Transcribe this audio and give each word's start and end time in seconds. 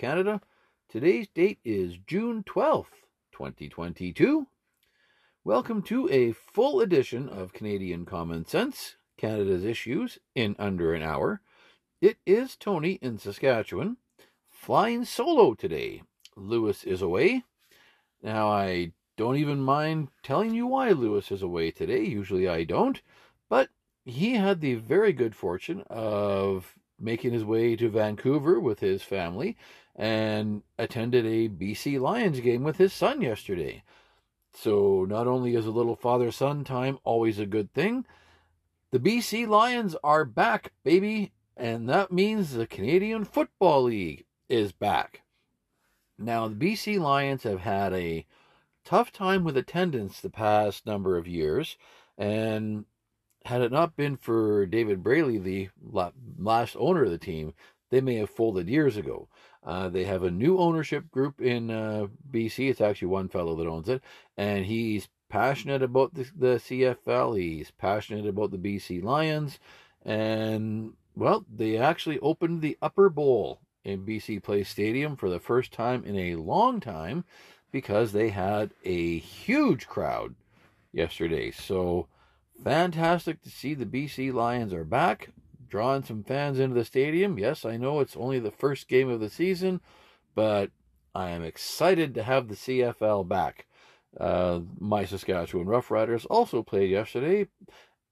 Canada. 0.00 0.40
Today's 0.88 1.28
date 1.28 1.58
is 1.62 1.98
June 2.06 2.42
12th, 2.44 3.04
2022. 3.32 4.46
Welcome 5.44 5.82
to 5.82 6.08
a 6.08 6.32
full 6.32 6.80
edition 6.80 7.28
of 7.28 7.52
Canadian 7.52 8.06
Common 8.06 8.46
Sense, 8.46 8.96
Canada's 9.18 9.62
Issues, 9.62 10.18
in 10.34 10.56
under 10.58 10.94
an 10.94 11.02
hour. 11.02 11.42
It 12.00 12.16
is 12.24 12.56
Tony 12.56 12.92
in 13.02 13.18
Saskatchewan, 13.18 13.98
flying 14.48 15.04
solo 15.04 15.52
today. 15.52 16.00
Lewis 16.34 16.82
is 16.84 17.02
away. 17.02 17.44
Now, 18.22 18.48
I 18.48 18.92
don't 19.18 19.36
even 19.36 19.60
mind 19.60 20.08
telling 20.22 20.54
you 20.54 20.66
why 20.66 20.92
Lewis 20.92 21.30
is 21.30 21.42
away 21.42 21.72
today. 21.72 22.04
Usually 22.04 22.48
I 22.48 22.64
don't. 22.64 23.02
But 23.50 23.68
he 24.06 24.36
had 24.36 24.62
the 24.62 24.76
very 24.76 25.12
good 25.12 25.36
fortune 25.36 25.84
of 25.90 26.74
making 27.00 27.32
his 27.32 27.44
way 27.44 27.76
to 27.76 27.88
Vancouver 27.88 28.60
with 28.60 28.80
his 28.80 29.02
family 29.02 29.56
and 30.00 30.62
attended 30.78 31.26
a 31.26 31.46
BC 31.46 32.00
Lions 32.00 32.40
game 32.40 32.62
with 32.62 32.78
his 32.78 32.90
son 32.90 33.20
yesterday. 33.20 33.82
So 34.54 35.04
not 35.06 35.26
only 35.26 35.54
is 35.54 35.66
a 35.66 35.70
little 35.70 35.94
father 35.94 36.32
son 36.32 36.64
time 36.64 36.98
always 37.04 37.38
a 37.38 37.44
good 37.44 37.74
thing, 37.74 38.06
the 38.92 38.98
BC 38.98 39.46
Lions 39.46 39.94
are 40.02 40.24
back, 40.24 40.72
baby, 40.84 41.32
and 41.54 41.86
that 41.90 42.10
means 42.10 42.54
the 42.54 42.66
Canadian 42.66 43.26
Football 43.26 43.82
League 43.84 44.24
is 44.48 44.72
back. 44.72 45.20
Now, 46.18 46.48
the 46.48 46.54
BC 46.54 46.98
Lions 46.98 47.42
have 47.42 47.60
had 47.60 47.92
a 47.92 48.24
tough 48.86 49.12
time 49.12 49.44
with 49.44 49.58
attendance 49.58 50.18
the 50.18 50.30
past 50.30 50.86
number 50.86 51.18
of 51.18 51.28
years, 51.28 51.76
and 52.16 52.86
had 53.44 53.60
it 53.60 53.70
not 53.70 53.96
been 53.96 54.16
for 54.16 54.64
David 54.64 55.02
Braley, 55.02 55.36
the 55.36 55.68
last 56.38 56.74
owner 56.78 57.04
of 57.04 57.10
the 57.10 57.18
team, 57.18 57.52
they 57.90 58.00
may 58.00 58.14
have 58.14 58.30
folded 58.30 58.68
years 58.68 58.96
ago. 58.96 59.28
Uh, 59.62 59.88
they 59.88 60.04
have 60.04 60.22
a 60.22 60.30
new 60.30 60.58
ownership 60.58 61.10
group 61.10 61.40
in 61.40 61.70
uh, 61.70 62.06
BC. 62.30 62.70
It's 62.70 62.80
actually 62.80 63.08
one 63.08 63.28
fellow 63.28 63.54
that 63.56 63.66
owns 63.66 63.88
it, 63.88 64.02
and 64.36 64.64
he's 64.64 65.08
passionate 65.28 65.82
about 65.82 66.14
the, 66.14 66.26
the 66.36 66.56
CFL. 66.56 67.38
He's 67.38 67.70
passionate 67.70 68.26
about 68.26 68.50
the 68.50 68.58
BC 68.58 69.02
Lions, 69.02 69.58
and 70.04 70.94
well, 71.14 71.44
they 71.54 71.76
actually 71.76 72.18
opened 72.20 72.62
the 72.62 72.78
Upper 72.80 73.10
Bowl 73.10 73.60
in 73.84 74.06
BC 74.06 74.42
Place 74.42 74.68
Stadium 74.68 75.16
for 75.16 75.28
the 75.28 75.40
first 75.40 75.72
time 75.72 76.04
in 76.04 76.18
a 76.18 76.36
long 76.36 76.80
time 76.80 77.24
because 77.70 78.12
they 78.12 78.30
had 78.30 78.70
a 78.84 79.18
huge 79.18 79.86
crowd 79.86 80.34
yesterday. 80.92 81.50
So 81.50 82.08
fantastic 82.62 83.42
to 83.42 83.50
see 83.50 83.74
the 83.74 83.86
BC 83.86 84.32
Lions 84.32 84.72
are 84.72 84.84
back, 84.84 85.30
drawing 85.70 86.02
some 86.02 86.24
fans 86.24 86.58
into 86.58 86.74
the 86.74 86.84
stadium. 86.84 87.38
Yes, 87.38 87.64
I 87.64 87.76
know 87.76 88.00
it's 88.00 88.16
only 88.16 88.38
the 88.38 88.50
first 88.50 88.88
game 88.88 89.08
of 89.08 89.20
the 89.20 89.30
season, 89.30 89.80
but 90.34 90.70
I 91.14 91.30
am 91.30 91.42
excited 91.42 92.14
to 92.14 92.22
have 92.22 92.48
the 92.48 92.54
CFL 92.54 93.26
back. 93.28 93.66
Uh, 94.18 94.60
my 94.78 95.04
Saskatchewan 95.04 95.66
Roughriders 95.66 96.26
also 96.28 96.62
played 96.62 96.90
yesterday, 96.90 97.48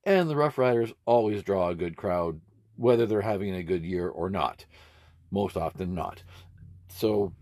and 0.05 0.31
the 0.31 0.35
Roughriders 0.35 0.93
always 1.05 1.43
draw 1.43 1.69
a 1.69 1.75
good 1.75 1.97
crowd, 1.97 2.41
whether 2.77 3.05
they're 3.05 3.21
having 3.23 3.55
a 3.55 3.63
good 3.63 3.85
year 3.85 4.09
or 4.09 4.31
not. 4.31 4.65
Most 5.31 5.57
often 5.57 5.95
not. 5.95 6.23
So, 6.89 7.33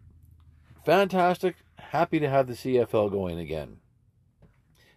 fantastic 0.85 1.57
happy 1.91 2.19
to 2.21 2.29
have 2.29 2.47
the 2.47 2.55
CFL 2.55 3.11
going 3.11 3.39
again. 3.39 3.79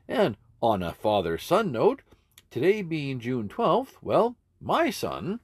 And 0.08 0.38
on 0.62 0.81
a 0.84 0.94
father 0.94 1.38
son 1.38 1.72
note, 1.72 2.02
today 2.50 2.81
being 2.81 3.19
June 3.19 3.47
12th, 3.47 3.94
well, 4.02 4.35
my 4.62 4.90
son 4.90 5.40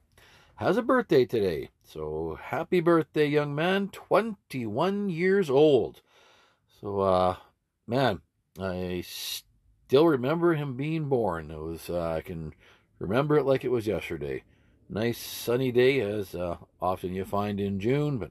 has 0.56 0.76
a 0.76 0.82
birthday 0.82 1.24
today. 1.24 1.70
So 1.84 2.38
happy 2.40 2.80
birthday, 2.80 3.26
young 3.26 3.54
man, 3.54 3.88
21 3.88 5.08
years 5.10 5.50
old. 5.50 6.02
So, 6.80 7.00
uh, 7.00 7.36
man, 7.86 8.20
I 8.60 9.02
still 9.06 10.06
remember 10.06 10.54
him 10.54 10.76
being 10.76 11.08
born. 11.08 11.50
It 11.50 11.60
was, 11.60 11.88
uh, 11.88 12.12
I 12.12 12.20
can 12.20 12.54
remember 12.98 13.36
it 13.36 13.44
like 13.44 13.64
it 13.64 13.70
was 13.70 13.86
yesterday. 13.86 14.42
Nice 14.88 15.18
sunny 15.18 15.72
day, 15.72 16.00
as 16.00 16.34
uh, 16.34 16.58
often 16.80 17.14
you 17.14 17.24
find 17.24 17.58
in 17.60 17.80
June, 17.80 18.18
but 18.18 18.30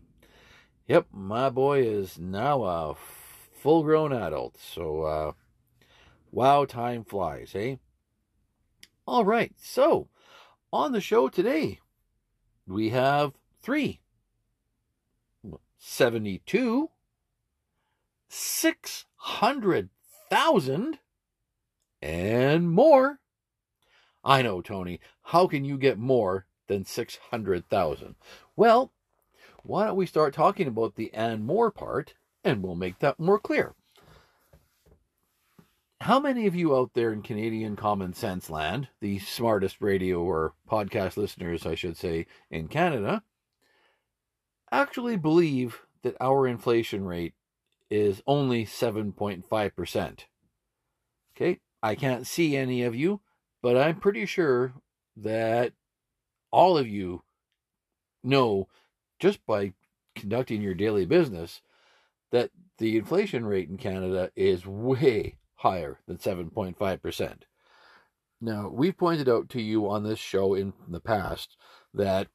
Yep, 0.88 1.08
my 1.12 1.50
boy 1.50 1.82
is 1.82 2.20
now 2.20 2.64
a 2.64 2.96
full 3.60 3.82
grown 3.82 4.14
adult. 4.14 4.58
So, 4.60 5.02
uh, 5.02 5.32
wow, 6.32 6.66
time 6.66 7.04
flies, 7.04 7.54
eh? 7.56 7.78
All 9.08 9.26
right, 9.26 9.52
so 9.58 10.10
on 10.76 10.92
the 10.92 11.02
show 11.02 11.30
today, 11.30 11.80
we 12.68 12.90
have 12.90 13.34
three 13.62 14.02
72, 15.78 16.90
600,000, 18.28 21.00
and 22.02 22.70
more. 22.70 23.20
I 24.24 24.42
know, 24.42 24.62
Tony. 24.62 25.00
How 25.22 25.46
can 25.48 25.64
you 25.64 25.78
get 25.78 26.00
more 26.00 26.48
than 26.68 26.84
600,000? 26.84 28.16
Well, 28.56 28.92
why 29.64 29.86
don't 29.86 29.96
we 29.96 30.06
start 30.06 30.34
talking 30.34 30.68
about 30.68 30.96
the 30.96 31.14
and 31.14 31.46
more 31.46 31.72
part 31.72 32.16
and 32.44 32.62
we'll 32.62 32.76
make 32.76 33.00
that 33.00 33.18
more 33.20 33.40
clear. 33.40 33.74
How 36.02 36.20
many 36.20 36.46
of 36.46 36.56
you 36.56 36.76
out 36.76 36.94
there 36.94 37.14
in 37.14 37.22
Canadian 37.22 37.76
common 37.76 38.14
sense 38.14 38.50
land, 38.50 38.90
the 39.00 39.20
smartest 39.20 39.82
radio 39.82 40.22
or 40.22 40.54
podcast 40.70 41.18
listeners, 41.18 41.66
I 41.66 41.76
should 41.76 41.98
say, 41.98 42.28
in 42.52 42.68
Canada, 42.68 43.24
actually 44.72 45.16
believe 45.16 45.82
that 46.04 46.18
our 46.20 46.48
inflation 46.48 47.06
rate 47.06 47.34
is 47.90 48.22
only 48.28 48.66
7.5%? 48.66 50.20
Okay, 51.36 51.60
I 51.82 51.96
can't 51.96 52.28
see 52.28 52.56
any 52.56 52.84
of 52.84 52.96
you, 52.96 53.22
but 53.62 53.78
I'm 53.78 54.00
pretty 54.00 54.26
sure 54.26 54.74
that 55.18 55.74
all 56.52 56.78
of 56.78 56.88
you 56.88 57.24
know 58.24 58.68
just 59.18 59.46
by 59.46 59.74
conducting 60.14 60.62
your 60.62 60.74
daily 60.74 61.06
business 61.06 61.62
that 62.32 62.52
the 62.78 62.98
inflation 62.98 63.46
rate 63.46 63.70
in 63.70 63.78
Canada 63.78 64.30
is 64.36 64.66
way 64.66 65.38
higher 65.56 66.00
than 66.08 66.18
7.5%. 66.18 67.34
Now, 68.42 68.70
we've 68.70 68.98
pointed 68.98 69.30
out 69.30 69.50
to 69.50 69.62
you 69.62 69.90
on 69.90 70.04
this 70.04 70.20
show 70.20 70.54
in 70.54 70.74
the 70.88 71.00
past 71.00 71.56
that 71.94 72.28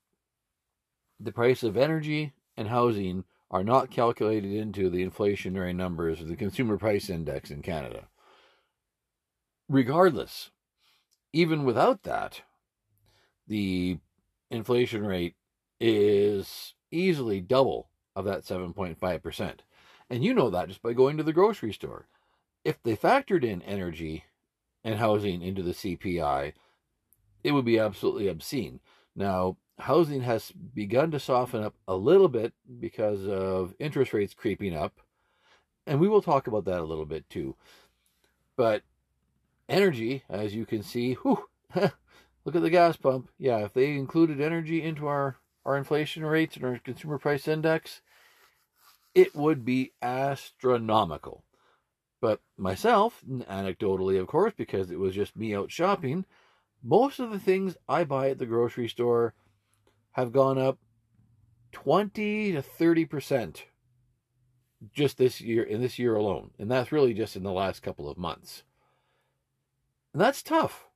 the 1.18 1.32
price 1.32 1.62
of 1.62 1.76
energy 1.76 2.32
and 2.56 2.68
housing 2.68 3.24
are 3.50 3.64
not 3.64 3.90
calculated 3.90 4.52
into 4.52 4.88
the 4.88 5.04
inflationary 5.06 5.74
numbers 5.74 6.20
of 6.20 6.28
the 6.28 6.36
consumer 6.36 6.78
price 6.78 7.10
index 7.10 7.50
in 7.50 7.62
Canada. 7.62 8.08
Regardless, 9.68 10.50
even 11.32 11.64
without 11.64 12.02
that, 12.04 12.42
the 13.46 13.98
inflation 14.50 15.04
rate 15.04 15.34
is 15.80 16.74
easily 16.90 17.40
double 17.40 17.90
of 18.16 18.24
that 18.24 18.44
7.5%. 18.44 19.58
And 20.08 20.24
you 20.24 20.34
know 20.34 20.50
that 20.50 20.68
just 20.68 20.82
by 20.82 20.92
going 20.92 21.16
to 21.16 21.22
the 21.22 21.32
grocery 21.32 21.72
store. 21.72 22.08
If 22.64 22.82
they 22.82 22.96
factored 22.96 23.44
in 23.44 23.62
energy 23.62 24.24
and 24.84 24.96
housing 24.96 25.42
into 25.42 25.62
the 25.62 25.72
CPI, 25.72 26.52
it 27.42 27.52
would 27.52 27.64
be 27.64 27.78
absolutely 27.78 28.28
obscene. 28.28 28.80
Now, 29.16 29.56
housing 29.78 30.22
has 30.22 30.50
begun 30.50 31.10
to 31.10 31.20
soften 31.20 31.62
up 31.62 31.74
a 31.88 31.96
little 31.96 32.28
bit 32.28 32.52
because 32.78 33.26
of 33.26 33.74
interest 33.78 34.12
rates 34.12 34.34
creeping 34.34 34.76
up. 34.76 35.00
And 35.86 36.00
we 36.00 36.08
will 36.08 36.22
talk 36.22 36.46
about 36.46 36.66
that 36.66 36.80
a 36.80 36.84
little 36.84 37.06
bit 37.06 37.28
too. 37.30 37.56
But 38.56 38.82
energy, 39.68 40.24
as 40.28 40.54
you 40.54 40.66
can 40.66 40.82
see, 40.82 41.14
whew, 41.14 41.46
look 41.74 42.54
at 42.54 42.62
the 42.62 42.70
gas 42.70 42.96
pump. 42.96 43.30
Yeah, 43.38 43.58
if 43.58 43.72
they 43.72 43.92
included 43.92 44.40
energy 44.40 44.82
into 44.82 45.06
our 45.06 45.36
our 45.64 45.76
inflation 45.76 46.24
rates 46.24 46.56
and 46.56 46.64
our 46.64 46.78
consumer 46.78 47.18
price 47.18 47.46
index, 47.46 48.00
it 49.14 49.34
would 49.34 49.64
be 49.64 49.92
astronomical. 50.00 51.44
But 52.20 52.40
myself, 52.56 53.22
anecdotally, 53.28 54.20
of 54.20 54.26
course, 54.26 54.52
because 54.56 54.90
it 54.90 54.98
was 54.98 55.14
just 55.14 55.36
me 55.36 55.54
out 55.54 55.70
shopping, 55.70 56.26
most 56.82 57.18
of 57.18 57.30
the 57.30 57.38
things 57.38 57.76
I 57.88 58.04
buy 58.04 58.30
at 58.30 58.38
the 58.38 58.46
grocery 58.46 58.88
store 58.88 59.34
have 60.12 60.32
gone 60.32 60.58
up 60.58 60.78
20 61.72 62.52
to 62.52 62.62
30% 62.62 63.62
just 64.92 65.18
this 65.18 65.40
year, 65.40 65.62
in 65.62 65.80
this 65.80 65.98
year 65.98 66.14
alone. 66.14 66.50
And 66.58 66.70
that's 66.70 66.92
really 66.92 67.14
just 67.14 67.36
in 67.36 67.42
the 67.42 67.52
last 67.52 67.82
couple 67.82 68.08
of 68.08 68.18
months. 68.18 68.64
And 70.12 70.20
that's 70.20 70.42
tough 70.42 70.90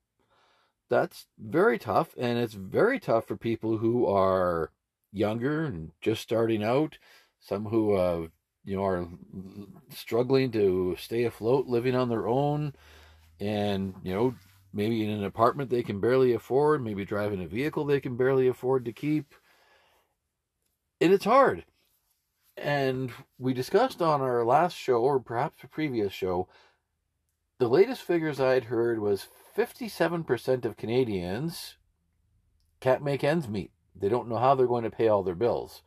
that's 0.89 1.27
very 1.39 1.79
tough, 1.79 2.15
and 2.19 2.39
it's 2.39 2.55
very 2.55 3.01
tough 3.01 3.27
for 3.27 3.37
people 3.37 3.79
who 3.79 4.07
are 4.07 4.71
younger 5.13 5.65
and 5.65 5.93
just 6.01 6.23
starting 6.23 6.63
out. 6.63 6.99
Some 7.41 7.67
who, 7.67 7.95
uh, 7.95 8.29
you 8.65 8.77
know, 8.77 8.85
are 8.85 9.09
struggling 9.91 10.51
to 10.53 10.97
stay 10.99 11.25
afloat, 11.25 11.67
living 11.67 11.95
on 11.95 12.09
their 12.09 12.27
own, 12.27 12.75
and 13.41 13.95
you 14.03 14.15
know, 14.15 14.35
maybe 14.73 15.05
in 15.05 15.11
an 15.11 15.25
apartment 15.25 15.71
they 15.71 15.83
can 15.83 16.01
barely 16.01 16.33
afford, 16.33 16.83
maybe 16.83 17.05
driving 17.05 17.43
a 17.43 17.47
vehicle 17.47 17.85
they 17.85 18.01
can 18.01 18.17
barely 18.17 18.49
afford 18.49 18.85
to 18.85 18.93
keep. 18.93 19.35
And 21.01 21.13
it's 21.13 21.25
hard. 21.25 21.65
And 22.57 23.13
we 23.39 23.53
discussed 23.53 24.01
on 24.01 24.21
our 24.21 24.45
last 24.45 24.77
show, 24.77 25.03
or 25.03 25.19
perhaps 25.19 25.63
a 25.63 25.69
previous 25.69 26.13
show, 26.13 26.49
the 27.59 27.69
latest 27.69 28.03
figures 28.03 28.41
I'd 28.41 28.65
heard 28.65 29.01
was 29.01 29.29
57% 29.57 30.65
of 30.65 30.77
Canadians 30.77 31.77
can't 32.81 33.03
make 33.03 33.25
ends 33.25 33.49
meet. 33.49 33.71
They 33.95 34.09
don't 34.09 34.29
know 34.29 34.39
how 34.39 34.55
they're 34.55 34.67
going 34.67 34.85
to 34.85 34.91
pay 34.91 35.09
all 35.09 35.23
their 35.23 35.35
bills. 35.35 35.83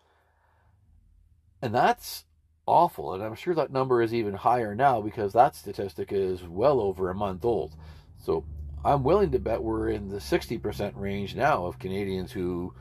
And 1.62 1.74
that's 1.74 2.24
awful. 2.68 3.14
And 3.14 3.24
I'm 3.24 3.36
sure 3.36 3.56
that 3.56 3.72
number 3.72 4.02
is 4.02 4.14
even 4.14 4.34
higher 4.34 4.76
now 4.76 5.02
because 5.02 5.34
that 5.34 5.56
statistic 5.56 6.12
is 6.12 6.44
well 6.44 6.80
over 6.80 7.10
a 7.10 7.16
month 7.16 7.46
old. 7.46 7.76
So 8.20 8.46
I'm 8.86 9.04
willing 9.04 9.32
to 9.32 9.40
bet 9.40 9.64
we're 9.64 9.90
in 9.90 10.10
the 10.10 10.18
60% 10.18 10.94
range 10.96 11.36
now 11.36 11.66
of 11.66 11.80
Canadians 11.80 12.32
who 12.32 12.74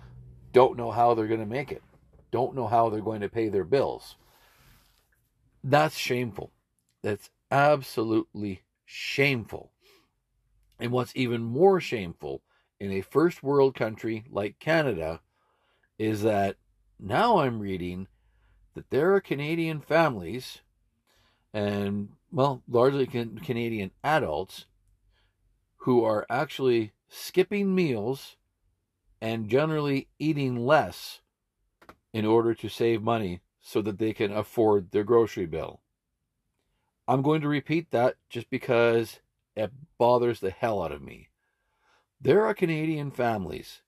don't 0.53 0.77
know 0.77 0.91
how 0.91 1.15
they're 1.15 1.27
going 1.27 1.41
to 1.41 1.47
make 1.47 1.73
it, 1.73 1.83
don't 2.31 2.55
know 2.55 2.67
how 2.67 2.91
they're 2.91 3.01
going 3.01 3.21
to 3.23 3.29
pay 3.29 3.49
their 3.49 3.65
bills. 3.65 4.17
That's 5.65 5.97
shameful. 5.97 6.53
That's 7.03 7.31
absolutely 7.51 8.63
shameful. 8.85 9.73
And 10.79 10.93
what's 10.93 11.13
even 11.15 11.43
more 11.43 11.81
shameful 11.81 12.43
in 12.79 12.93
a 12.93 13.01
first 13.01 13.43
world 13.43 13.75
country 13.75 14.25
like 14.31 14.59
Canada 14.59 15.21
is 15.99 16.23
that 16.23 16.57
now 17.01 17.39
I'm 17.39 17.59
reading 17.59 18.07
that 18.77 18.91
there 18.91 19.15
are 19.15 19.21
Canadian 19.23 19.81
families 19.81 20.61
and, 21.53 22.11
well, 22.31 22.63
largely 22.69 23.07
can- 23.07 23.39
Canadian 23.39 23.91
adults 24.05 24.67
who 25.79 26.05
are 26.05 26.27
actually 26.29 26.93
skipping 27.09 27.75
meals 27.75 28.37
and 29.19 29.49
generally 29.49 30.09
eating 30.19 30.67
less 30.67 31.21
in 32.13 32.27
order 32.27 32.55
to 32.55 32.69
save 32.69 33.03
money 33.03 33.41
so 33.63 33.81
that 33.81 33.99
they 33.99 34.13
can 34.13 34.31
afford 34.31 34.91
their 34.91 35.05
grocery 35.05 35.47
bill. 35.47 35.81
I'm 37.09 37.23
going 37.23 37.41
to 37.41 37.49
repeat 37.49 37.91
that 37.93 38.17
just 38.29 38.51
because 38.51 39.21
it 39.57 39.73
bothers 39.97 40.41
the 40.41 40.51
hell 40.51 40.83
out 40.83 40.93
of 40.93 41.01
me. 41.01 41.31
There 42.21 42.45
are 42.45 42.53
Canadian 42.53 43.11
families 43.11 43.81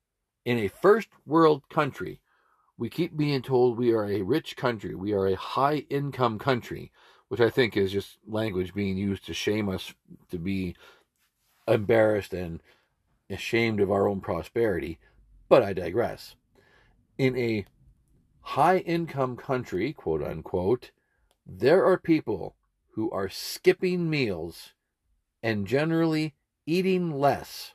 in 0.46 0.58
a 0.58 0.68
first 0.68 1.08
world 1.26 1.68
country 1.68 2.20
we 2.78 2.88
keep 2.88 3.16
being 3.16 3.42
told 3.42 3.76
we 3.76 3.92
are 3.92 4.06
a 4.06 4.22
rich 4.22 4.56
country, 4.56 4.94
we 4.94 5.12
are 5.12 5.26
a 5.26 5.36
high 5.36 5.84
income 5.90 6.38
country, 6.38 6.92
which 7.26 7.40
I 7.40 7.50
think 7.50 7.76
is 7.76 7.92
just 7.92 8.18
language 8.26 8.72
being 8.72 8.96
used 8.96 9.26
to 9.26 9.34
shame 9.34 9.68
us 9.68 9.92
to 10.30 10.38
be 10.38 10.76
embarrassed 11.66 12.32
and 12.32 12.60
ashamed 13.28 13.80
of 13.80 13.90
our 13.90 14.06
own 14.08 14.20
prosperity. 14.20 14.98
But 15.48 15.62
I 15.62 15.72
digress. 15.72 16.36
In 17.18 17.36
a 17.36 17.66
high 18.40 18.78
income 18.78 19.36
country, 19.36 19.92
quote 19.92 20.22
unquote, 20.22 20.92
there 21.44 21.84
are 21.84 21.98
people 21.98 22.54
who 22.92 23.10
are 23.10 23.28
skipping 23.28 24.08
meals 24.08 24.72
and 25.42 25.66
generally 25.66 26.34
eating 26.64 27.10
less 27.10 27.74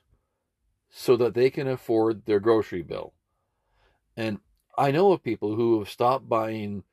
so 0.90 1.18
that 1.18 1.34
they 1.34 1.50
can 1.50 1.68
afford 1.68 2.26
their 2.26 2.40
grocery 2.40 2.84
bill. 2.84 3.14
And 4.16 4.40
I 4.76 4.92
know 4.92 5.12
of 5.12 5.24
people 5.24 5.56
who 5.56 5.80
have 5.80 5.90
stopped 5.90 6.28
buying, 6.28 6.84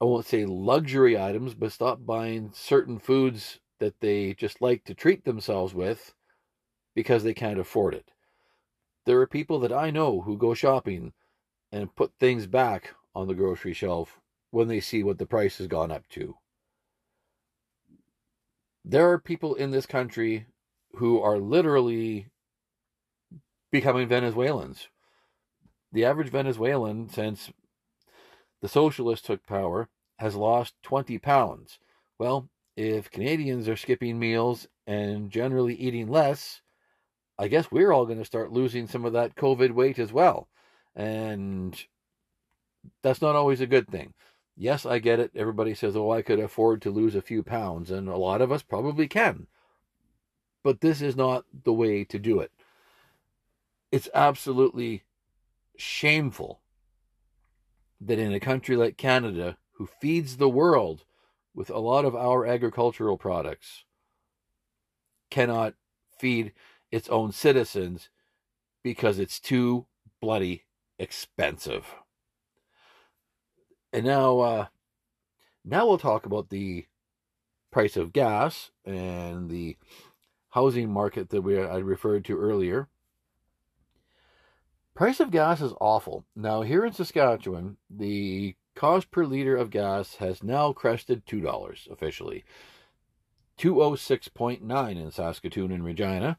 I 0.00 0.04
won't 0.04 0.26
say 0.26 0.44
luxury 0.44 1.18
items, 1.18 1.54
but 1.54 1.72
stopped 1.72 2.06
buying 2.06 2.52
certain 2.54 2.98
foods 2.98 3.58
that 3.80 3.98
they 4.00 4.34
just 4.34 4.62
like 4.62 4.84
to 4.84 4.94
treat 4.94 5.24
themselves 5.24 5.74
with 5.74 6.14
because 6.94 7.24
they 7.24 7.34
can't 7.34 7.58
afford 7.58 7.94
it. 7.94 8.12
There 9.06 9.20
are 9.20 9.26
people 9.26 9.58
that 9.60 9.72
I 9.72 9.90
know 9.90 10.20
who 10.20 10.38
go 10.38 10.54
shopping 10.54 11.12
and 11.72 11.94
put 11.96 12.12
things 12.20 12.46
back 12.46 12.94
on 13.14 13.26
the 13.26 13.34
grocery 13.34 13.72
shelf 13.72 14.20
when 14.52 14.68
they 14.68 14.80
see 14.80 15.02
what 15.02 15.18
the 15.18 15.26
price 15.26 15.58
has 15.58 15.66
gone 15.66 15.90
up 15.90 16.06
to. 16.10 16.36
There 18.84 19.10
are 19.10 19.18
people 19.18 19.56
in 19.56 19.72
this 19.72 19.86
country 19.86 20.46
who 20.96 21.20
are 21.20 21.38
literally 21.38 22.28
becoming 23.72 24.06
Venezuelans 24.06 24.88
the 25.92 26.04
average 26.04 26.30
Venezuelan, 26.30 27.08
since 27.08 27.50
the 28.60 28.68
socialists 28.68 29.26
took 29.26 29.46
power, 29.46 29.88
has 30.18 30.34
lost 30.34 30.74
20 30.82 31.18
pounds. 31.18 31.78
Well, 32.18 32.48
if 32.76 33.10
Canadians 33.10 33.68
are 33.68 33.76
skipping 33.76 34.18
meals 34.18 34.66
and 34.86 35.30
generally 35.30 35.74
eating 35.74 36.08
less, 36.08 36.62
I 37.38 37.48
guess 37.48 37.70
we're 37.70 37.92
all 37.92 38.06
going 38.06 38.18
to 38.18 38.24
start 38.24 38.52
losing 38.52 38.86
some 38.86 39.04
of 39.04 39.12
that 39.14 39.34
COVID 39.36 39.72
weight 39.72 39.98
as 39.98 40.12
well. 40.12 40.48
And 40.94 41.76
that's 43.02 43.22
not 43.22 43.36
always 43.36 43.60
a 43.60 43.66
good 43.66 43.88
thing. 43.88 44.14
Yes, 44.56 44.86
I 44.86 44.98
get 44.98 45.18
it. 45.18 45.32
Everybody 45.34 45.74
says, 45.74 45.96
oh, 45.96 46.12
I 46.12 46.22
could 46.22 46.38
afford 46.38 46.82
to 46.82 46.90
lose 46.90 47.14
a 47.14 47.22
few 47.22 47.42
pounds, 47.42 47.90
and 47.90 48.08
a 48.08 48.16
lot 48.16 48.42
of 48.42 48.52
us 48.52 48.62
probably 48.62 49.08
can. 49.08 49.46
But 50.62 50.80
this 50.80 51.02
is 51.02 51.16
not 51.16 51.44
the 51.64 51.72
way 51.72 52.04
to 52.04 52.18
do 52.18 52.40
it. 52.40 52.52
It's 53.90 54.08
absolutely 54.14 55.02
shameful 55.82 56.60
that 58.00 58.18
in 58.18 58.32
a 58.32 58.40
country 58.40 58.76
like 58.76 58.96
Canada, 58.96 59.56
who 59.72 59.86
feeds 59.86 60.36
the 60.36 60.48
world 60.48 61.04
with 61.54 61.70
a 61.70 61.78
lot 61.78 62.04
of 62.04 62.16
our 62.16 62.46
agricultural 62.46 63.18
products, 63.18 63.84
cannot 65.30 65.74
feed 66.18 66.52
its 66.90 67.08
own 67.08 67.32
citizens 67.32 68.10
because 68.82 69.18
it's 69.18 69.40
too 69.40 69.86
bloody 70.20 70.64
expensive. 70.98 71.86
And 73.92 74.06
now, 74.06 74.40
uh, 74.40 74.66
now 75.64 75.86
we'll 75.86 75.98
talk 75.98 76.26
about 76.26 76.50
the 76.50 76.86
price 77.70 77.96
of 77.96 78.12
gas 78.12 78.70
and 78.84 79.50
the 79.50 79.76
housing 80.50 80.90
market 80.90 81.30
that 81.30 81.42
we 81.42 81.58
I 81.58 81.78
referred 81.78 82.24
to 82.26 82.38
earlier. 82.38 82.88
Price 84.94 85.20
of 85.20 85.30
gas 85.30 85.62
is 85.62 85.72
awful. 85.80 86.24
Now, 86.36 86.62
here 86.62 86.84
in 86.84 86.92
Saskatchewan, 86.92 87.78
the 87.88 88.56
cost 88.74 89.10
per 89.10 89.24
liter 89.24 89.56
of 89.56 89.70
gas 89.70 90.16
has 90.16 90.42
now 90.42 90.72
crested 90.72 91.24
$2 91.26 91.90
officially. 91.90 92.44
206.9 93.58 94.90
in 94.90 95.10
Saskatoon 95.10 95.72
and 95.72 95.84
Regina. 95.84 96.38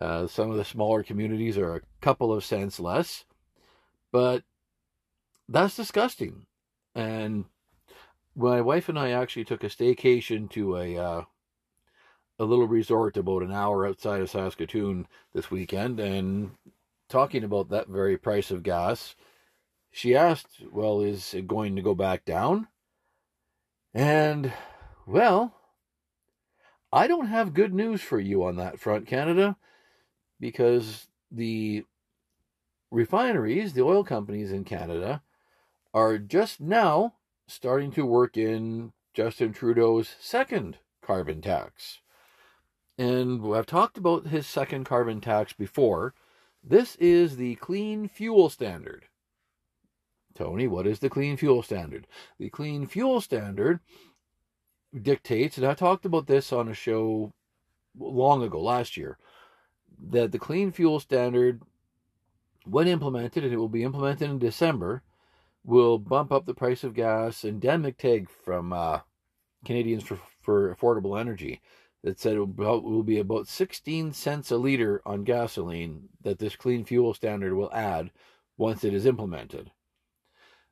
Uh, 0.00 0.26
some 0.26 0.50
of 0.50 0.56
the 0.56 0.64
smaller 0.64 1.02
communities 1.02 1.56
are 1.56 1.76
a 1.76 1.82
couple 2.00 2.32
of 2.32 2.44
cents 2.44 2.80
less, 2.80 3.24
but 4.12 4.42
that's 5.48 5.76
disgusting. 5.76 6.46
And 6.94 7.44
my 8.34 8.60
wife 8.60 8.88
and 8.88 8.98
I 8.98 9.10
actually 9.10 9.44
took 9.44 9.62
a 9.62 9.68
staycation 9.68 10.50
to 10.50 10.76
a 10.76 10.96
uh, 10.98 11.22
a 12.38 12.44
little 12.44 12.66
resort 12.66 13.16
about 13.16 13.42
an 13.42 13.52
hour 13.52 13.86
outside 13.86 14.20
of 14.20 14.30
Saskatoon 14.30 15.06
this 15.32 15.50
weekend, 15.50 16.00
and 16.00 16.50
talking 17.14 17.44
about 17.44 17.68
that 17.68 17.86
very 17.86 18.18
price 18.18 18.50
of 18.50 18.64
gas, 18.64 19.14
she 19.92 20.16
asked, 20.16 20.64
Well, 20.72 21.00
is 21.00 21.32
it 21.32 21.46
going 21.46 21.76
to 21.76 21.82
go 21.82 21.94
back 21.94 22.24
down? 22.24 22.66
And, 23.94 24.52
well, 25.06 25.54
I 26.92 27.06
don't 27.06 27.28
have 27.28 27.54
good 27.54 27.72
news 27.72 28.02
for 28.02 28.18
you 28.18 28.42
on 28.42 28.56
that 28.56 28.80
front, 28.80 29.06
Canada, 29.06 29.56
because 30.40 31.06
the 31.30 31.84
refineries, 32.90 33.74
the 33.74 33.82
oil 33.82 34.02
companies 34.02 34.50
in 34.50 34.64
Canada, 34.64 35.22
are 35.92 36.18
just 36.18 36.60
now 36.60 37.14
starting 37.46 37.92
to 37.92 38.04
work 38.04 38.36
in 38.36 38.92
Justin 39.12 39.52
Trudeau's 39.52 40.16
second 40.18 40.78
carbon 41.00 41.40
tax. 41.40 42.00
And 42.98 43.54
I've 43.54 43.66
talked 43.66 43.98
about 43.98 44.26
his 44.26 44.48
second 44.48 44.82
carbon 44.82 45.20
tax 45.20 45.52
before, 45.52 46.12
this 46.66 46.96
is 46.96 47.36
the 47.36 47.56
Clean 47.56 48.08
Fuel 48.08 48.48
Standard. 48.48 49.04
Tony, 50.34 50.66
what 50.66 50.86
is 50.86 50.98
the 50.98 51.10
Clean 51.10 51.36
Fuel 51.36 51.62
Standard? 51.62 52.06
The 52.38 52.50
Clean 52.50 52.86
Fuel 52.86 53.20
Standard 53.20 53.80
dictates, 55.00 55.58
and 55.58 55.66
I 55.66 55.74
talked 55.74 56.04
about 56.04 56.26
this 56.26 56.52
on 56.52 56.68
a 56.68 56.74
show 56.74 57.32
long 57.98 58.42
ago, 58.42 58.60
last 58.60 58.96
year, 58.96 59.18
that 60.10 60.32
the 60.32 60.38
Clean 60.38 60.72
Fuel 60.72 60.98
Standard, 60.98 61.62
when 62.64 62.88
implemented, 62.88 63.44
and 63.44 63.52
it 63.52 63.58
will 63.58 63.68
be 63.68 63.84
implemented 63.84 64.30
in 64.30 64.38
December, 64.38 65.02
will 65.64 65.98
bump 65.98 66.32
up 66.32 66.46
the 66.46 66.54
price 66.54 66.82
of 66.82 66.94
gas. 66.94 67.44
And 67.44 67.60
Dan 67.60 67.82
McTeague 67.82 68.28
from 68.28 68.72
uh, 68.72 69.00
Canadians 69.64 70.02
for, 70.02 70.18
for 70.40 70.74
Affordable 70.74 71.18
Energy 71.18 71.60
that 72.04 72.20
said 72.20 72.36
it 72.36 72.56
will 72.56 73.02
be 73.02 73.18
about 73.18 73.48
16 73.48 74.12
cents 74.12 74.50
a 74.50 74.58
liter 74.58 75.00
on 75.06 75.24
gasoline 75.24 76.10
that 76.20 76.38
this 76.38 76.54
clean 76.54 76.84
fuel 76.84 77.14
standard 77.14 77.54
will 77.54 77.72
add 77.72 78.10
once 78.58 78.84
it 78.84 78.92
is 78.92 79.06
implemented. 79.06 79.72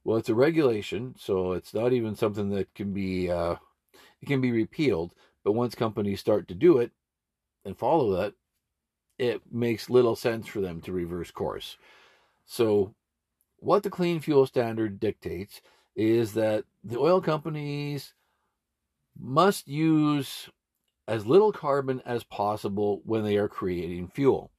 Well, 0.05 0.19
it's 0.19 0.29
a 0.29 0.35
regulation, 0.35 1.15
so 1.19 1.53
it's 1.53 1.73
not 1.73 1.95
even 1.95 2.15
something 2.15 2.51
that 2.51 2.75
can 2.75 2.93
be 2.93 3.31
uh, 3.31 3.57
it 4.21 4.27
can 4.27 4.43
be 4.43 4.53
repealed. 4.53 5.15
But 5.43 5.53
once 5.53 5.75
companies 5.75 6.21
start 6.21 6.49
to 6.49 6.55
do 6.55 6.79
it 6.79 6.93
and 7.65 7.79
follow 7.79 8.15
that, 8.17 8.35
it 9.19 9.41
makes 9.51 9.89
little 9.89 10.15
sense 10.15 10.47
for 10.47 10.61
them 10.61 10.83
to 10.83 10.93
reverse 10.93 11.31
course. 11.31 11.79
So, 12.45 12.95
what 13.57 13.85
the 13.85 13.91
clean 13.91 14.21
fuel 14.21 14.45
standard 14.45 15.01
dictates 15.01 15.63
is 15.97 16.35
that 16.35 16.65
the 16.85 16.99
oil 16.99 17.23
companies 17.23 18.13
must 19.19 19.67
use 19.67 20.51
as 21.09 21.27
little 21.27 21.53
carbon 21.53 22.01
as 22.05 22.25
possible 22.25 23.03
when 23.05 23.25
they 23.25 23.37
are 23.37 23.49
creating 23.49 24.09
fuel 24.09 24.51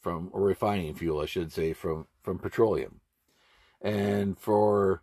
from 0.00 0.30
or 0.32 0.42
refining 0.42 0.94
fuel, 0.94 1.20
I 1.20 1.26
should 1.26 1.52
say, 1.52 1.72
from 1.72 2.06
from 2.22 2.38
petroleum. 2.38 3.00
And 3.80 4.38
for 4.38 5.02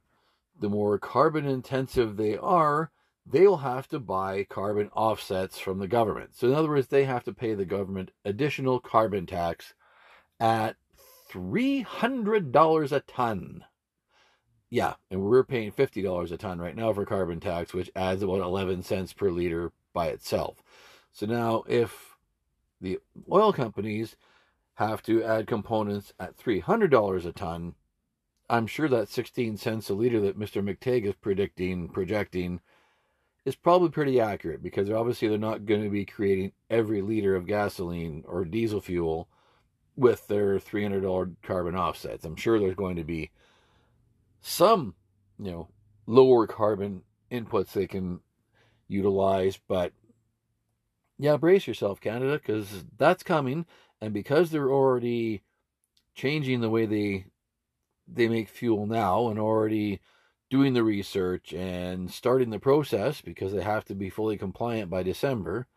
the 0.60 0.70
more 0.70 0.98
carbon 0.98 1.46
intensive 1.46 2.18
they 2.18 2.38
are, 2.38 2.92
they 3.26 3.48
will 3.48 3.58
have 3.58 3.88
to 3.90 4.00
buy 4.00 4.46
carbon 4.46 4.90
offsets 4.96 5.60
from 5.60 5.80
the 5.80 5.88
government. 5.88 6.36
So, 6.36 6.48
in 6.48 6.54
other 6.54 6.70
words, 6.70 6.88
they 6.88 7.04
have 7.06 7.24
to 7.26 7.34
pay 7.34 7.54
the 7.54 7.66
government 7.66 8.12
additional 8.24 8.80
carbon 8.80 9.26
tax 9.26 9.74
at 10.40 10.78
$300 11.32 12.92
a 12.92 13.00
ton. 13.02 13.66
Yeah, 14.70 14.96
and 15.10 15.22
we're 15.22 15.44
paying 15.44 15.72
$50 15.72 16.32
a 16.32 16.38
ton 16.38 16.60
right 16.60 16.76
now 16.76 16.94
for 16.94 17.06
carbon 17.06 17.40
tax, 17.40 17.74
which 17.74 17.92
adds 17.96 18.22
about 18.22 18.42
11 18.42 18.84
cents 18.84 19.14
per 19.14 19.30
liter 19.30 19.72
by 19.94 20.08
itself. 20.08 20.62
So 21.12 21.26
now, 21.26 21.64
if 21.68 22.18
the 22.80 23.00
oil 23.32 23.52
companies 23.52 24.16
have 24.76 25.02
to 25.04 25.24
add 25.24 25.48
components 25.48 26.14
at 26.20 26.38
$300 26.38 27.26
a 27.26 27.32
ton, 27.32 27.74
I'm 28.50 28.68
sure 28.68 28.88
that 28.88 29.10
16 29.10 29.58
cents 29.58 29.90
a 29.90 29.94
liter 29.94 30.22
that 30.22 30.40
Mr. 30.40 30.64
McTeague 30.64 31.06
is 31.06 31.16
predicting, 31.16 31.90
projecting, 31.90 32.62
is 33.44 33.56
probably 33.56 33.90
pretty 33.90 34.20
accurate 34.20 34.62
because 34.62 34.90
obviously 34.90 35.28
they're 35.28 35.38
not 35.38 35.66
going 35.66 35.84
to 35.84 35.90
be 35.90 36.06
creating 36.06 36.52
every 36.70 37.02
liter 37.02 37.36
of 37.36 37.48
gasoline 37.48 38.24
or 38.28 38.46
diesel 38.46 38.82
fuel 38.82 39.28
with 39.96 40.28
their 40.28 40.60
$300 40.60 41.36
carbon 41.44 41.76
offsets. 41.76 42.24
I'm 42.24 42.36
sure 42.36 42.60
there's 42.60 42.76
going 42.76 42.98
to 42.98 43.04
be 43.04 43.32
some, 44.42 44.94
you 45.40 45.52
know, 45.52 45.68
lower 46.06 46.46
carbon 46.46 47.02
inputs 47.32 47.72
they 47.72 47.88
can 47.88 48.20
utilize, 48.88 49.58
but 49.68 49.92
yeah, 51.20 51.38
brace 51.38 51.68
yourself, 51.68 52.00
Canada, 52.00 52.34
because 52.34 52.86
that's 52.98 53.24
coming, 53.24 53.66
and 54.02 54.14
because 54.14 54.52
they're 54.52 54.72
already 54.72 55.42
changing 56.16 56.62
the 56.62 56.70
way 56.70 56.86
they 56.86 57.26
they 58.08 58.28
make 58.28 58.48
fuel 58.50 58.86
now 58.86 59.28
and 59.28 59.38
already 59.38 60.00
doing 60.50 60.74
the 60.74 60.84
research 60.84 61.54
and 61.54 62.10
starting 62.10 62.50
the 62.52 62.60
process 62.60 63.20
because 63.22 63.52
they 63.52 63.62
have 63.62 63.84
to 63.84 63.94
be 63.94 64.10
fully 64.10 64.38
compliant 64.38 64.90
by 64.90 65.04
December. 65.04 65.68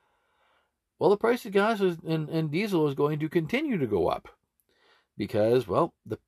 Well, 0.99 1.11
the 1.11 1.17
price 1.17 1.45
of 1.45 1.53
gas 1.53 1.81
is, 1.81 1.97
and, 2.07 2.29
and 2.29 2.51
diesel 2.51 2.87
is 2.87 2.95
going 2.95 3.19
to 3.19 3.29
continue 3.29 3.79
to 3.79 3.87
go 3.87 4.07
up 4.09 4.29
because, 5.17 5.67
well, 5.67 5.95
the 6.07 6.19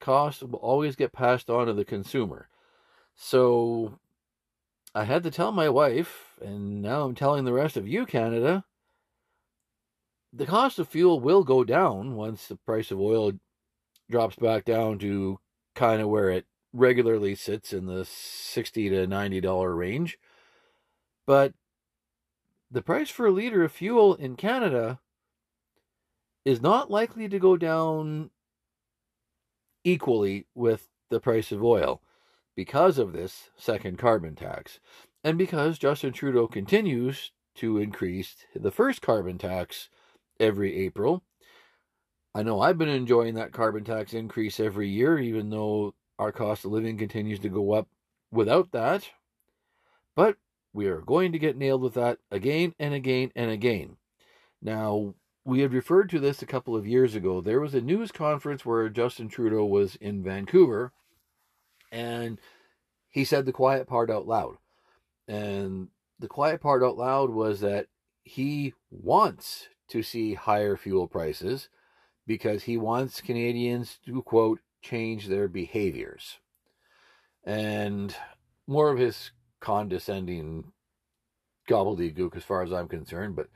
cost 0.00 0.42
will 0.42 0.60
always 0.60 0.94
get 0.94 1.12
passed 1.12 1.50
on 1.50 1.66
to 1.66 1.72
the 1.72 1.84
consumer. 1.84 2.48
So 3.16 3.98
I 4.94 5.04
had 5.04 5.22
to 5.24 5.30
tell 5.30 5.52
my 5.52 5.68
wife, 5.68 6.38
and 6.40 6.80
now 6.82 7.04
I'm 7.04 7.14
telling 7.14 7.44
the 7.44 7.52
rest 7.52 7.76
of 7.76 7.86
you, 7.86 8.06
Canada, 8.06 8.64
the 10.32 10.46
cost 10.46 10.78
of 10.78 10.88
fuel 10.88 11.20
will 11.20 11.44
go 11.44 11.64
down 11.64 12.16
once 12.16 12.46
the 12.46 12.56
price 12.56 12.90
of 12.90 13.00
oil 13.00 13.32
drops 14.10 14.36
back 14.36 14.64
down 14.64 14.98
to 15.00 15.38
kind 15.74 16.00
of 16.00 16.08
where 16.08 16.30
it 16.30 16.46
regularly 16.72 17.34
sits 17.34 17.72
in 17.72 17.86
the 17.86 18.04
60 18.04 18.90
to 18.90 19.06
90 19.06 19.40
dollar 19.40 19.74
range. 19.74 20.18
But 21.26 21.54
the 22.70 22.82
price 22.82 23.10
for 23.10 23.26
a 23.26 23.30
liter 23.30 23.62
of 23.62 23.72
fuel 23.72 24.14
in 24.14 24.36
Canada 24.36 25.00
is 26.44 26.60
not 26.60 26.90
likely 26.90 27.28
to 27.28 27.38
go 27.38 27.56
down 27.56 28.30
equally 29.84 30.46
with 30.54 30.88
the 31.10 31.20
price 31.20 31.52
of 31.52 31.62
oil 31.62 32.02
because 32.58 32.98
of 32.98 33.12
this 33.12 33.50
second 33.56 33.98
carbon 33.98 34.34
tax 34.34 34.80
and 35.22 35.38
because 35.38 35.78
Justin 35.78 36.12
Trudeau 36.12 36.48
continues 36.48 37.30
to 37.54 37.78
increase 37.78 38.34
the 38.52 38.72
first 38.72 39.00
carbon 39.00 39.38
tax 39.38 39.88
every 40.40 40.76
April 40.84 41.22
I 42.34 42.42
know 42.42 42.60
I've 42.60 42.76
been 42.76 42.88
enjoying 42.88 43.34
that 43.34 43.52
carbon 43.52 43.84
tax 43.84 44.12
increase 44.12 44.58
every 44.58 44.88
year, 44.88 45.18
even 45.18 45.50
though 45.50 45.94
our 46.18 46.32
cost 46.32 46.64
of 46.64 46.72
living 46.72 46.98
continues 46.98 47.38
to 47.40 47.48
go 47.48 47.72
up 47.72 47.88
without 48.32 48.72
that. 48.72 49.08
But 50.16 50.36
we 50.72 50.86
are 50.86 51.00
going 51.00 51.30
to 51.32 51.38
get 51.38 51.56
nailed 51.56 51.82
with 51.82 51.94
that 51.94 52.18
again 52.30 52.74
and 52.78 52.92
again 52.92 53.30
and 53.36 53.52
again. 53.52 53.98
Now, 54.60 55.14
we 55.44 55.60
had 55.60 55.72
referred 55.72 56.10
to 56.10 56.18
this 56.18 56.42
a 56.42 56.46
couple 56.46 56.76
of 56.76 56.86
years 56.86 57.14
ago. 57.14 57.40
There 57.40 57.60
was 57.60 57.74
a 57.74 57.80
news 57.80 58.12
conference 58.12 58.66
where 58.66 58.88
Justin 58.88 59.28
Trudeau 59.28 59.64
was 59.64 59.94
in 59.96 60.22
Vancouver 60.22 60.92
and 61.90 62.38
he 63.08 63.24
said 63.24 63.46
the 63.46 63.52
quiet 63.52 63.86
part 63.86 64.10
out 64.10 64.26
loud. 64.26 64.56
And 65.26 65.88
the 66.18 66.28
quiet 66.28 66.60
part 66.60 66.82
out 66.82 66.96
loud 66.96 67.30
was 67.30 67.60
that 67.60 67.86
he 68.22 68.74
wants 68.90 69.68
to 69.88 70.02
see 70.02 70.34
higher 70.34 70.76
fuel 70.76 71.06
prices 71.06 71.68
because 72.26 72.64
he 72.64 72.76
wants 72.76 73.20
Canadians 73.20 73.98
to, 74.06 74.22
quote, 74.22 74.60
change 74.82 75.26
their 75.26 75.48
behaviors. 75.48 76.38
And 77.44 78.14
more 78.66 78.90
of 78.90 78.98
his 78.98 79.32
condescending 79.60 80.72
gobbledygook 81.68 82.36
as 82.36 82.44
far 82.44 82.62
as 82.62 82.72
I'm 82.72 82.88
concerned, 82.88 83.34
but 83.34 83.48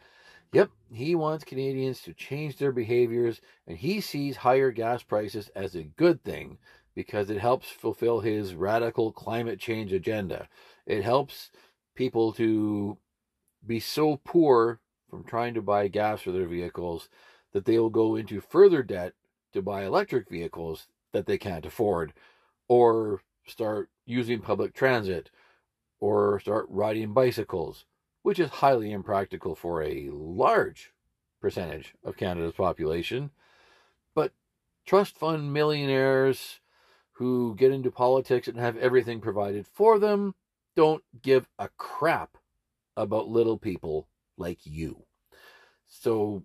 yep, 0.52 0.70
he 0.90 1.14
wants 1.14 1.44
Canadians 1.44 2.00
to 2.02 2.14
change 2.14 2.56
their 2.56 2.72
behaviors, 2.72 3.40
and 3.66 3.76
he 3.76 4.00
sees 4.00 4.36
higher 4.38 4.70
gas 4.70 5.02
prices 5.02 5.50
as 5.54 5.74
a 5.74 5.82
good 5.82 6.24
thing 6.24 6.58
because 6.94 7.30
it 7.30 7.38
helps 7.38 7.68
fulfill 7.68 8.20
his 8.20 8.54
radical 8.54 9.12
climate 9.12 9.58
change 9.58 9.92
agenda. 9.92 10.49
It 10.87 11.02
helps 11.02 11.50
people 11.94 12.32
to 12.34 12.99
be 13.66 13.80
so 13.80 14.20
poor 14.25 14.80
from 15.08 15.25
trying 15.25 15.54
to 15.54 15.62
buy 15.62 15.88
gas 15.88 16.22
for 16.22 16.32
their 16.32 16.46
vehicles 16.46 17.08
that 17.52 17.64
they 17.64 17.78
will 17.78 17.90
go 17.90 18.16
into 18.16 18.40
further 18.40 18.82
debt 18.82 19.12
to 19.52 19.62
buy 19.62 19.84
electric 19.84 20.28
vehicles 20.28 20.88
that 21.12 21.26
they 21.26 21.38
can't 21.38 21.66
afford 21.66 22.12
or 22.68 23.20
start 23.46 23.90
using 24.06 24.40
public 24.40 24.75
transit 24.75 25.30
or 26.00 26.40
start 26.40 26.66
riding 26.68 27.12
bicycles, 27.12 27.84
which 28.22 28.38
is 28.38 28.50
highly 28.50 28.90
impractical 28.90 29.54
for 29.54 29.82
a 29.82 30.08
large 30.11 30.92
percentage 31.40 31.94
of 32.04 32.16
Canada's 32.16 32.54
population. 32.54 33.30
But 34.14 34.32
trust 34.87 35.16
fund 35.16 35.52
millionaires 35.52 36.61
who 37.12 37.54
get 37.57 37.73
into 37.73 37.90
politics 37.90 38.49
and 38.49 38.59
have 38.59 38.76
everything 38.78 39.21
provided 39.21 39.66
for 39.66 39.99
them 39.99 40.35
don't 40.75 41.02
give 41.21 41.47
a 41.59 41.69
crap 41.76 42.38
about 42.97 43.28
little 43.28 43.59
people 43.59 44.09
like 44.37 44.59
you. 44.64 45.04
So 45.87 46.45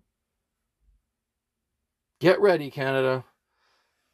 get 2.20 2.40
ready, 2.40 2.70
Canada, 2.70 3.24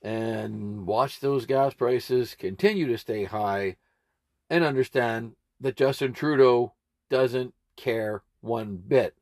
and 0.02 0.86
watch 0.86 1.20
those 1.20 1.46
gas 1.46 1.74
prices 1.74 2.36
continue 2.38 2.86
to 2.86 2.98
stay 2.98 3.24
high 3.24 3.76
and 4.48 4.62
understand 4.62 5.32
that 5.60 5.76
Justin 5.76 6.12
Trudeau 6.12 6.74
doesn't 7.10 7.54
care 7.76 8.22
one 8.40 8.76
bit 8.76 9.16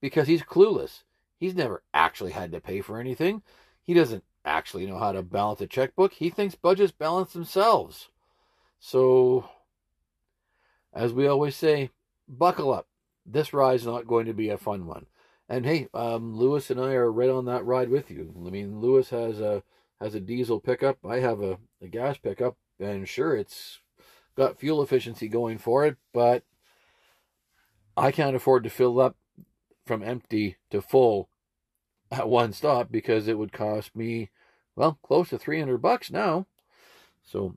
because 0.00 0.28
he's 0.28 0.42
clueless. 0.42 1.04
He's 1.38 1.54
never 1.54 1.82
actually 1.94 2.32
had 2.32 2.52
to 2.52 2.60
pay 2.60 2.80
for 2.80 2.98
anything. 2.98 3.42
He 3.84 3.94
doesn't 3.94 4.24
actually 4.48 4.86
know 4.86 4.98
how 4.98 5.12
to 5.12 5.22
balance 5.22 5.60
a 5.60 5.66
checkbook. 5.66 6.14
He 6.14 6.30
thinks 6.30 6.54
budgets 6.54 6.92
balance 6.92 7.32
themselves. 7.32 8.08
So, 8.80 9.48
as 10.92 11.12
we 11.12 11.26
always 11.26 11.56
say, 11.56 11.90
buckle 12.28 12.72
up. 12.72 12.88
This 13.24 13.52
ride's 13.52 13.86
not 13.86 14.06
going 14.06 14.26
to 14.26 14.32
be 14.32 14.48
a 14.48 14.58
fun 14.58 14.86
one. 14.86 15.06
And 15.48 15.64
hey, 15.64 15.88
um, 15.94 16.36
Lewis 16.36 16.70
and 16.70 16.80
I 16.80 16.92
are 16.92 17.10
right 17.10 17.30
on 17.30 17.46
that 17.46 17.64
ride 17.64 17.88
with 17.88 18.10
you. 18.10 18.34
I 18.46 18.50
mean, 18.50 18.80
Lewis 18.80 19.10
has 19.10 19.40
a 19.40 19.62
has 20.00 20.14
a 20.14 20.20
diesel 20.20 20.60
pickup. 20.60 20.98
I 21.04 21.18
have 21.20 21.40
a, 21.40 21.58
a 21.82 21.88
gas 21.88 22.18
pickup, 22.18 22.56
and 22.78 23.08
sure, 23.08 23.36
it's 23.36 23.80
got 24.36 24.60
fuel 24.60 24.82
efficiency 24.82 25.28
going 25.28 25.58
for 25.58 25.84
it, 25.86 25.96
but 26.12 26.44
I 27.96 28.12
can't 28.12 28.36
afford 28.36 28.62
to 28.64 28.70
fill 28.70 29.00
up 29.00 29.16
from 29.86 30.02
empty 30.02 30.56
to 30.70 30.80
full 30.80 31.28
at 32.10 32.28
one 32.28 32.52
stop 32.52 32.92
because 32.92 33.26
it 33.26 33.38
would 33.38 33.52
cost 33.52 33.96
me, 33.96 34.30
well, 34.78 34.96
close 35.02 35.30
to 35.30 35.38
300 35.38 35.78
bucks 35.78 36.08
now. 36.08 36.46
So 37.24 37.56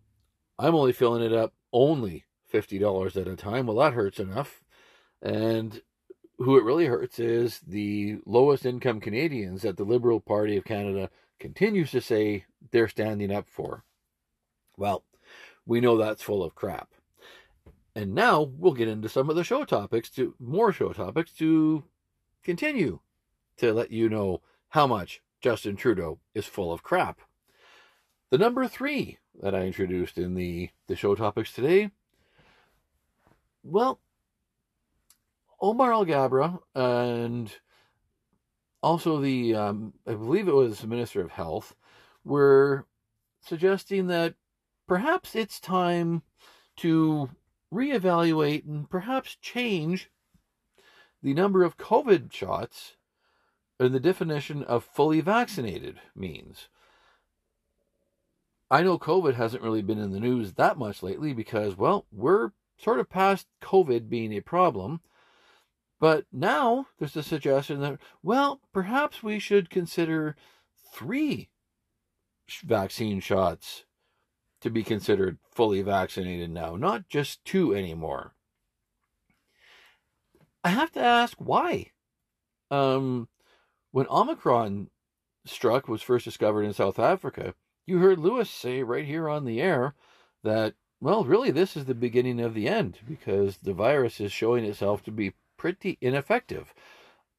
I'm 0.57 0.73
only 0.73 0.91
filling 0.91 1.21
it 1.21 1.31
up 1.31 1.53
only 1.71 2.25
$50 2.51 3.15
at 3.15 3.27
a 3.27 3.35
time. 3.35 3.67
Well, 3.67 3.77
that 3.77 3.93
hurts 3.93 4.19
enough. 4.19 4.63
And 5.21 5.83
who 6.39 6.57
it 6.57 6.63
really 6.63 6.87
hurts 6.87 7.19
is 7.19 7.59
the 7.59 8.17
lowest 8.25 8.65
income 8.65 8.99
Canadians 8.99 9.61
that 9.61 9.77
the 9.77 9.83
Liberal 9.83 10.19
Party 10.19 10.57
of 10.57 10.65
Canada 10.65 11.11
continues 11.39 11.91
to 11.91 12.01
say 12.01 12.45
they're 12.71 12.87
standing 12.87 13.31
up 13.31 13.47
for. 13.47 13.83
Well, 14.75 15.03
we 15.63 15.79
know 15.79 15.97
that's 15.97 16.23
full 16.23 16.43
of 16.43 16.55
crap. 16.55 16.89
And 17.95 18.15
now 18.15 18.41
we'll 18.41 18.73
get 18.73 18.87
into 18.87 19.09
some 19.09 19.29
of 19.29 19.35
the 19.35 19.43
show 19.43 19.63
topics 19.63 20.09
to 20.11 20.33
more 20.39 20.73
show 20.73 20.91
topics 20.91 21.33
to 21.33 21.83
continue 22.43 22.99
to 23.57 23.73
let 23.73 23.91
you 23.91 24.09
know 24.09 24.41
how 24.69 24.87
much 24.87 25.21
Justin 25.41 25.75
Trudeau 25.75 26.19
is 26.33 26.45
full 26.45 26.71
of 26.71 26.83
crap. 26.83 27.19
The 28.29 28.37
number 28.37 28.67
three 28.67 29.17
that 29.41 29.55
I 29.55 29.65
introduced 29.65 30.17
in 30.17 30.35
the, 30.35 30.69
the 30.87 30.95
show 30.95 31.15
topics 31.15 31.51
today, 31.51 31.91
well, 33.63 33.99
Omar 35.59 35.91
Alghabra 35.91 36.59
and 36.73 37.51
also 38.81 39.19
the, 39.19 39.55
um, 39.55 39.93
I 40.07 40.13
believe 40.13 40.47
it 40.47 40.55
was 40.55 40.79
the 40.79 40.87
Minister 40.87 41.21
of 41.21 41.31
Health, 41.31 41.75
were 42.23 42.85
suggesting 43.41 44.07
that 44.07 44.35
perhaps 44.87 45.35
it's 45.35 45.59
time 45.59 46.21
to 46.77 47.29
reevaluate 47.73 48.65
and 48.65 48.89
perhaps 48.89 49.37
change 49.41 50.09
the 51.21 51.33
number 51.33 51.63
of 51.63 51.77
COVID 51.77 52.31
shots 52.31 52.95
and 53.81 53.95
the 53.95 53.99
definition 53.99 54.63
of 54.63 54.83
fully 54.83 55.21
vaccinated 55.21 55.99
means. 56.15 56.67
I 58.69 58.83
know 58.83 58.99
COVID 58.99 59.33
hasn't 59.33 59.63
really 59.63 59.81
been 59.81 59.97
in 59.97 60.11
the 60.11 60.19
news 60.19 60.53
that 60.53 60.77
much 60.77 61.01
lately 61.01 61.33
because, 61.33 61.75
well, 61.75 62.05
we're 62.11 62.51
sort 62.77 62.99
of 62.99 63.09
past 63.09 63.47
COVID 63.61 64.07
being 64.07 64.33
a 64.33 64.41
problem. 64.41 65.01
But 65.99 66.25
now 66.31 66.87
there's 66.99 67.15
a 67.15 67.23
suggestion 67.23 67.81
that, 67.81 67.97
well, 68.21 68.61
perhaps 68.71 69.23
we 69.23 69.39
should 69.39 69.69
consider 69.69 70.35
three 70.93 71.49
vaccine 72.63 73.19
shots 73.19 73.85
to 74.61 74.69
be 74.69 74.83
considered 74.83 75.39
fully 75.49 75.81
vaccinated 75.81 76.51
now, 76.51 76.75
not 76.75 77.09
just 77.09 77.43
two 77.45 77.75
anymore. 77.75 78.35
I 80.63 80.69
have 80.69 80.91
to 80.91 80.99
ask 80.99 81.35
why. 81.39 81.87
Um, 82.69 83.27
when 83.91 84.07
Omicron 84.09 84.89
struck 85.45 85.87
was 85.87 86.01
first 86.01 86.25
discovered 86.25 86.63
in 86.63 86.73
South 86.73 86.99
Africa, 86.99 87.53
you 87.85 87.99
heard 87.99 88.19
Lewis 88.19 88.49
say 88.49 88.83
right 88.83 89.05
here 89.05 89.27
on 89.29 89.45
the 89.45 89.61
air 89.61 89.95
that, 90.43 90.75
well, 90.99 91.23
really, 91.25 91.51
this 91.51 91.75
is 91.75 91.85
the 91.85 91.95
beginning 91.95 92.39
of 92.39 92.53
the 92.53 92.67
end 92.67 92.99
because 93.07 93.57
the 93.57 93.73
virus 93.73 94.19
is 94.19 94.31
showing 94.31 94.63
itself 94.63 95.03
to 95.03 95.11
be 95.11 95.33
pretty 95.57 95.97
ineffective. 96.01 96.73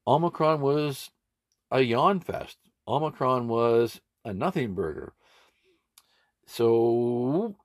Omicron 0.07 0.61
was 0.61 1.11
a 1.71 1.81
yawn 1.81 2.21
fest. 2.21 2.59
Omicron 2.87 3.49
was 3.49 4.01
a 4.25 4.33
nothing 4.33 4.75
burger. 4.75 5.15
So 6.47 7.57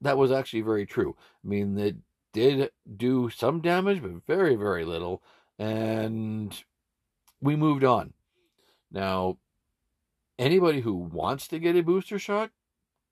that 0.00 0.16
was 0.16 0.30
actually 0.30 0.62
very 0.62 0.86
true. 0.86 1.16
I 1.44 1.48
mean, 1.48 1.76
it 1.78 1.96
did 2.32 2.70
do 2.96 3.30
some 3.30 3.60
damage, 3.60 4.00
but 4.00 4.26
very, 4.26 4.54
very 4.54 4.84
little. 4.84 5.22
And 5.58 6.56
we 7.40 7.56
moved 7.56 7.84
on. 7.84 8.12
Now, 8.90 9.38
anybody 10.38 10.80
who 10.80 10.94
wants 10.94 11.48
to 11.48 11.58
get 11.58 11.76
a 11.76 11.82
booster 11.82 12.18
shot, 12.18 12.50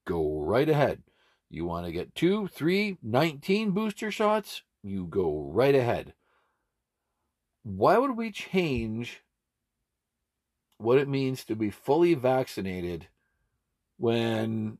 go 0.06 0.40
right 0.40 0.68
ahead. 0.68 1.02
You 1.50 1.64
want 1.64 1.86
to 1.86 1.92
get 1.92 2.14
two, 2.14 2.48
three, 2.48 2.98
19 3.02 3.70
booster 3.70 4.10
shots, 4.10 4.62
you 4.82 5.06
go 5.06 5.50
right 5.52 5.74
ahead. 5.74 6.14
Why 7.62 7.98
would 7.98 8.16
we 8.16 8.30
change 8.30 9.22
what 10.78 10.98
it 10.98 11.08
means 11.08 11.44
to 11.44 11.56
be 11.56 11.70
fully 11.70 12.14
vaccinated 12.14 13.08
when 13.98 14.78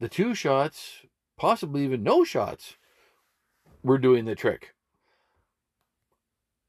the 0.00 0.08
two 0.08 0.34
shots, 0.34 1.02
possibly 1.36 1.84
even 1.84 2.02
no 2.02 2.24
shots, 2.24 2.76
were 3.82 3.98
doing 3.98 4.24
the 4.24 4.34
trick? 4.34 4.74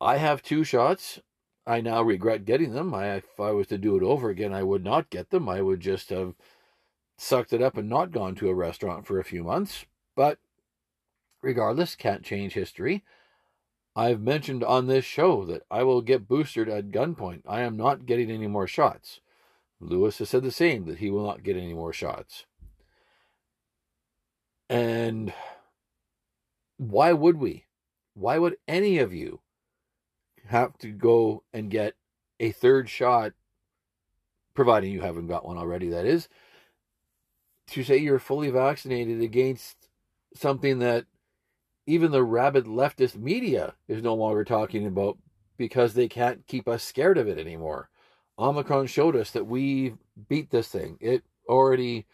I 0.02 0.18
have 0.18 0.42
two 0.42 0.64
shots. 0.64 1.20
I 1.68 1.82
now 1.82 2.02
regret 2.04 2.46
getting 2.46 2.74
them. 2.74 2.94
I, 2.94 3.16
if 3.16 3.40
I 3.40 3.52
was 3.52 3.68
to 3.68 3.78
do 3.78 3.98
it 3.98 4.04
over 4.04 4.30
again, 4.30 4.54
I 4.54 4.64
would 4.64 4.84
not 4.84 5.10
get 5.10 5.32
them. 5.32 5.50
I 5.50 5.62
would 5.62 5.80
just 5.80 6.10
have 6.10 6.36
sucked 7.18 7.54
it 7.54 7.62
up 7.62 7.78
and 7.78 7.90
not 7.90 8.12
gone 8.12 8.36
to 8.36 8.50
a 8.50 8.56
restaurant 8.56 9.08
for 9.08 9.20
a 9.20 9.24
few 9.24 9.44
months. 9.44 9.86
But 10.16 10.38
regardless, 11.42 11.96
can't 11.96 12.24
change 12.24 12.54
history. 12.54 13.04
I've 13.96 14.22
mentioned 14.22 14.64
on 14.64 14.88
this 14.88 15.06
show 15.06 15.46
that 15.46 15.64
I 15.72 15.84
will 15.84 16.02
get 16.02 16.28
boosted 16.28 16.68
at 16.68 16.92
gunpoint. 16.92 17.44
I 17.48 17.62
am 17.62 17.78
not 17.78 18.06
getting 18.06 18.30
any 18.30 18.48
more 18.48 18.68
shots. 18.68 19.22
Lewis 19.80 20.20
has 20.20 20.30
said 20.30 20.44
the 20.44 20.52
same, 20.52 20.86
that 20.86 21.00
he 21.00 21.10
will 21.10 21.26
not 21.26 21.44
get 21.44 21.58
any 21.58 21.74
more 21.74 21.94
shots. 21.94 22.46
And 24.70 25.34
why 26.78 27.14
would 27.14 27.38
we? 27.38 27.66
Why 28.14 28.38
would 28.38 28.58
any 28.68 28.98
of 28.98 29.14
you 29.14 29.42
have 30.48 30.78
to 30.80 30.88
go 30.88 31.44
and 31.54 31.70
get 31.70 31.94
a 32.40 32.52
third 32.52 32.90
shot, 32.90 33.34
providing 34.54 34.92
you 34.92 35.02
haven't 35.02 35.28
got 35.28 35.46
one 35.46 35.58
already, 35.58 35.90
that 35.90 36.06
is, 36.06 36.28
to 37.68 37.84
say 37.84 37.98
you're 37.98 38.20
fully 38.20 38.50
vaccinated 38.50 39.22
against 39.22 39.90
something 40.36 40.80
that 40.80 41.06
even 41.88 42.12
the 42.12 42.24
rabid 42.24 42.66
leftist 42.66 43.16
media 43.16 43.76
is 43.88 44.02
no 44.02 44.14
longer 44.14 44.44
talking 44.44 44.86
about 44.86 45.18
because 45.58 45.94
they 45.94 46.08
can't 46.08 46.46
keep 46.48 46.68
us 46.68 46.84
scared 46.84 47.18
of 47.18 47.28
it 47.28 47.38
anymore. 47.38 47.90
Omicron 48.38 48.88
showed 48.88 49.16
us 49.16 49.32
that 49.32 49.48
we 49.48 49.94
beat 50.28 50.50
this 50.52 50.68
thing. 50.68 50.98
It 51.00 51.24
already 51.48 52.06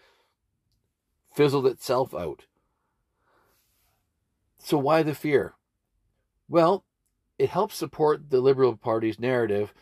fizzled 1.34 1.66
itself 1.66 2.14
out. 2.14 2.46
So 4.60 4.78
why 4.78 5.02
the 5.02 5.16
fear? 5.16 5.56
Well, 6.48 6.86
it 7.42 7.50
helps 7.50 7.76
support 7.76 8.30
the 8.30 8.40
Liberal 8.40 8.78
Party's 8.78 9.20
narrative 9.20 9.74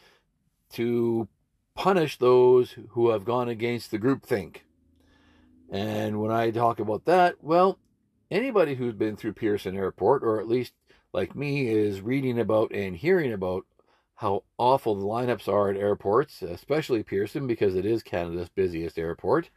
to 0.72 1.28
punish 1.76 2.18
those 2.18 2.78
who 2.92 3.10
have 3.10 3.26
gone 3.26 3.50
against 3.50 3.92
the 3.92 4.00
groupthink. 4.00 4.60
And 5.70 6.22
when 6.22 6.32
I 6.32 6.52
talk 6.52 6.80
about 6.80 7.04
that, 7.04 7.36
well, 7.42 7.78
anybody 8.32 8.76
who's 8.76 8.94
been 8.94 9.18
through 9.18 9.34
Pearson 9.34 9.76
Airport, 9.76 10.24
or 10.24 10.40
at 10.40 10.48
least 10.48 10.72
like 11.12 11.36
me, 11.36 11.68
is 11.68 12.00
reading 12.00 12.40
about 12.40 12.72
and 12.72 12.96
hearing 12.96 13.34
about 13.34 13.66
how 14.16 14.44
awful 14.58 14.96
the 14.96 15.06
lineups 15.06 15.50
are 15.50 15.70
at 15.70 15.76
airports, 15.76 16.42
especially 16.42 17.04
Pearson, 17.04 17.46
because 17.46 17.76
it 17.76 17.86
is 17.86 18.04
Canada's 18.04 18.48
busiest 18.48 18.98
airport, 18.98 19.50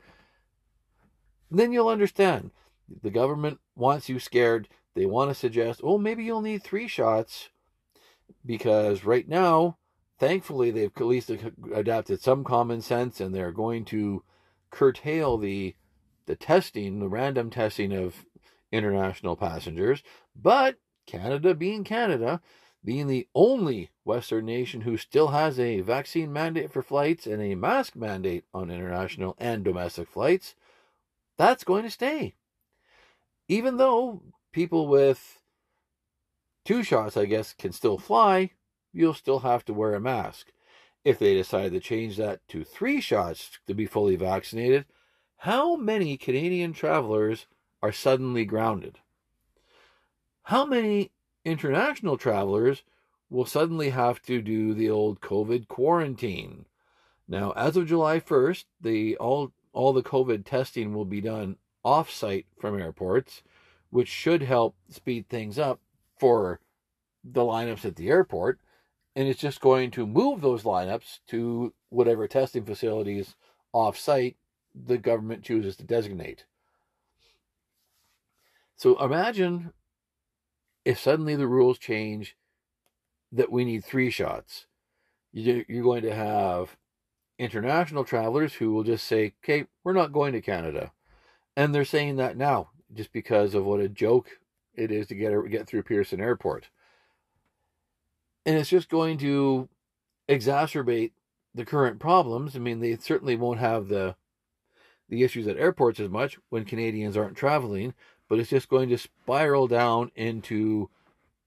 then 1.53 1.73
you'll 1.73 1.89
understand. 1.89 2.51
The 3.01 3.11
government 3.11 3.61
wants 3.77 4.09
you 4.09 4.19
scared. 4.19 4.67
They 4.95 5.07
want 5.07 5.31
to 5.31 5.37
suggest, 5.37 5.81
oh, 5.85 5.99
maybe 5.99 6.25
you'll 6.25 6.43
need 6.43 6.65
three 6.65 6.89
shots 6.89 7.51
because 8.45 9.05
right 9.05 9.29
now, 9.29 9.79
thankfully, 10.19 10.71
they've 10.71 10.93
at 10.97 11.07
least 11.07 11.31
adapted 11.75 12.21
some 12.21 12.45
common 12.45 12.81
sense 12.81 13.21
and 13.21 13.35
they're 13.35 13.53
going 13.53 13.85
to 13.87 14.23
curtail 14.71 15.39
the 15.39 15.75
the 16.27 16.37
testing, 16.37 17.01
the 17.01 17.09
random 17.09 17.51
testing 17.51 17.93
of 17.93 18.25
international 18.71 19.37
passengers. 19.37 20.03
But 20.35 20.77
Canada, 21.07 21.55
being 21.55 21.83
Canada, 21.83 22.41
being 22.85 23.07
the 23.07 23.29
only 23.35 23.91
Western 24.05 24.47
nation 24.47 24.83
who 24.83 24.97
still 24.97 25.29
has 25.29 25.59
a 25.59 25.81
vaccine 25.81 26.33
mandate 26.33 26.73
for 26.73 26.83
flights 26.83 27.27
and 27.27 27.43
a 27.43 27.55
mask 27.55 27.97
mandate 27.97 28.45
on 28.53 28.71
international 28.71 29.37
and 29.39 29.65
domestic 29.65 30.09
flights, 30.09 30.55
that's 31.37 31.65
going 31.65 31.85
to 31.85 31.91
stay. 31.91 32.35
Even 33.49 33.77
though 33.77 34.23
people 34.53 34.87
with 34.87 35.42
Two 36.65 36.83
shots, 36.83 37.17
I 37.17 37.27
guess, 37.27 37.53
can 37.53 37.73
still 37.73 37.99
fly. 37.99 38.51
You'll 38.93 39.15
still 39.15 39.41
have 39.41 39.65
to 39.65 39.75
wear 39.75 39.95
a 39.95 40.01
mask. 40.01 40.53
If 41.05 41.19
they 41.19 41.35
decide 41.35 41.73
to 41.73 41.81
change 41.81 42.17
that 42.17 42.47
to 42.49 42.63
three 42.63 43.01
shots 43.01 43.59
to 43.67 43.75
be 43.75 43.87
fully 43.87 44.15
vaccinated, 44.15 44.85
how 45.39 45.75
many 45.75 46.17
Canadian 46.17 46.73
travelers 46.73 47.47
are 47.83 47.91
suddenly 47.91 48.45
grounded? 48.45 49.01
How 50.45 50.65
many 50.65 51.11
international 51.45 52.17
travelers 52.17 52.85
will 53.29 53.47
suddenly 53.47 53.91
have 53.91 54.23
to 54.23 54.41
do 54.41 54.75
the 54.75 54.91
old 54.91 55.21
COVID 55.21 55.67
quarantine? 55.67 56.67
Now, 57.27 57.53
as 57.53 57.77
of 57.77 57.89
July 57.89 58.21
1st, 58.21 58.65
the 58.81 59.17
all 59.17 59.53
all 59.73 59.93
the 59.93 60.03
COVID 60.03 60.45
testing 60.45 60.95
will 60.95 61.07
be 61.07 61.21
done 61.21 61.57
off-site 61.85 62.47
from 62.61 62.79
airports, 62.79 63.43
which 63.91 64.09
should 64.09 64.43
help 64.43 64.77
speed 64.91 65.29
things 65.29 65.59
up 65.59 65.81
for 66.23 66.61
the 67.25 67.41
lineups 67.41 67.85
at 67.85 67.97
the 67.97 68.09
airport, 68.09 68.61
and 69.17 69.27
it's 69.27 69.41
just 69.41 69.61
going 69.61 69.91
to 69.91 70.07
move 70.07 70.41
those 70.41 70.63
lineups 70.63 71.19
to 71.27 71.75
whatever 71.89 72.29
testing 72.29 72.65
facilities 72.65 73.35
off 73.73 73.99
site 73.99 74.37
the 74.73 74.99
government 74.99 75.43
chooses 75.43 75.75
to 75.75 75.83
designate. 75.83 76.45
So 78.77 78.97
imagine 79.05 79.73
if 80.85 81.01
suddenly 81.01 81.35
the 81.35 81.49
rules 81.49 81.77
change 81.77 82.37
that 83.33 83.51
we 83.51 83.65
need 83.65 83.85
three 83.85 84.11
shots. 84.11 84.67
You're 85.33 85.83
going 85.83 86.03
to 86.03 86.15
have 86.15 86.77
international 87.37 88.05
travelers 88.05 88.55
who 88.55 88.73
will 88.73 88.85
just 88.85 89.09
say, 89.09 89.35
okay, 89.43 89.67
we're 89.83 89.93
not 89.93 90.13
going 90.13 90.35
to 90.35 90.41
Canada. 90.41 90.93
And 91.57 91.75
they're 91.75 91.85
saying 91.85 92.15
that 92.17 92.37
now 92.37 92.71
just 92.95 93.13
because 93.13 93.57
of 93.57 93.65
what 93.65 93.81
a 93.81 93.89
joke 93.89 94.39
it 94.75 94.91
is 94.91 95.07
to 95.09 95.15
get 95.15 95.33
get 95.51 95.67
through 95.67 95.83
Pearson 95.83 96.21
Airport. 96.21 96.69
And 98.45 98.57
it's 98.57 98.71
just 98.71 98.89
going 98.89 99.19
to 99.19 99.69
exacerbate 100.29 101.13
the 101.55 101.65
current 101.65 102.01
problems. 102.01 102.57
I 102.57 102.59
mean, 102.59 102.81
they 102.81 102.97
certainly 102.97 103.37
won't 103.37 103.61
have 103.61 103.89
the 103.89 104.17
the 105.09 105.23
issues 105.23 105.47
at 105.47 105.59
airports 105.59 106.01
as 106.01 106.09
much 106.09 106.39
when 106.49 106.65
Canadians 106.65 107.17
aren't 107.17 107.37
traveling, 107.37 107.93
but 108.29 108.39
it's 108.39 108.51
just 108.51 108.69
going 108.69 108.89
to 108.89 108.97
spiral 108.97 109.67
down 109.67 110.11
into 110.15 110.89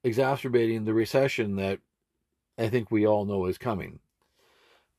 exacerbating 0.03 0.85
the 0.85 0.93
recession 0.93 1.55
that 1.55 1.79
I 2.59 2.69
think 2.69 2.91
we 2.91 3.07
all 3.07 3.25
know 3.25 3.47
is 3.47 3.57
coming. 3.57 3.99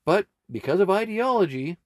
But 0.05 0.27
because 0.51 0.81
of 0.81 0.91
ideology, 0.91 1.79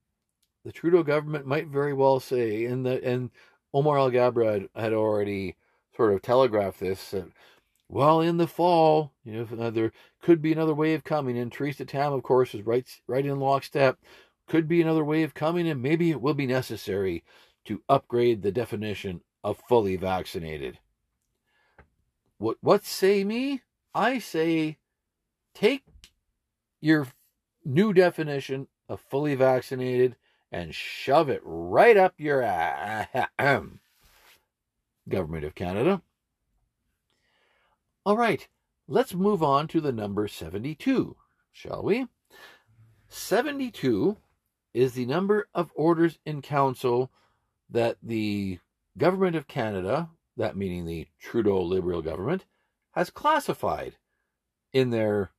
the 0.64 0.72
Trudeau 0.72 1.02
government 1.02 1.46
might 1.46 1.66
very 1.66 1.92
well 1.92 2.18
say, 2.18 2.64
and 2.64 2.84
the 2.84 3.02
and 3.04 3.30
Omar 3.72 3.96
Alghabra 3.96 4.68
had 4.74 4.92
already 4.92 5.56
sort 5.96 6.12
of 6.12 6.22
telegraph 6.22 6.78
this. 6.78 7.14
Uh, 7.14 7.26
well, 7.88 8.20
in 8.20 8.36
the 8.36 8.46
fall, 8.46 9.12
you 9.24 9.32
know, 9.32 9.64
uh, 9.64 9.70
there 9.70 9.92
could 10.22 10.40
be 10.40 10.52
another 10.52 10.74
wave 10.74 11.02
coming, 11.02 11.36
and 11.36 11.52
Theresa 11.52 11.84
Tam, 11.84 12.12
of 12.12 12.22
course, 12.22 12.54
is 12.54 12.64
right, 12.64 12.86
right 13.06 13.26
in 13.26 13.40
lockstep. 13.40 13.98
Could 14.46 14.68
be 14.68 14.80
another 14.80 15.04
wave 15.04 15.34
coming, 15.34 15.68
and 15.68 15.82
maybe 15.82 16.10
it 16.10 16.20
will 16.20 16.34
be 16.34 16.46
necessary 16.46 17.24
to 17.64 17.82
upgrade 17.88 18.42
the 18.42 18.52
definition 18.52 19.22
of 19.42 19.60
fully 19.68 19.96
vaccinated. 19.96 20.78
What 22.38 22.56
what 22.60 22.84
say 22.84 23.22
me? 23.24 23.62
I 23.94 24.18
say 24.18 24.78
take 25.54 25.84
your 26.80 27.08
new 27.64 27.92
definition 27.92 28.68
of 28.88 29.00
fully 29.00 29.34
vaccinated 29.34 30.16
and 30.50 30.74
shove 30.74 31.28
it 31.28 31.42
right 31.44 31.96
up 31.96 32.14
your 32.18 32.42
ass. 32.42 33.79
Government 35.10 35.44
of 35.44 35.54
Canada. 35.54 36.00
All 38.06 38.16
right, 38.16 38.48
let's 38.88 39.14
move 39.14 39.42
on 39.42 39.68
to 39.68 39.80
the 39.80 39.92
number 39.92 40.26
72, 40.26 41.16
shall 41.52 41.82
we? 41.82 42.06
72 43.08 44.16
is 44.72 44.94
the 44.94 45.04
number 45.04 45.48
of 45.54 45.70
orders 45.74 46.18
in 46.24 46.40
council 46.40 47.10
that 47.68 47.98
the 48.02 48.58
Government 48.96 49.36
of 49.36 49.46
Canada, 49.46 50.10
that 50.36 50.56
meaning 50.56 50.86
the 50.86 51.06
Trudeau 51.20 51.62
Liberal 51.62 52.02
government, 52.02 52.44
has 52.92 53.10
classified 53.10 53.96
in 54.72 54.90
their 54.90 55.32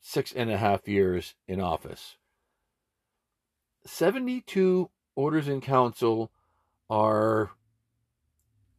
six 0.00 0.32
and 0.32 0.50
a 0.50 0.56
half 0.56 0.88
years 0.88 1.34
in 1.46 1.60
office. 1.60 2.16
72 3.84 4.90
orders 5.14 5.48
in 5.48 5.60
council 5.60 6.30
are, 6.88 7.50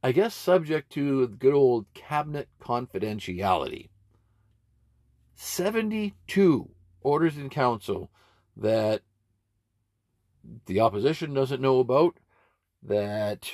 I 0.04 0.12
guess, 0.12 0.34
subject 0.34 0.92
to 0.94 1.28
the 1.28 1.36
good 1.36 1.54
old 1.54 1.86
cabinet 1.94 2.50
confidentiality. 2.60 3.90
72 5.36 6.70
orders 7.02 7.38
in 7.38 7.50
council 7.50 8.10
that 8.58 9.02
the 10.66 10.80
opposition 10.80 11.34
doesn't 11.34 11.62
know 11.62 11.80
about, 11.80 12.18
that 12.82 13.52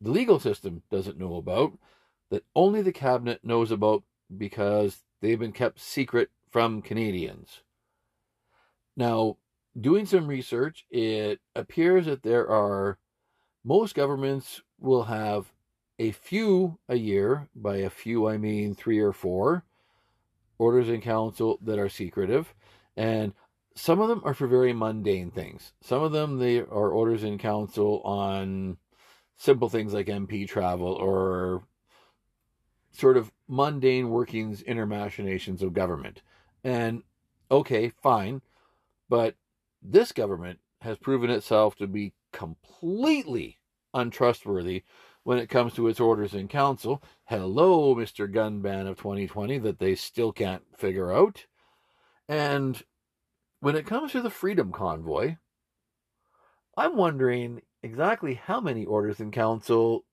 the 0.00 0.10
legal 0.10 0.38
system 0.38 0.82
doesn't 0.90 1.18
know 1.18 1.36
about, 1.36 1.72
that 2.30 2.44
only 2.54 2.82
the 2.82 2.92
cabinet 2.92 3.40
knows 3.42 3.70
about 3.70 4.02
because 4.36 5.02
they've 5.20 5.38
been 5.38 5.52
kept 5.52 5.80
secret 5.80 6.30
from 6.50 6.82
Canadians. 6.82 7.62
Now, 8.96 9.38
doing 9.78 10.04
some 10.04 10.26
research, 10.26 10.84
it 10.90 11.40
appears 11.56 12.04
that 12.06 12.22
there 12.22 12.48
are 12.48 12.98
most 13.64 13.94
governments 13.94 14.60
will 14.78 15.04
have 15.04 15.53
a 15.98 16.12
few 16.12 16.78
a 16.88 16.96
year. 16.96 17.48
By 17.54 17.78
a 17.78 17.90
few, 17.90 18.28
I 18.28 18.38
mean 18.38 18.74
three 18.74 19.00
or 19.00 19.12
four 19.12 19.64
orders 20.58 20.88
in 20.88 21.00
council 21.00 21.58
that 21.62 21.78
are 21.78 21.88
secretive, 21.88 22.54
and 22.96 23.32
some 23.74 24.00
of 24.00 24.08
them 24.08 24.22
are 24.24 24.34
for 24.34 24.46
very 24.46 24.72
mundane 24.72 25.30
things. 25.30 25.72
Some 25.82 26.02
of 26.02 26.12
them 26.12 26.38
they 26.38 26.58
are 26.58 26.90
orders 26.90 27.24
in 27.24 27.38
council 27.38 28.00
on 28.02 28.78
simple 29.36 29.68
things 29.68 29.92
like 29.92 30.06
MP 30.06 30.46
travel 30.48 30.92
or 30.92 31.64
sort 32.92 33.16
of 33.16 33.32
mundane 33.48 34.10
workings, 34.10 34.62
inner 34.62 34.86
machinations 34.86 35.62
of 35.62 35.72
government. 35.72 36.22
And 36.62 37.02
okay, 37.50 37.90
fine, 38.02 38.40
but 39.08 39.34
this 39.82 40.12
government 40.12 40.60
has 40.80 40.98
proven 40.98 41.30
itself 41.30 41.76
to 41.76 41.86
be 41.86 42.12
completely 42.32 43.58
untrustworthy 43.92 44.82
when 45.24 45.38
it 45.38 45.48
comes 45.48 45.74
to 45.74 45.88
its 45.88 45.98
orders 45.98 46.34
in 46.34 46.46
council. 46.46 47.02
Hello, 47.24 47.94
Mr. 47.94 48.30
Gun 48.30 48.60
Ban 48.60 48.86
of 48.86 48.98
2020, 48.98 49.58
that 49.58 49.78
they 49.78 49.94
still 49.94 50.32
can't 50.32 50.62
figure 50.76 51.12
out. 51.12 51.46
And 52.28 52.82
when 53.60 53.74
it 53.74 53.86
comes 53.86 54.12
to 54.12 54.20
the 54.20 54.30
Freedom 54.30 54.70
Convoy, 54.70 55.36
I'm 56.76 56.96
wondering 56.96 57.62
exactly 57.82 58.34
how 58.34 58.60
many 58.60 58.84
orders 58.84 59.18
in 59.20 59.30
council 59.30 60.04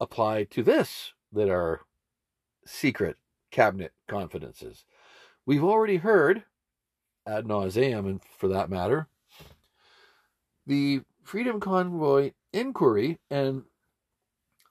apply 0.00 0.44
to 0.44 0.62
this 0.62 1.12
that 1.32 1.50
are 1.50 1.82
secret 2.64 3.16
cabinet 3.50 3.92
confidences. 4.06 4.84
We've 5.44 5.64
already 5.64 5.96
heard 5.96 6.44
ad 7.26 7.44
nauseum, 7.44 8.06
and 8.06 8.20
for 8.38 8.48
that 8.48 8.70
matter, 8.70 9.08
the 10.66 11.02
Freedom 11.22 11.60
Convoy 11.60 12.32
inquiry, 12.52 13.18
and 13.30 13.64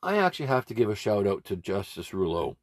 I 0.01 0.17
actually 0.17 0.47
have 0.47 0.65
to 0.67 0.73
give 0.73 0.89
a 0.89 0.95
shout 0.95 1.27
out 1.27 1.43
to 1.45 1.55
Justice 1.55 2.13
Rouleau. 2.13 2.57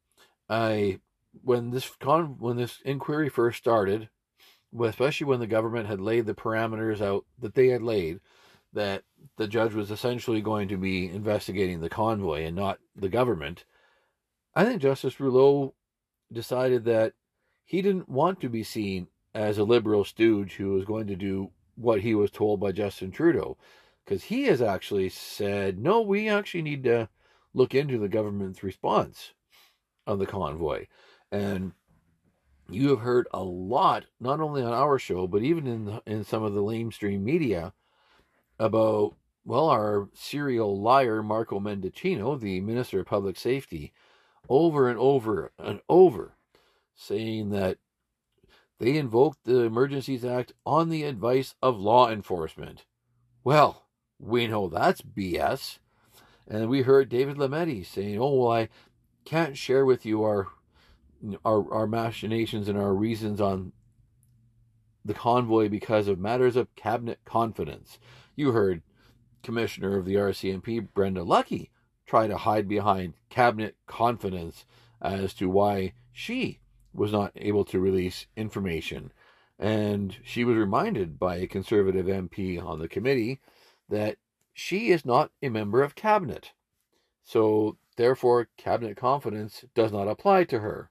I 0.49 0.99
when 1.43 1.71
this 1.71 1.91
con 1.99 2.37
when 2.39 2.57
this 2.57 2.79
inquiry 2.85 3.29
first 3.29 3.57
started, 3.57 4.09
especially 4.79 5.27
when 5.27 5.39
the 5.39 5.47
government 5.47 5.87
had 5.87 5.99
laid 5.99 6.25
the 6.25 6.33
parameters 6.33 7.01
out 7.01 7.25
that 7.39 7.55
they 7.55 7.67
had 7.67 7.81
laid, 7.81 8.19
that 8.73 9.03
the 9.37 9.47
judge 9.47 9.73
was 9.73 9.91
essentially 9.91 10.41
going 10.41 10.67
to 10.69 10.77
be 10.77 11.09
investigating 11.09 11.81
the 11.81 11.89
convoy 11.89 12.43
and 12.43 12.55
not 12.55 12.79
the 12.95 13.09
government. 13.09 13.65
I 14.53 14.63
think 14.63 14.81
Justice 14.81 15.19
Rouleau 15.19 15.73
decided 16.31 16.85
that 16.85 17.13
he 17.65 17.81
didn't 17.81 18.07
want 18.07 18.39
to 18.41 18.49
be 18.49 18.63
seen 18.63 19.07
as 19.33 19.57
a 19.57 19.63
liberal 19.63 20.05
stooge 20.05 20.53
who 20.53 20.71
was 20.71 20.85
going 20.85 21.07
to 21.07 21.15
do 21.15 21.51
what 21.75 22.01
he 22.01 22.15
was 22.15 22.31
told 22.31 22.59
by 22.59 22.71
Justin 22.71 23.11
Trudeau. 23.11 23.57
Because 24.05 24.23
he 24.23 24.43
has 24.43 24.61
actually 24.61 25.09
said, 25.09 25.79
no, 25.79 26.01
we 26.01 26.29
actually 26.29 26.61
need 26.61 26.83
to 26.83 27.09
look 27.55 27.73
into 27.73 27.97
the 27.97 28.09
government's 28.09 28.61
response 28.61 29.33
on 30.05 30.19
the 30.19 30.25
convoy. 30.27 30.85
And 31.31 31.71
you 32.69 32.89
have 32.89 32.99
heard 32.99 33.27
a 33.33 33.43
lot, 33.43 34.05
not 34.19 34.39
only 34.39 34.61
on 34.61 34.73
our 34.73 34.99
show, 34.99 35.25
but 35.25 35.41
even 35.41 35.65
in 35.65 35.85
the, 35.85 36.03
in 36.05 36.23
some 36.23 36.43
of 36.43 36.53
the 36.53 36.61
lamestream 36.61 37.21
media, 37.21 37.73
about 38.59 39.15
well, 39.45 39.69
our 39.69 40.09
serial 40.13 40.81
liar 40.81 41.21
Marco 41.21 41.59
Mendicino, 41.59 42.39
the 42.39 42.61
Minister 42.61 43.01
of 43.01 43.05
Public 43.05 43.37
Safety, 43.37 43.93
over 44.49 44.89
and 44.89 44.97
over 44.97 45.51
and 45.59 45.81
over, 45.87 46.35
saying 46.95 47.51
that 47.51 47.77
they 48.79 48.97
invoked 48.97 49.43
the 49.43 49.61
Emergencies 49.61 50.25
Act 50.25 50.53
on 50.65 50.89
the 50.89 51.03
advice 51.03 51.53
of 51.61 51.79
law 51.79 52.09
enforcement. 52.09 52.85
Well, 53.43 53.85
we 54.19 54.47
know 54.47 54.67
that's 54.67 55.01
BS. 55.01 55.77
And 56.47 56.69
we 56.69 56.83
heard 56.83 57.09
David 57.09 57.37
Lametti 57.37 57.85
saying, 57.85 58.19
"Oh, 58.19 58.33
well, 58.35 58.51
I 58.51 58.69
can't 59.23 59.57
share 59.57 59.85
with 59.85 60.05
you 60.05 60.23
our 60.23 60.47
our 61.43 61.71
our 61.73 61.87
machinations 61.87 62.67
and 62.67 62.77
our 62.77 62.93
reasons 62.93 63.41
on 63.41 63.71
the 65.03 65.13
convoy 65.13 65.69
because 65.69 66.07
of 66.07 66.19
matters 66.19 66.55
of 66.55 66.75
cabinet 66.75 67.19
confidence." 67.25 67.99
You 68.35 68.51
heard 68.51 68.83
Commissioner 69.41 69.97
of 69.97 70.05
the 70.05 70.15
RCMP 70.15 70.79
Brenda 70.79 71.21
Lucki 71.21 71.69
try 72.05 72.27
to 72.27 72.37
hide 72.37 72.67
behind 72.67 73.13
cabinet 73.29 73.75
confidence 73.87 74.65
as 75.01 75.33
to 75.35 75.49
why 75.49 75.93
she 76.11 76.59
was 76.93 77.11
not 77.11 77.31
able 77.35 77.65
to 77.65 77.79
release 77.79 78.27
information. 78.35 79.11
And 79.57 80.15
she 80.23 80.43
was 80.43 80.57
reminded 80.57 81.17
by 81.19 81.37
a 81.37 81.47
conservative 81.47 82.07
MP 82.07 82.59
on 82.59 82.79
the 82.79 82.87
committee 82.87 83.39
that 83.89 84.17
she 84.55 84.89
is 84.89 85.05
not 85.05 85.31
a 85.43 85.49
member 85.49 85.83
of 85.83 85.95
cabinet. 85.95 86.53
So, 87.23 87.77
therefore, 87.97 88.47
cabinet 88.55 88.95
confidence 88.95 89.65
does 89.75 89.91
not 89.91 90.07
apply 90.07 90.45
to 90.45 90.59
her. 90.59 90.89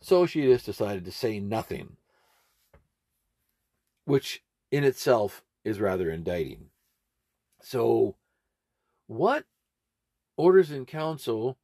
So 0.00 0.26
she 0.26 0.50
has 0.50 0.64
decided 0.64 1.04
to 1.04 1.12
say 1.12 1.38
nothing, 1.38 1.96
which 4.04 4.42
in 4.70 4.82
itself 4.82 5.44
is 5.64 5.80
rather 5.80 6.10
indicting. 6.10 6.66
So, 7.62 8.16
what 9.06 9.44
orders 10.36 10.72
in 10.72 10.84
council 10.84 11.56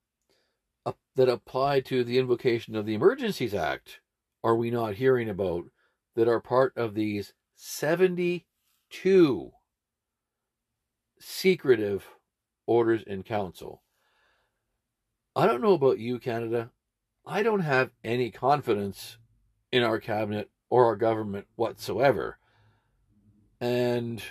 that 1.17 1.29
apply 1.29 1.81
to 1.81 2.05
the 2.05 2.19
invocation 2.19 2.77
of 2.77 2.87
the 2.87 2.95
Emergencies 2.95 3.55
Act 3.55 4.01
are 4.45 4.57
we 4.57 4.71
not 4.71 4.95
hearing 4.95 5.29
about 5.29 5.65
that 6.15 6.29
are 6.29 6.41
part 6.41 6.77
of 6.77 6.95
these 6.95 7.35
72 7.57 9.53
secretive 11.21 12.09
orders 12.67 13.03
in 13.03 13.23
council? 13.23 13.83
I 15.37 15.47
don't 15.47 15.63
know 15.63 15.75
about 15.75 15.99
you, 15.99 16.19
Canada. 16.19 16.71
I 17.25 17.43
don't 17.43 17.61
have 17.61 17.91
any 18.03 18.31
confidence 18.31 19.19
in 19.71 19.83
our 19.83 20.01
cabinet 20.01 20.51
or 20.69 20.87
our 20.87 20.97
government 20.97 21.47
whatsoever. 21.55 22.39
And 23.61 24.23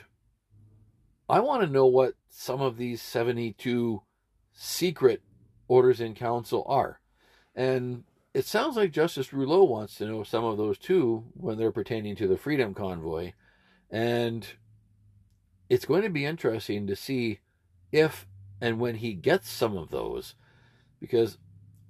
I 1.29 1.39
want 1.39 1.63
to 1.63 1.71
know 1.71 1.85
what 1.85 2.15
some 2.29 2.61
of 2.61 2.77
these 2.77 3.01
72 3.01 4.01
secret 4.51 5.21
orders 5.67 6.01
in 6.01 6.15
council 6.15 6.65
are. 6.67 6.99
And 7.55 8.03
it 8.33 8.45
sounds 8.45 8.75
like 8.75 8.91
Justice 8.91 9.31
Rouleau 9.31 9.63
wants 9.63 9.95
to 9.95 10.05
know 10.05 10.23
some 10.23 10.43
of 10.43 10.57
those 10.57 10.77
too 10.77 11.25
when 11.33 11.57
they're 11.57 11.71
pertaining 11.71 12.15
to 12.17 12.27
the 12.27 12.37
Freedom 12.37 12.73
Convoy. 12.73 13.33
And 13.89 14.47
it's 15.69 15.85
going 15.85 16.01
to 16.01 16.09
be 16.09 16.25
interesting 16.25 16.87
to 16.87 16.95
see 16.95 17.39
if 17.91 18.27
and 18.59 18.79
when 18.79 18.95
he 18.95 19.13
gets 19.13 19.49
some 19.49 19.77
of 19.77 19.89
those, 19.89 20.35
because 20.99 21.37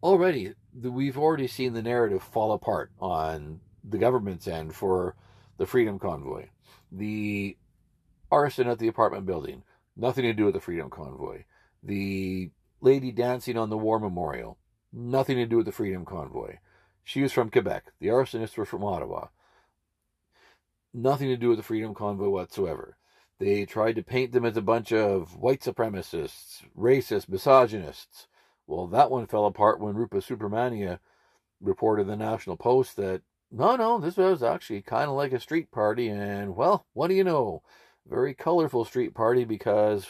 already 0.03 0.53
we've 0.79 1.17
already 1.17 1.47
seen 1.47 1.73
the 1.73 1.81
narrative 1.81 2.21
fall 2.21 2.51
apart 2.51 2.91
on 2.99 3.61
the 3.83 3.97
government's 3.97 4.47
end 4.47 4.75
for 4.75 5.15
the 5.57 5.65
Freedom 5.65 5.97
Convoy. 5.97 6.47
The 6.91 7.57
arson 8.31 8.67
at 8.67 8.79
the 8.79 8.87
apartment 8.87 9.25
building, 9.25 9.63
nothing 9.95 10.23
to 10.23 10.33
do 10.33 10.45
with 10.45 10.53
the 10.53 10.61
Freedom 10.61 10.89
Convoy. 10.89 11.45
The 11.81 12.51
lady 12.81 13.11
dancing 13.11 13.57
on 13.57 13.69
the 13.69 13.77
War 13.77 13.99
Memorial, 13.99 14.57
nothing 14.93 15.37
to 15.37 15.45
do 15.45 15.57
with 15.57 15.65
the 15.65 15.71
Freedom 15.71 16.05
Convoy. 16.05 16.57
She 17.03 17.21
was 17.21 17.31
from 17.31 17.49
Quebec. 17.49 17.85
The 17.99 18.07
arsonists 18.07 18.57
were 18.57 18.65
from 18.65 18.83
Ottawa. 18.83 19.27
Nothing 20.93 21.29
to 21.29 21.37
do 21.37 21.49
with 21.49 21.57
the 21.57 21.63
Freedom 21.63 21.95
Convoy 21.95 22.29
whatsoever. 22.29 22.98
They 23.39 23.65
tried 23.65 23.95
to 23.95 24.03
paint 24.03 24.33
them 24.33 24.45
as 24.45 24.57
a 24.57 24.61
bunch 24.61 24.91
of 24.91 25.37
white 25.37 25.61
supremacists, 25.61 26.63
racist, 26.77 27.29
misogynists. 27.29 28.27
Well, 28.67 28.87
that 28.87 29.09
one 29.09 29.27
fell 29.27 29.45
apart 29.45 29.79
when 29.79 29.95
Rupa 29.95 30.17
Subramanya 30.17 30.99
reported 31.61 32.07
the 32.07 32.17
National 32.17 32.57
Post 32.57 32.97
that 32.97 33.21
no, 33.51 33.75
no, 33.75 33.99
this 33.99 34.17
was 34.17 34.43
actually 34.43 34.81
kind 34.83 35.09
of 35.09 35.15
like 35.15 35.33
a 35.33 35.39
street 35.39 35.71
party, 35.71 36.07
and 36.07 36.55
well, 36.55 36.85
what 36.93 37.07
do 37.07 37.15
you 37.15 37.23
know? 37.23 37.63
Very 38.07 38.33
colorful 38.33 38.85
street 38.85 39.15
party 39.15 39.43
because 39.43 40.07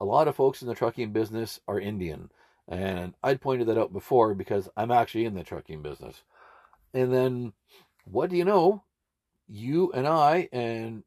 a 0.00 0.04
lot 0.04 0.28
of 0.28 0.36
folks 0.36 0.60
in 0.60 0.68
the 0.68 0.74
trucking 0.74 1.12
business 1.12 1.60
are 1.68 1.80
Indian. 1.80 2.30
And 2.68 3.14
I'd 3.22 3.40
pointed 3.40 3.66
that 3.68 3.78
out 3.78 3.92
before 3.92 4.34
because 4.34 4.68
I'm 4.76 4.90
actually 4.90 5.24
in 5.24 5.34
the 5.34 5.42
trucking 5.42 5.82
business. 5.82 6.22
And 6.94 7.12
then, 7.12 7.52
what 8.04 8.30
do 8.30 8.36
you 8.36 8.44
know? 8.44 8.84
You 9.48 9.90
and 9.92 10.06
I 10.06 10.48
and 10.52 11.02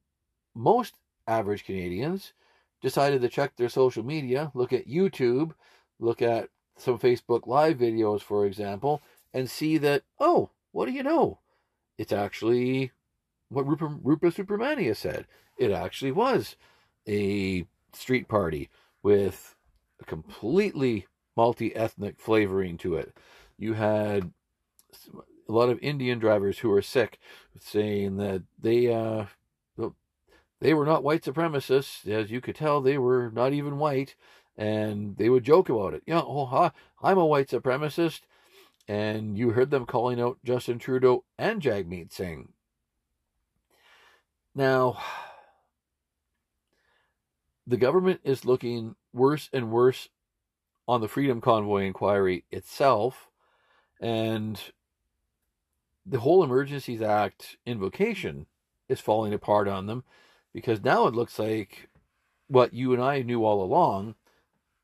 most 0.55 0.95
average 1.27 1.65
Canadians 1.65 2.33
decided 2.81 3.21
to 3.21 3.29
check 3.29 3.55
their 3.55 3.69
social 3.69 4.03
media, 4.03 4.51
look 4.53 4.73
at 4.73 4.87
YouTube, 4.87 5.53
look 5.99 6.21
at 6.21 6.49
some 6.77 6.99
Facebook 6.99 7.47
Live 7.47 7.77
videos, 7.77 8.21
for 8.21 8.45
example, 8.45 9.01
and 9.33 9.49
see 9.49 9.77
that, 9.77 10.03
oh, 10.19 10.49
what 10.71 10.85
do 10.85 10.91
you 10.91 11.03
know? 11.03 11.39
It's 11.97 12.11
actually 12.11 12.91
what 13.49 13.67
Rupa, 13.67 13.85
Rupa 14.03 14.27
Subramanya 14.27 14.95
said. 14.95 15.27
It 15.57 15.71
actually 15.71 16.11
was 16.11 16.55
a 17.07 17.65
street 17.93 18.27
party 18.27 18.69
with 19.01 19.55
a 20.01 20.05
completely 20.05 21.07
multi 21.35 21.75
ethnic 21.75 22.19
flavoring 22.19 22.77
to 22.79 22.95
it. 22.95 23.15
You 23.57 23.73
had 23.73 24.31
a 25.47 25.51
lot 25.51 25.69
of 25.69 25.79
Indian 25.81 26.19
drivers 26.19 26.59
who 26.59 26.69
were 26.69 26.81
sick 26.81 27.19
saying 27.59 28.17
that 28.17 28.43
they 28.59 28.93
uh, 28.93 29.25
they 30.63 30.73
were 30.73 30.85
not 30.85 31.03
white 31.03 31.23
supremacists. 31.23 32.07
As 32.07 32.31
you 32.31 32.39
could 32.39 32.55
tell, 32.55 32.79
they 32.79 32.97
were 32.97 33.29
not 33.33 33.51
even 33.51 33.79
white 33.79 34.15
and 34.55 35.17
they 35.17 35.27
would 35.27 35.43
joke 35.43 35.67
about 35.67 35.93
it. 35.93 36.03
Yeah, 36.05 36.21
oh, 36.23 36.71
I'm 37.01 37.17
a 37.17 37.25
white 37.25 37.49
supremacist. 37.49 38.21
And 38.87 39.37
you 39.37 39.49
heard 39.49 39.71
them 39.71 39.85
calling 39.85 40.21
out 40.21 40.37
Justin 40.45 40.79
Trudeau 40.79 41.25
and 41.37 41.61
Jagmeet 41.61 42.13
Singh. 42.13 42.53
Now, 44.55 44.99
the 47.67 47.77
government 47.77 48.21
is 48.23 48.45
looking 48.45 48.95
worse 49.11 49.49
and 49.51 49.69
worse 49.69 50.07
on 50.87 51.01
the 51.01 51.09
Freedom 51.09 51.41
Convoy 51.41 51.83
inquiry 51.83 52.45
itself, 52.51 53.29
and 54.01 54.61
the 56.05 56.19
whole 56.19 56.43
Emergencies 56.43 57.01
Act 57.01 57.57
invocation 57.65 58.45
is 58.87 58.99
falling 58.99 59.33
apart 59.33 59.67
on 59.67 59.87
them 59.87 60.03
because 60.53 60.83
now 60.83 61.07
it 61.07 61.15
looks 61.15 61.39
like 61.39 61.89
what 62.47 62.73
you 62.73 62.93
and 62.93 63.01
I 63.01 63.21
knew 63.21 63.43
all 63.43 63.63
along 63.63 64.15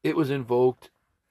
it 0.04 0.16
was 0.16 0.30
invoked 0.30 0.90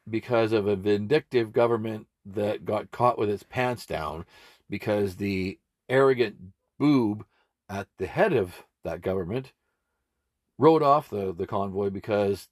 because 0.08 0.52
of 0.52 0.66
a 0.66 0.76
vindictive 0.76 1.52
government 1.52 2.06
that 2.24 2.64
got 2.64 2.90
caught 2.90 3.18
with 3.18 3.30
its 3.30 3.42
pants 3.42 3.86
down 3.86 4.24
because 4.68 5.16
the 5.16 5.58
arrogant 5.88 6.36
boob 6.78 7.24
at 7.68 7.88
the 7.98 8.06
head 8.06 8.32
of 8.32 8.64
that 8.84 9.00
government 9.00 9.52
rode 10.58 10.82
off 10.82 11.10
the, 11.10 11.32
the 11.32 11.46
convoy 11.46 11.90
because 11.90 12.48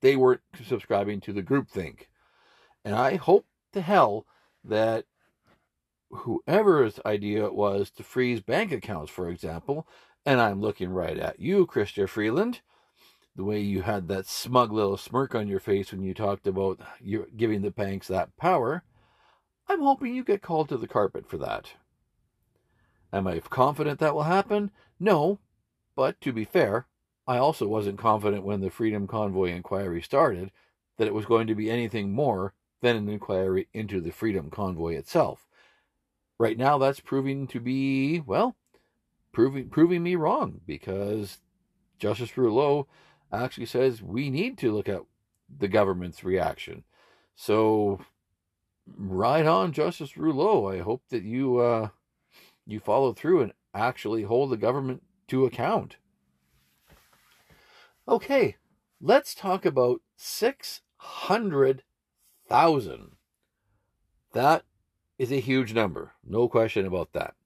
they 0.00 0.16
weren't 0.16 0.40
subscribing 0.64 1.20
to 1.20 1.32
the 1.32 1.42
groupthink. 1.42 2.06
And 2.84 2.94
I 2.94 3.16
hope 3.16 3.46
to 3.72 3.80
hell 3.80 4.26
that 4.64 5.04
whoever's 6.10 7.00
idea 7.04 7.44
it 7.44 7.54
was 7.54 7.90
to 7.90 8.02
freeze 8.02 8.40
bank 8.40 8.72
accounts, 8.72 9.10
for 9.10 9.28
example, 9.28 9.86
and 10.26 10.40
I'm 10.40 10.60
looking 10.60 10.90
right 10.90 11.18
at 11.18 11.40
you, 11.40 11.66
Chrystia 11.66 12.08
Freeland, 12.08 12.60
the 13.36 13.44
way 13.44 13.60
you 13.60 13.82
had 13.82 14.08
that 14.08 14.26
smug 14.26 14.72
little 14.72 14.96
smirk 14.96 15.34
on 15.34 15.48
your 15.48 15.60
face 15.60 15.92
when 15.92 16.02
you 16.02 16.12
talked 16.12 16.46
about 16.46 16.80
you 17.00 17.26
giving 17.36 17.62
the 17.62 17.70
banks 17.70 18.08
that 18.08 18.36
power, 18.36 18.82
I'm 19.68 19.80
hoping 19.80 20.14
you 20.14 20.24
get 20.24 20.42
called 20.42 20.68
to 20.70 20.76
the 20.76 20.88
carpet 20.88 21.28
for 21.28 21.38
that. 21.38 21.72
Am 23.12 23.26
I 23.26 23.38
confident 23.40 24.00
that 24.00 24.14
will 24.14 24.24
happen? 24.24 24.70
No, 24.98 25.38
but 25.94 26.20
to 26.20 26.32
be 26.32 26.44
fair, 26.44 26.86
I 27.26 27.38
also 27.38 27.68
wasn't 27.68 27.98
confident 27.98 28.44
when 28.44 28.60
the 28.60 28.70
Freedom 28.70 29.06
Convoy 29.06 29.50
inquiry 29.50 30.02
started 30.02 30.50
that 30.96 31.06
it 31.06 31.14
was 31.14 31.26
going 31.26 31.46
to 31.46 31.54
be 31.54 31.70
anything 31.70 32.12
more 32.12 32.54
than 32.80 32.96
an 32.96 33.08
inquiry 33.08 33.68
into 33.72 34.00
the 34.00 34.10
Freedom 34.10 34.50
Convoy 34.50 34.94
itself. 34.94 35.46
Right 36.38 36.56
now, 36.56 36.78
that's 36.78 37.00
proving 37.00 37.46
to 37.48 37.60
be, 37.60 38.20
well, 38.20 38.56
proving, 39.38 39.68
proving 39.68 40.02
me 40.02 40.16
wrong 40.16 40.60
because 40.66 41.38
Justice 42.00 42.36
Rouleau 42.36 42.88
actually 43.32 43.66
says 43.66 44.02
we 44.02 44.30
need 44.30 44.58
to 44.58 44.72
look 44.72 44.88
at 44.88 45.02
the 45.56 45.68
government's 45.68 46.24
reaction. 46.24 46.82
So, 47.36 48.00
right 48.96 49.46
on, 49.46 49.70
Justice 49.70 50.16
Rouleau. 50.16 50.66
I 50.66 50.80
hope 50.80 51.04
that 51.10 51.22
you 51.22 51.58
uh, 51.58 51.90
you 52.66 52.80
follow 52.80 53.12
through 53.12 53.42
and 53.42 53.52
actually 53.72 54.24
hold 54.24 54.50
the 54.50 54.56
government 54.56 55.04
to 55.28 55.44
account. 55.44 55.98
Okay, 58.08 58.56
let's 59.00 59.36
talk 59.36 59.64
about 59.64 60.00
six 60.16 60.80
hundred 60.96 61.84
thousand. 62.48 63.12
That 64.32 64.64
is 65.16 65.30
a 65.30 65.38
huge 65.38 65.74
number, 65.74 66.14
no 66.26 66.48
question 66.48 66.86
about 66.86 67.12
that. 67.12 67.37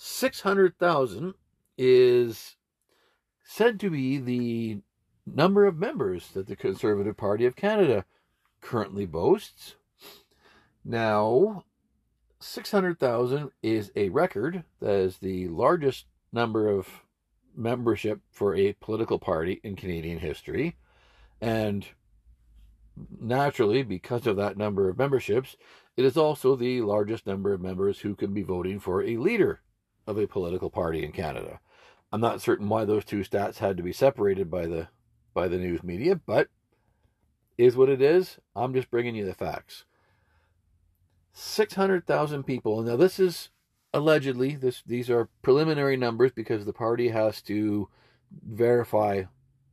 Six 0.00 0.42
hundred 0.42 0.78
thousand 0.78 1.34
is 1.76 2.54
said 3.42 3.80
to 3.80 3.90
be 3.90 4.18
the 4.18 4.78
number 5.26 5.66
of 5.66 5.76
members 5.76 6.28
that 6.28 6.46
the 6.46 6.54
Conservative 6.54 7.16
Party 7.16 7.44
of 7.46 7.56
Canada 7.56 8.04
currently 8.60 9.06
boasts. 9.06 9.74
Now, 10.84 11.64
600,000 12.38 13.50
is 13.60 13.90
a 13.96 14.08
record. 14.10 14.62
That 14.80 14.94
is 14.94 15.18
the 15.18 15.48
largest 15.48 16.06
number 16.32 16.68
of 16.68 17.02
membership 17.56 18.20
for 18.30 18.54
a 18.54 18.74
political 18.74 19.18
party 19.18 19.60
in 19.64 19.74
Canadian 19.74 20.20
history. 20.20 20.76
And 21.40 21.84
naturally, 23.20 23.82
because 23.82 24.28
of 24.28 24.36
that 24.36 24.56
number 24.56 24.88
of 24.88 24.96
memberships, 24.96 25.56
it 25.96 26.04
is 26.04 26.16
also 26.16 26.54
the 26.54 26.82
largest 26.82 27.26
number 27.26 27.52
of 27.52 27.60
members 27.60 27.98
who 27.98 28.14
can 28.14 28.32
be 28.32 28.42
voting 28.42 28.78
for 28.78 29.02
a 29.02 29.16
leader 29.16 29.60
of 30.08 30.18
a 30.18 30.26
political 30.26 30.70
party 30.70 31.04
in 31.04 31.12
Canada. 31.12 31.60
I'm 32.10 32.20
not 32.20 32.40
certain 32.40 32.68
why 32.68 32.84
those 32.84 33.04
two 33.04 33.20
stats 33.20 33.58
had 33.58 33.76
to 33.76 33.82
be 33.82 33.92
separated 33.92 34.50
by 34.50 34.66
the 34.66 34.88
by 35.34 35.46
the 35.46 35.58
news 35.58 35.84
media, 35.84 36.16
but 36.16 36.48
is 37.58 37.76
what 37.76 37.90
it 37.90 38.00
is. 38.00 38.38
I'm 38.56 38.72
just 38.72 38.90
bringing 38.90 39.14
you 39.14 39.26
the 39.26 39.34
facts. 39.34 39.84
600,000 41.32 42.44
people. 42.44 42.82
Now 42.82 42.96
this 42.96 43.20
is 43.20 43.50
allegedly 43.92 44.56
this 44.56 44.82
these 44.86 45.10
are 45.10 45.28
preliminary 45.42 45.96
numbers 45.96 46.32
because 46.32 46.64
the 46.64 46.72
party 46.72 47.08
has 47.08 47.42
to 47.42 47.88
verify 48.42 49.24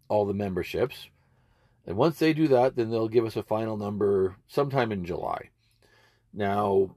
all 0.10 0.26
the 0.26 0.34
memberships. 0.34 1.08
And 1.88 1.96
once 1.96 2.20
they 2.20 2.34
do 2.34 2.48
that, 2.50 2.76
then 2.76 2.90
they'll 2.90 3.08
give 3.08 3.26
us 3.26 3.38
a 3.38 3.44
final 3.44 3.78
number 3.78 4.36
sometime 4.48 4.92
in 4.92 5.06
July. 5.06 5.52
Now 6.34 6.96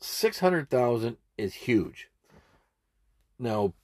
600,000 0.00 1.18
is 1.36 1.54
huge. 1.54 2.08
Now 3.38 3.74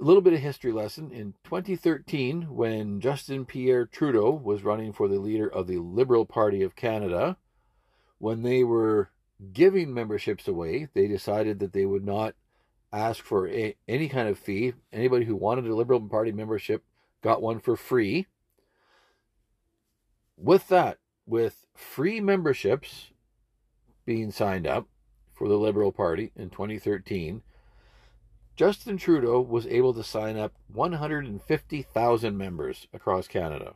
a 0.00 0.04
little 0.04 0.22
bit 0.22 0.32
of 0.32 0.40
history 0.40 0.72
lesson. 0.72 1.10
In 1.10 1.34
2013, 1.44 2.54
when 2.54 3.00
Justin 3.00 3.44
Pierre 3.44 3.86
Trudeau 3.86 4.30
was 4.30 4.64
running 4.64 4.92
for 4.92 5.08
the 5.08 5.18
leader 5.18 5.48
of 5.48 5.66
the 5.66 5.78
Liberal 5.78 6.26
Party 6.26 6.62
of 6.62 6.76
Canada, 6.76 7.36
when 8.18 8.42
they 8.42 8.64
were 8.64 9.10
giving 9.52 9.94
memberships 9.94 10.48
away, 10.48 10.88
they 10.94 11.06
decided 11.06 11.58
that 11.60 11.72
they 11.72 11.86
would 11.86 12.04
not 12.04 12.34
ask 12.92 13.22
for 13.22 13.48
a, 13.48 13.76
any 13.88 14.08
kind 14.08 14.28
of 14.28 14.38
fee. 14.38 14.74
Anybody 14.92 15.24
who 15.24 15.36
wanted 15.36 15.66
a 15.66 15.74
Liberal 15.74 16.00
Party 16.00 16.32
membership 16.32 16.82
got 17.22 17.42
one 17.42 17.60
for 17.60 17.76
free. 17.76 18.26
With 20.36 20.68
that, 20.68 20.98
with 21.26 21.66
free 21.74 22.20
memberships 22.20 23.10
being 24.04 24.30
signed 24.30 24.66
up 24.66 24.88
for 25.32 25.48
the 25.48 25.56
Liberal 25.56 25.92
Party 25.92 26.32
in 26.36 26.50
2013, 26.50 27.42
Justin 28.56 28.96
Trudeau 28.96 29.40
was 29.40 29.66
able 29.66 29.92
to 29.94 30.04
sign 30.04 30.36
up 30.36 30.52
150,000 30.72 32.36
members 32.36 32.86
across 32.92 33.26
Canada. 33.26 33.74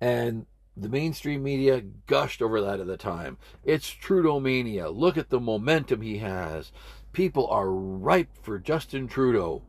And 0.00 0.46
the 0.76 0.90
mainstream 0.90 1.42
media 1.42 1.80
gushed 1.80 2.42
over 2.42 2.60
that 2.60 2.80
at 2.80 2.86
the 2.86 2.98
time. 2.98 3.38
It's 3.64 3.88
Trudeau 3.88 4.40
mania. 4.40 4.90
Look 4.90 5.16
at 5.16 5.30
the 5.30 5.40
momentum 5.40 6.02
he 6.02 6.18
has. 6.18 6.70
People 7.12 7.46
are 7.48 7.70
ripe 7.70 8.36
for 8.42 8.58
Justin 8.58 9.08
Trudeau. 9.08 9.62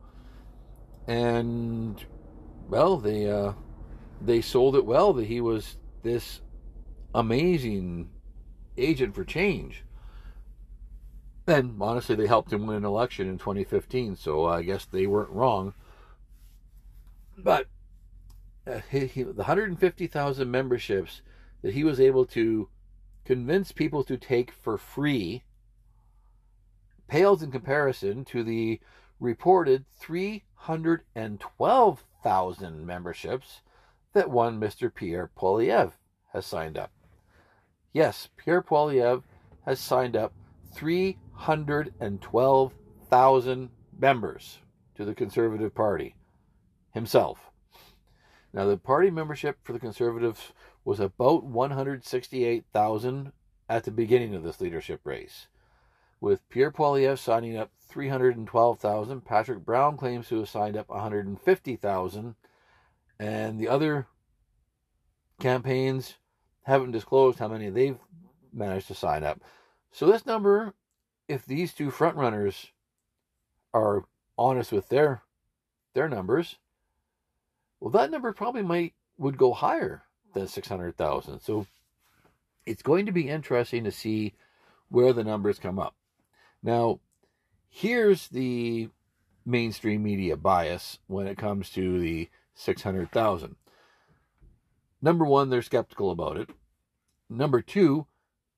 And 1.06 2.04
well, 2.68 2.98
they 2.98 3.30
uh, 3.30 3.54
they 4.20 4.42
sold 4.42 4.76
it 4.76 4.84
well 4.84 5.14
that 5.14 5.26
he 5.26 5.40
was 5.40 5.78
this 6.02 6.42
amazing 7.14 8.10
agent 8.76 9.14
for 9.14 9.24
change. 9.24 9.84
And 11.48 11.80
honestly, 11.80 12.14
they 12.14 12.26
helped 12.26 12.52
him 12.52 12.66
win 12.66 12.76
an 12.76 12.84
election 12.84 13.26
in 13.26 13.38
2015, 13.38 14.16
so 14.16 14.44
I 14.44 14.62
guess 14.62 14.84
they 14.84 15.06
weren't 15.06 15.30
wrong. 15.30 15.72
But 17.38 17.68
uh, 18.66 18.80
he, 18.90 19.06
he, 19.06 19.22
the 19.22 19.32
150,000 19.32 20.50
memberships 20.50 21.22
that 21.62 21.72
he 21.72 21.84
was 21.84 22.00
able 22.00 22.26
to 22.26 22.68
convince 23.24 23.72
people 23.72 24.04
to 24.04 24.18
take 24.18 24.52
for 24.52 24.76
free 24.76 25.44
pales 27.08 27.42
in 27.42 27.50
comparison 27.50 28.26
to 28.26 28.44
the 28.44 28.78
reported 29.18 29.86
312,000 29.98 32.86
memberships 32.86 33.62
that 34.12 34.28
one 34.28 34.60
Mr. 34.60 34.94
Pierre 34.94 35.30
Poilievre 35.34 35.94
has 36.34 36.44
signed 36.44 36.76
up. 36.76 36.92
Yes, 37.94 38.28
Pierre 38.36 38.62
Poilievre 38.62 39.22
has 39.64 39.80
signed 39.80 40.14
up 40.14 40.34
312,000 41.44 43.70
members 43.98 44.58
to 44.94 45.04
the 45.04 45.14
Conservative 45.14 45.74
Party 45.74 46.14
himself. 46.92 47.50
Now, 48.52 48.66
the 48.66 48.76
party 48.76 49.10
membership 49.10 49.58
for 49.62 49.72
the 49.72 49.78
Conservatives 49.78 50.52
was 50.84 51.00
about 51.00 51.44
168,000 51.44 53.32
at 53.68 53.84
the 53.84 53.90
beginning 53.90 54.34
of 54.34 54.42
this 54.42 54.60
leadership 54.60 55.00
race. 55.04 55.46
With 56.20 56.48
Pierre 56.48 56.72
Poilievre 56.72 57.18
signing 57.18 57.56
up 57.56 57.70
312,000, 57.88 59.24
Patrick 59.24 59.64
Brown 59.64 59.96
claims 59.96 60.28
to 60.28 60.38
have 60.38 60.48
signed 60.48 60.76
up 60.76 60.88
150,000, 60.88 62.34
and 63.20 63.58
the 63.58 63.68
other 63.68 64.06
campaigns 65.38 66.16
haven't 66.62 66.92
disclosed 66.92 67.38
how 67.38 67.48
many 67.48 67.70
they've 67.70 67.98
managed 68.52 68.88
to 68.88 68.94
sign 68.94 69.24
up. 69.24 69.40
So 69.92 70.06
this 70.06 70.26
number, 70.26 70.74
if 71.28 71.44
these 71.46 71.74
two 71.74 71.90
frontrunners 71.90 72.68
are 73.72 74.04
honest 74.36 74.72
with 74.72 74.88
their 74.88 75.22
their 75.94 76.08
numbers, 76.08 76.56
well, 77.80 77.90
that 77.90 78.10
number 78.10 78.32
probably 78.32 78.62
might 78.62 78.94
would 79.18 79.36
go 79.36 79.52
higher 79.52 80.02
than 80.32 80.48
six 80.48 80.68
hundred 80.68 80.96
thousand. 80.96 81.40
So 81.40 81.66
it's 82.66 82.82
going 82.82 83.06
to 83.06 83.12
be 83.12 83.28
interesting 83.28 83.84
to 83.84 83.92
see 83.92 84.34
where 84.88 85.12
the 85.12 85.24
numbers 85.24 85.58
come 85.58 85.78
up. 85.78 85.94
Now, 86.62 87.00
here's 87.68 88.28
the 88.28 88.88
mainstream 89.44 90.02
media 90.02 90.36
bias 90.36 90.98
when 91.06 91.26
it 91.26 91.38
comes 91.38 91.70
to 91.70 92.00
the 92.00 92.28
six 92.54 92.82
hundred 92.82 93.12
thousand. 93.12 93.56
Number 95.00 95.24
one, 95.24 95.48
they're 95.48 95.62
skeptical 95.62 96.10
about 96.10 96.36
it. 96.36 96.50
Number 97.30 97.60
two, 97.60 98.06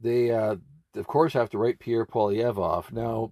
they 0.01 0.31
uh, 0.31 0.57
of 0.95 1.07
course 1.07 1.33
have 1.35 1.51
to 1.51 1.59
write 1.59 1.79
Pierre 1.79 2.07
Poilievre 2.07 2.59
off. 2.59 2.93
Now, 2.93 3.31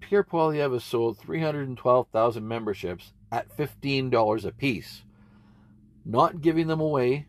Pierre 0.00 0.24
Poilievre 0.24 0.74
has 0.74 0.84
sold 0.84 1.18
312,000 1.18 2.46
memberships 2.46 3.12
at 3.32 3.54
$15 3.56 4.44
a 4.44 4.52
piece. 4.52 5.02
Not 6.04 6.40
giving 6.40 6.68
them 6.68 6.80
away, 6.80 7.26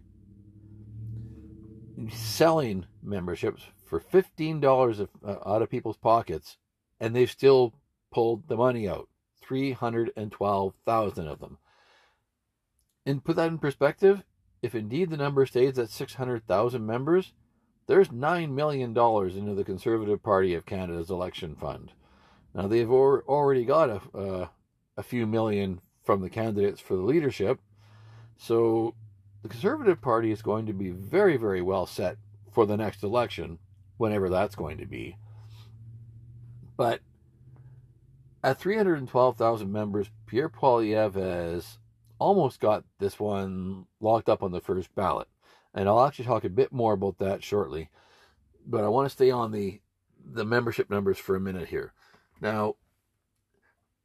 selling 2.10 2.86
memberships 3.02 3.64
for 3.86 4.00
$15 4.00 5.00
of, 5.00 5.10
uh, 5.26 5.38
out 5.46 5.62
of 5.62 5.70
people's 5.70 5.98
pockets, 5.98 6.58
and 7.00 7.16
they've 7.16 7.32
still 7.32 7.74
pulled 8.12 8.48
the 8.48 8.58
money 8.58 8.88
out 8.88 9.10
312,000 9.42 11.28
of 11.28 11.40
them. 11.40 11.58
And 13.06 13.24
put 13.24 13.38
that 13.38 13.48
in 13.48 13.58
perspective, 13.58 14.24
if 14.62 14.76
indeed 14.76 15.10
the 15.10 15.18
number 15.18 15.46
stays 15.46 15.80
at 15.80 15.90
600,000 15.90 16.86
members, 16.86 17.34
there's 17.88 18.10
$9 18.10 18.52
million 18.52 18.90
into 18.90 19.54
the 19.54 19.64
Conservative 19.64 20.22
Party 20.22 20.54
of 20.54 20.66
Canada's 20.66 21.10
election 21.10 21.56
fund. 21.56 21.94
Now, 22.54 22.68
they've 22.68 22.90
already 22.90 23.66
got 23.66 23.90
a, 23.90 24.18
uh, 24.18 24.48
a 24.98 25.04
few 25.04 25.26
million 25.26 25.82
from 26.04 26.22
the 26.22 26.30
candidates 26.30 26.82
for 26.82 26.96
the 26.96 27.02
leadership. 27.02 27.60
So 28.38 28.94
the 29.42 29.50
Conservative 29.50 30.02
Party 30.02 30.32
is 30.32 30.42
going 30.42 30.66
to 30.66 30.74
be 30.74 30.90
very, 30.90 31.38
very 31.38 31.62
well 31.62 31.86
set 31.86 32.18
for 32.52 32.66
the 32.66 32.78
next 32.78 33.04
election, 33.04 33.60
whenever 33.98 34.30
that's 34.30 34.56
going 34.56 34.78
to 34.80 34.86
be. 34.86 35.18
But 36.76 37.02
at 38.44 38.60
312,000 38.60 39.72
members, 39.72 40.10
Pierre 40.26 40.50
Poilievre 40.50 41.54
has 41.54 41.78
almost 42.20 42.60
got 42.60 42.84
this 43.00 43.20
one 43.20 43.86
locked 44.00 44.30
up 44.30 44.44
on 44.44 44.52
the 44.52 44.62
first 44.62 44.94
ballot. 44.96 45.28
And 45.78 45.88
I'll 45.88 46.04
actually 46.04 46.26
talk 46.26 46.44
a 46.44 46.50
bit 46.50 46.74
more 46.74 46.94
about 46.94 47.20
that 47.20 47.44
shortly. 47.44 47.90
But 48.66 48.84
I 48.84 48.88
want 48.88 49.06
to 49.06 49.14
stay 49.14 49.30
on 49.30 49.52
the 49.52 49.80
the 50.26 50.44
membership 50.44 50.90
numbers 50.90 51.20
for 51.20 51.36
a 51.36 51.40
minute 51.40 51.70
here. 51.70 51.94
Now, 52.42 52.76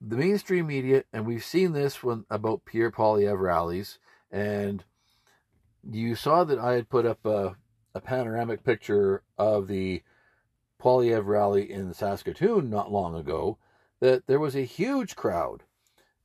the 0.01 0.17
mainstream 0.17 0.67
media, 0.67 1.05
and 1.13 1.27
we've 1.27 1.43
seen 1.43 1.73
this 1.73 2.03
when 2.03 2.27
about 2.31 2.67
Pierre 2.67 2.93
Poilievre 2.93 3.41
rallies, 3.41 3.99
and 4.31 4.85
you 5.83 6.15
saw 6.15 6.45
that 6.45 6.59
I 6.59 6.75
had 6.75 6.91
put 6.91 7.07
up 7.07 7.25
a, 7.25 7.57
a 7.95 8.01
panoramic 8.01 8.63
picture 8.63 9.23
of 9.39 9.67
the 9.67 10.03
Poilievre 10.79 11.25
rally 11.25 11.73
in 11.73 11.95
Saskatoon 11.95 12.69
not 12.69 12.93
long 12.93 13.17
ago, 13.17 13.57
that 14.01 14.27
there 14.27 14.41
was 14.41 14.55
a 14.55 14.63
huge 14.63 15.17
crowd. 15.17 15.63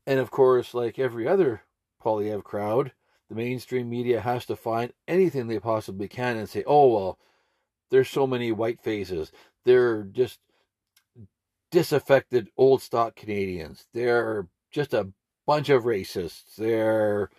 And 0.06 0.20
of 0.20 0.30
course, 0.30 0.74
like 0.74 1.00
every 1.00 1.26
other 1.26 1.62
Poilievre 2.04 2.44
crowd, 2.44 2.92
the 3.30 3.36
mainstream 3.36 3.90
media 3.90 4.22
has 4.22 4.46
to 4.46 4.56
find 4.56 4.94
anything 5.08 5.48
they 5.48 5.60
possibly 5.60 6.08
can 6.08 6.38
and 6.38 6.50
say, 6.50 6.64
oh, 6.66 6.88
well, 6.88 7.20
there's 7.90 8.10
so 8.10 8.28
many 8.28 8.52
white 8.52 8.82
faces. 8.82 9.32
They're 9.66 10.04
just 10.04 10.40
disaffected 11.72 12.50
old 12.58 12.82
stock 12.82 13.16
Canadians. 13.16 13.88
They're 13.94 14.48
just 14.72 14.94
a 14.94 15.10
bunch 15.46 15.70
of 15.70 15.84
racists. 15.84 16.56
They're 16.58 17.30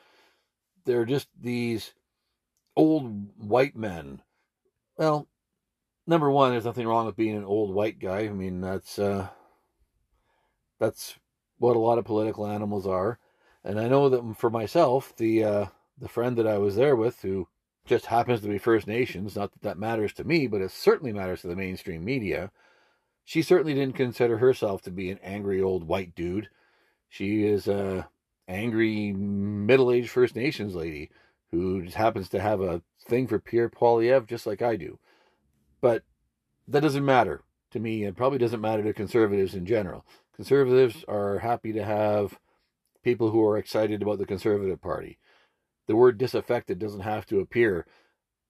they're 0.85 1.05
just 1.05 1.29
these 1.38 1.92
old 2.77 3.29
white 3.38 3.77
men. 3.77 4.22
Well, 4.96 5.29
number 6.06 6.31
one, 6.31 6.50
there's 6.50 6.65
nothing 6.65 6.87
wrong 6.87 7.06
with 7.06 7.17
being 7.17 7.37
an 7.37 7.44
old 7.44 7.75
white 7.75 7.98
guy. 7.98 8.21
I 8.21 8.31
mean, 8.31 8.60
that's 8.60 8.98
uh, 8.98 9.29
that's 10.79 11.17
what 11.58 11.77
a 11.77 11.81
lot 11.81 11.98
of 11.98 12.04
political 12.04 12.46
animals 12.46 12.87
are. 12.87 13.19
And 13.65 13.79
I 13.79 13.88
know 13.88 14.08
that 14.08 14.37
for 14.38 14.50
myself, 14.50 15.15
the 15.17 15.44
uh, 15.44 15.67
the 16.01 16.09
friend 16.09 16.37
that 16.37 16.46
I 16.46 16.59
was 16.59 16.77
there 16.77 16.96
with, 16.96 17.23
who 17.23 17.49
just 17.87 18.07
happens 18.07 18.40
to 18.42 18.49
be 18.49 18.59
First 18.59 18.87
Nations, 18.87 19.37
not 19.37 19.53
that 19.53 19.63
that 19.63 19.79
matters 19.79 20.13
to 20.15 20.25
me, 20.25 20.46
but 20.46 20.61
it 20.61 20.71
certainly 20.71 21.13
matters 21.13 21.42
to 21.42 21.49
the 21.49 21.57
mainstream 21.57 22.05
media 22.05 22.51
she 23.29 23.42
certainly 23.42 23.75
didn't 23.75 23.94
consider 23.94 24.38
herself 24.38 24.81
to 24.81 24.90
be 24.90 25.11
an 25.11 25.19
angry 25.23 25.61
old 25.61 25.87
white 25.87 26.15
dude. 26.15 26.49
She 27.11 27.44
is 27.44 27.69
a 27.69 28.09
angry 28.49 29.13
middle-aged 29.13 30.09
First 30.09 30.35
Nations 30.35 30.75
lady 30.75 31.11
who 31.51 31.83
just 31.83 31.99
happens 31.99 32.31
to 32.31 32.40
have 32.40 32.63
a 32.63 32.81
thing 33.07 33.27
for 33.27 33.38
Pierre 33.38 33.69
Poilievre 33.69 34.27
just 34.27 34.46
like 34.46 34.63
I 34.63 34.77
do. 34.77 34.99
But 35.83 36.05
that 36.69 36.81
doesn't 36.81 37.05
matter 37.05 37.42
to 37.73 37.79
me 37.79 38.03
and 38.05 38.17
probably 38.17 38.38
doesn't 38.38 38.63
matter 38.63 38.83
to 38.83 38.94
conservatives 38.94 39.55
in 39.55 39.67
general. 39.67 40.07
Conservatives 40.35 41.05
are 41.07 41.40
happy 41.40 41.75
to 41.75 41.85
have 41.85 42.38
people 43.05 43.31
who 43.31 43.44
are 43.44 43.59
excited 43.59 44.01
about 44.01 44.17
the 44.17 44.25
Conservative 44.25 44.81
Party. 44.81 45.19
The 45.89 45.97
word 45.97 46.19
disaffected 46.19 46.79
doesn't 46.79 47.01
have 47.01 47.27
to 47.27 47.41
appear 47.41 47.87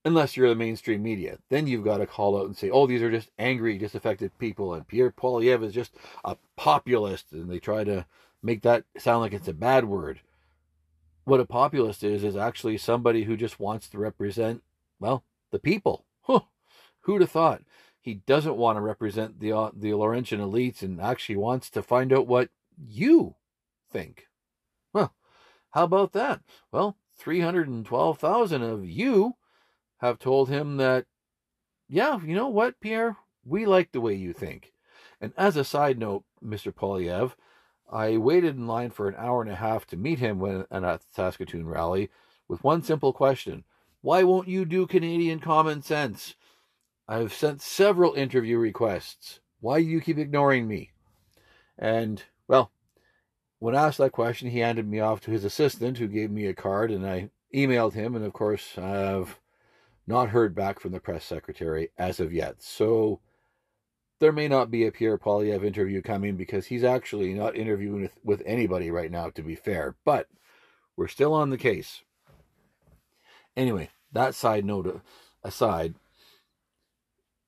unless 0.04 0.36
you're 0.36 0.50
the 0.50 0.54
mainstream 0.54 1.02
media. 1.02 1.38
Then 1.48 1.66
you've 1.66 1.84
got 1.84 1.98
to 1.98 2.06
call 2.06 2.38
out 2.38 2.44
and 2.46 2.56
say, 2.56 2.68
oh, 2.68 2.86
these 2.86 3.00
are 3.00 3.10
just 3.10 3.30
angry, 3.38 3.78
disaffected 3.78 4.38
people, 4.38 4.74
and 4.74 4.86
Pierre 4.86 5.10
Poilievre 5.10 5.64
is 5.64 5.72
just 5.72 5.94
a 6.24 6.36
populist, 6.56 7.32
and 7.32 7.50
they 7.50 7.58
try 7.58 7.84
to 7.84 8.04
make 8.42 8.62
that 8.62 8.84
sound 8.98 9.22
like 9.22 9.32
it's 9.32 9.48
a 9.48 9.54
bad 9.54 9.86
word. 9.86 10.20
What 11.24 11.40
a 11.40 11.46
populist 11.46 12.04
is, 12.04 12.24
is 12.24 12.36
actually 12.36 12.76
somebody 12.76 13.24
who 13.24 13.36
just 13.36 13.58
wants 13.58 13.88
to 13.90 13.98
represent, 13.98 14.62
well, 15.00 15.24
the 15.50 15.58
people. 15.58 16.04
Huh. 16.22 16.40
Who'd 17.00 17.22
have 17.22 17.30
thought? 17.30 17.62
he 18.08 18.14
doesn't 18.14 18.56
want 18.56 18.76
to 18.76 18.80
represent 18.80 19.38
the 19.38 19.52
uh, 19.52 19.70
the 19.74 19.92
Laurentian 19.92 20.40
elites 20.40 20.80
and 20.80 20.98
actually 20.98 21.36
wants 21.36 21.68
to 21.68 21.82
find 21.82 22.10
out 22.10 22.26
what 22.26 22.48
you 22.76 23.34
think. 23.90 24.28
Well, 24.94 25.14
how 25.72 25.84
about 25.84 26.14
that? 26.14 26.40
Well, 26.72 26.96
312,000 27.18 28.62
of 28.62 28.84
you 28.84 29.34
have 29.98 30.18
told 30.18 30.48
him 30.48 30.76
that, 30.76 31.06
yeah, 31.88 32.18
you 32.20 32.34
know 32.34 32.48
what, 32.48 32.80
Pierre? 32.80 33.16
We 33.44 33.66
like 33.66 33.92
the 33.92 34.00
way 34.00 34.14
you 34.14 34.32
think. 34.32 34.72
And 35.20 35.32
as 35.36 35.56
a 35.56 35.64
side 35.64 35.98
note, 35.98 36.24
Mr. 36.44 36.72
Poilievre, 36.72 37.34
I 37.90 38.16
waited 38.18 38.56
in 38.56 38.66
line 38.66 38.90
for 38.90 39.08
an 39.08 39.16
hour 39.16 39.42
and 39.42 39.50
a 39.50 39.56
half 39.56 39.86
to 39.88 39.96
meet 39.96 40.18
him 40.18 40.38
when 40.38 40.66
at 40.70 40.84
a 40.84 41.00
Saskatoon 41.14 41.66
rally 41.66 42.10
with 42.46 42.62
one 42.62 42.82
simple 42.82 43.12
question 43.12 43.64
Why 44.00 44.22
won't 44.22 44.48
you 44.48 44.64
do 44.64 44.86
Canadian 44.86 45.40
common 45.40 45.82
sense? 45.82 46.36
I've 47.08 47.32
sent 47.32 47.62
several 47.62 48.14
interview 48.14 48.58
requests. 48.58 49.40
Why 49.60 49.80
do 49.80 49.86
you 49.86 50.00
keep 50.00 50.18
ignoring 50.18 50.68
me? 50.68 50.90
And, 51.78 52.22
well, 52.46 52.70
when 53.58 53.74
asked 53.74 53.98
that 53.98 54.12
question, 54.12 54.50
he 54.50 54.60
handed 54.60 54.88
me 54.88 55.00
off 55.00 55.20
to 55.22 55.30
his 55.30 55.44
assistant, 55.44 55.98
who 55.98 56.06
gave 56.06 56.30
me 56.30 56.46
a 56.46 56.54
card, 56.54 56.90
and 56.90 57.06
I 57.06 57.30
emailed 57.54 57.94
him. 57.94 58.14
And 58.14 58.24
of 58.24 58.32
course, 58.32 58.78
I've 58.78 59.38
not 60.06 60.30
heard 60.30 60.54
back 60.54 60.80
from 60.80 60.92
the 60.92 61.00
press 61.00 61.24
secretary 61.24 61.90
as 61.98 62.20
of 62.20 62.32
yet. 62.32 62.62
So 62.62 63.20
there 64.20 64.32
may 64.32 64.48
not 64.48 64.70
be 64.70 64.86
a 64.86 64.92
Pierre 64.92 65.18
Poilievre 65.18 65.64
interview 65.64 66.02
coming 66.02 66.36
because 66.36 66.66
he's 66.66 66.84
actually 66.84 67.34
not 67.34 67.56
interviewing 67.56 68.02
with, 68.02 68.18
with 68.24 68.42
anybody 68.46 68.90
right 68.90 69.10
now, 69.10 69.30
to 69.30 69.42
be 69.42 69.54
fair. 69.54 69.96
But 70.04 70.28
we're 70.96 71.08
still 71.08 71.34
on 71.34 71.50
the 71.50 71.58
case. 71.58 72.02
Anyway, 73.56 73.90
that 74.12 74.34
side 74.34 74.64
note 74.64 75.02
aside, 75.44 75.94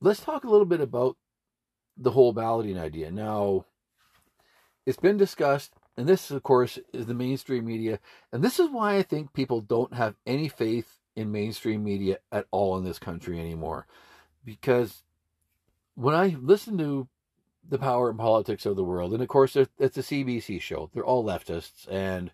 let's 0.01 0.21
talk 0.21 0.45
a 0.45 0.51
little 0.51 0.67
bit 0.67 0.81
about 0.81 1.17
the 1.97 2.13
whole 2.13 2.33
balloting 2.33 2.79
idea. 2.79 3.11
Now, 3.11 3.65
it's 4.87 4.99
been 4.99 5.17
discussed, 5.17 5.73
and 6.01 6.09
this, 6.09 6.31
of 6.31 6.43
course, 6.43 6.79
is 6.95 7.05
the 7.05 7.13
mainstream 7.13 7.67
media, 7.67 7.99
and 8.33 8.43
this 8.43 8.59
is 8.59 8.71
why 8.71 8.97
I 8.97 9.03
think 9.03 9.35
people 9.35 9.61
don't 9.61 9.93
have 9.93 10.15
any 10.27 10.49
faith 10.49 10.99
in 11.15 11.31
mainstream 11.31 11.85
media 11.85 12.21
at 12.33 12.47
all 12.51 12.79
in 12.79 12.85
this 12.85 12.99
country 12.99 13.39
anymore. 13.39 13.87
Because 14.43 15.03
when 15.97 16.15
I 16.15 16.39
listen 16.41 16.79
to 16.79 17.07
the 17.69 17.77
power 17.77 18.09
and 18.09 18.19
politics 18.19 18.65
of 18.65 18.77
the 18.77 18.83
world, 18.83 19.13
and 19.13 19.23
of 19.23 19.29
course, 19.29 19.57
it's 19.57 19.99
a 19.99 20.03
CBC 20.03 20.59
show, 20.63 20.89
they're 20.95 21.05
all 21.05 21.23
leftists, 21.23 21.87
and 21.91 22.33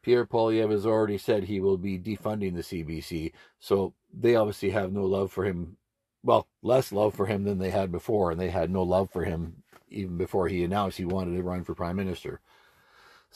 Pierre 0.00 0.24
Poilievre 0.24 0.70
has 0.70 0.86
already 0.86 1.18
said 1.18 1.44
he 1.44 1.60
will 1.60 1.76
be 1.76 1.98
defunding 1.98 2.54
the 2.54 2.62
CBC, 2.62 3.32
so 3.60 3.92
they 4.10 4.36
obviously 4.36 4.70
have 4.70 4.90
no 4.90 5.04
love 5.04 5.30
for 5.30 5.44
him 5.44 5.76
well, 6.22 6.48
less 6.62 6.92
love 6.92 7.14
for 7.14 7.26
him 7.26 7.44
than 7.44 7.58
they 7.58 7.70
had 7.70 7.92
before, 7.92 8.30
and 8.30 8.40
they 8.40 8.48
had 8.48 8.70
no 8.70 8.82
love 8.82 9.10
for 9.10 9.24
him 9.24 9.62
even 9.90 10.16
before 10.16 10.48
he 10.48 10.64
announced 10.64 10.96
he 10.96 11.04
wanted 11.04 11.36
to 11.36 11.42
run 11.42 11.62
for 11.62 11.74
prime 11.74 11.96
minister. 11.96 12.40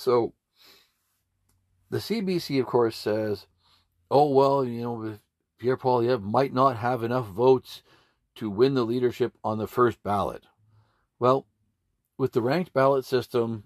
So, 0.01 0.33
the 1.91 1.99
CBC, 1.99 2.59
of 2.59 2.65
course, 2.65 2.97
says, 2.97 3.47
oh, 4.11 4.31
well, 4.31 4.65
you 4.65 4.81
know, 4.81 5.19
Pierre 5.59 5.77
Poilievre 5.77 6.23
might 6.23 6.55
not 6.55 6.79
have 6.79 7.03
enough 7.03 7.27
votes 7.27 7.83
to 8.37 8.49
win 8.49 8.73
the 8.73 8.87
leadership 8.87 9.35
on 9.45 9.59
the 9.59 9.67
first 9.67 10.03
ballot. 10.03 10.45
Well, 11.19 11.47
with 12.17 12.33
the 12.33 12.41
ranked 12.41 12.73
ballot 12.73 13.05
system, 13.05 13.65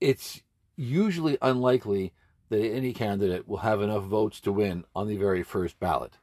it's 0.00 0.40
usually 0.76 1.36
unlikely 1.42 2.14
that 2.48 2.64
any 2.64 2.94
candidate 2.94 3.46
will 3.46 3.58
have 3.58 3.82
enough 3.82 4.04
votes 4.04 4.40
to 4.40 4.52
win 4.52 4.86
on 4.96 5.08
the 5.08 5.18
very 5.18 5.42
first 5.42 5.78
ballot. 5.78 6.16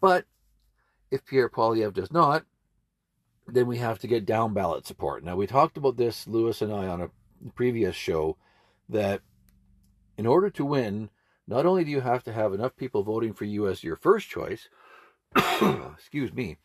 But 0.00 0.24
if 1.12 1.24
Pierre 1.24 1.48
Poilievre 1.48 1.94
does 1.94 2.10
not, 2.10 2.44
then 3.46 3.68
we 3.68 3.78
have 3.78 4.00
to 4.00 4.08
get 4.08 4.26
down 4.26 4.52
ballot 4.52 4.84
support. 4.84 5.22
Now, 5.22 5.36
we 5.36 5.46
talked 5.46 5.76
about 5.76 5.96
this, 5.96 6.26
Lewis 6.26 6.60
and 6.60 6.72
I, 6.72 6.88
on 6.88 7.02
a 7.02 7.10
previous 7.54 7.94
show, 7.94 8.36
that 8.88 9.20
in 10.16 10.26
order 10.26 10.50
to 10.50 10.64
win, 10.64 11.10
not 11.46 11.66
only 11.66 11.84
do 11.84 11.90
you 11.90 12.00
have 12.00 12.24
to 12.24 12.32
have 12.32 12.52
enough 12.52 12.76
people 12.76 13.02
voting 13.02 13.32
for 13.32 13.44
you 13.44 13.68
as 13.68 13.84
your 13.84 13.96
first 13.96 14.28
choice, 14.28 14.68
excuse 15.94 16.32
me, 16.32 16.56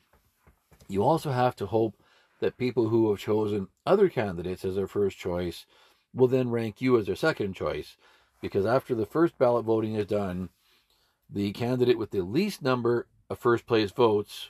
you 0.87 1.03
also 1.03 1.31
have 1.31 1.55
to 1.57 1.65
hope 1.65 1.95
that 2.39 2.57
people 2.57 2.89
who 2.89 3.09
have 3.09 3.19
chosen 3.19 3.67
other 3.85 4.09
candidates 4.09 4.65
as 4.65 4.75
their 4.75 4.87
first 4.87 5.17
choice 5.17 5.65
will 6.13 6.27
then 6.27 6.49
rank 6.49 6.81
you 6.81 6.97
as 6.97 7.05
their 7.05 7.15
second 7.15 7.53
choice. 7.53 7.97
Because 8.41 8.65
after 8.65 8.93
the 8.93 9.05
first 9.05 9.37
ballot 9.37 9.65
voting 9.65 9.95
is 9.95 10.05
done, 10.05 10.49
the 11.29 11.51
candidate 11.53 11.97
with 11.97 12.11
the 12.11 12.21
least 12.21 12.61
number 12.61 13.07
of 13.29 13.39
first 13.39 13.65
place 13.65 13.91
votes 13.91 14.49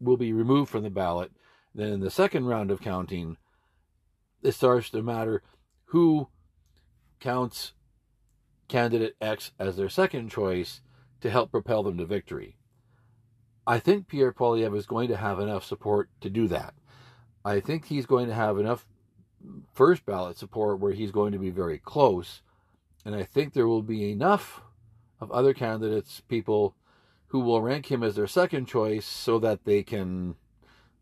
will 0.00 0.16
be 0.16 0.32
removed 0.32 0.70
from 0.70 0.84
the 0.84 0.90
ballot. 0.90 1.32
Then 1.74 1.92
in 1.92 2.00
the 2.00 2.10
second 2.10 2.46
round 2.46 2.70
of 2.70 2.80
counting, 2.80 3.36
it 4.42 4.52
starts 4.52 4.90
to 4.90 5.02
matter 5.02 5.42
who 5.86 6.28
counts 7.20 7.72
candidate 8.68 9.16
X 9.20 9.52
as 9.58 9.76
their 9.76 9.88
second 9.88 10.30
choice 10.30 10.80
to 11.20 11.30
help 11.30 11.50
propel 11.50 11.82
them 11.82 11.98
to 11.98 12.04
victory. 12.04 12.56
I 13.66 13.78
think 13.78 14.08
Pierre 14.08 14.32
Poilievre 14.32 14.76
is 14.76 14.86
going 14.86 15.08
to 15.08 15.16
have 15.16 15.40
enough 15.40 15.64
support 15.64 16.08
to 16.20 16.30
do 16.30 16.48
that. 16.48 16.74
I 17.44 17.60
think 17.60 17.86
he's 17.86 18.06
going 18.06 18.28
to 18.28 18.34
have 18.34 18.58
enough 18.58 18.86
first 19.72 20.04
ballot 20.06 20.36
support 20.36 20.80
where 20.80 20.92
he's 20.92 21.10
going 21.10 21.32
to 21.32 21.38
be 21.38 21.50
very 21.50 21.78
close. 21.78 22.42
And 23.04 23.14
I 23.14 23.24
think 23.24 23.52
there 23.52 23.68
will 23.68 23.82
be 23.82 24.10
enough 24.10 24.62
of 25.20 25.30
other 25.30 25.54
candidates, 25.54 26.20
people 26.20 26.74
who 27.28 27.40
will 27.40 27.62
rank 27.62 27.90
him 27.90 28.02
as 28.02 28.16
their 28.16 28.26
second 28.26 28.66
choice 28.66 29.04
so 29.04 29.38
that 29.38 29.64
they 29.64 29.82
can 29.82 30.34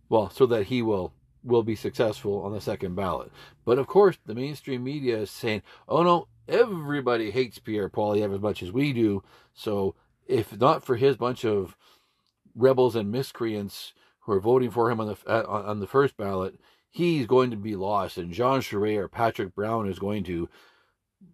well 0.09 0.31
so 0.31 0.47
that 0.47 0.65
he 0.65 0.83
will 0.83 1.13
will 1.47 1.63
be 1.63 1.77
successful 1.77 2.43
on 2.43 2.53
the 2.53 2.61
second 2.61 2.95
ballot. 2.95 3.31
But 3.65 3.79
of 3.79 3.87
course 3.87 4.19
the 4.25 4.35
mainstream 4.35 4.85
media 4.85 5.19
is 5.19 5.31
saying 5.31 5.63
oh 5.89 6.03
no 6.03 6.29
everybody 6.49 7.31
hates 7.31 7.59
pierre 7.59 7.89
poilievre 7.89 8.35
as 8.35 8.41
much 8.41 8.63
as 8.63 8.73
we 8.73 8.93
do. 8.93 9.23
So 9.55 9.95
if 10.27 10.59
not 10.59 10.85
for 10.85 10.97
his 10.97 11.17
bunch 11.17 11.45
of 11.45 11.77
rebels 12.55 12.97
and 12.97 13.11
miscreants 13.11 13.95
who 14.21 14.33
are 14.33 14.41
voting 14.41 14.71
for 14.71 14.91
him 14.91 15.01
on 15.01 15.07
the 15.09 15.17
uh, 15.27 15.45
on 15.47 15.81
the 15.81 15.87
first 15.87 16.17
ballot 16.17 16.59
he's 16.91 17.27
going 17.27 17.51
to 17.51 17.57
be 17.57 17.77
lost 17.77 18.17
and 18.17 18.33
jean 18.33 18.61
charest 18.61 18.97
or 18.97 19.09
patrick 19.09 19.55
brown 19.55 19.87
is 19.87 19.99
going 19.99 20.25
to 20.25 20.49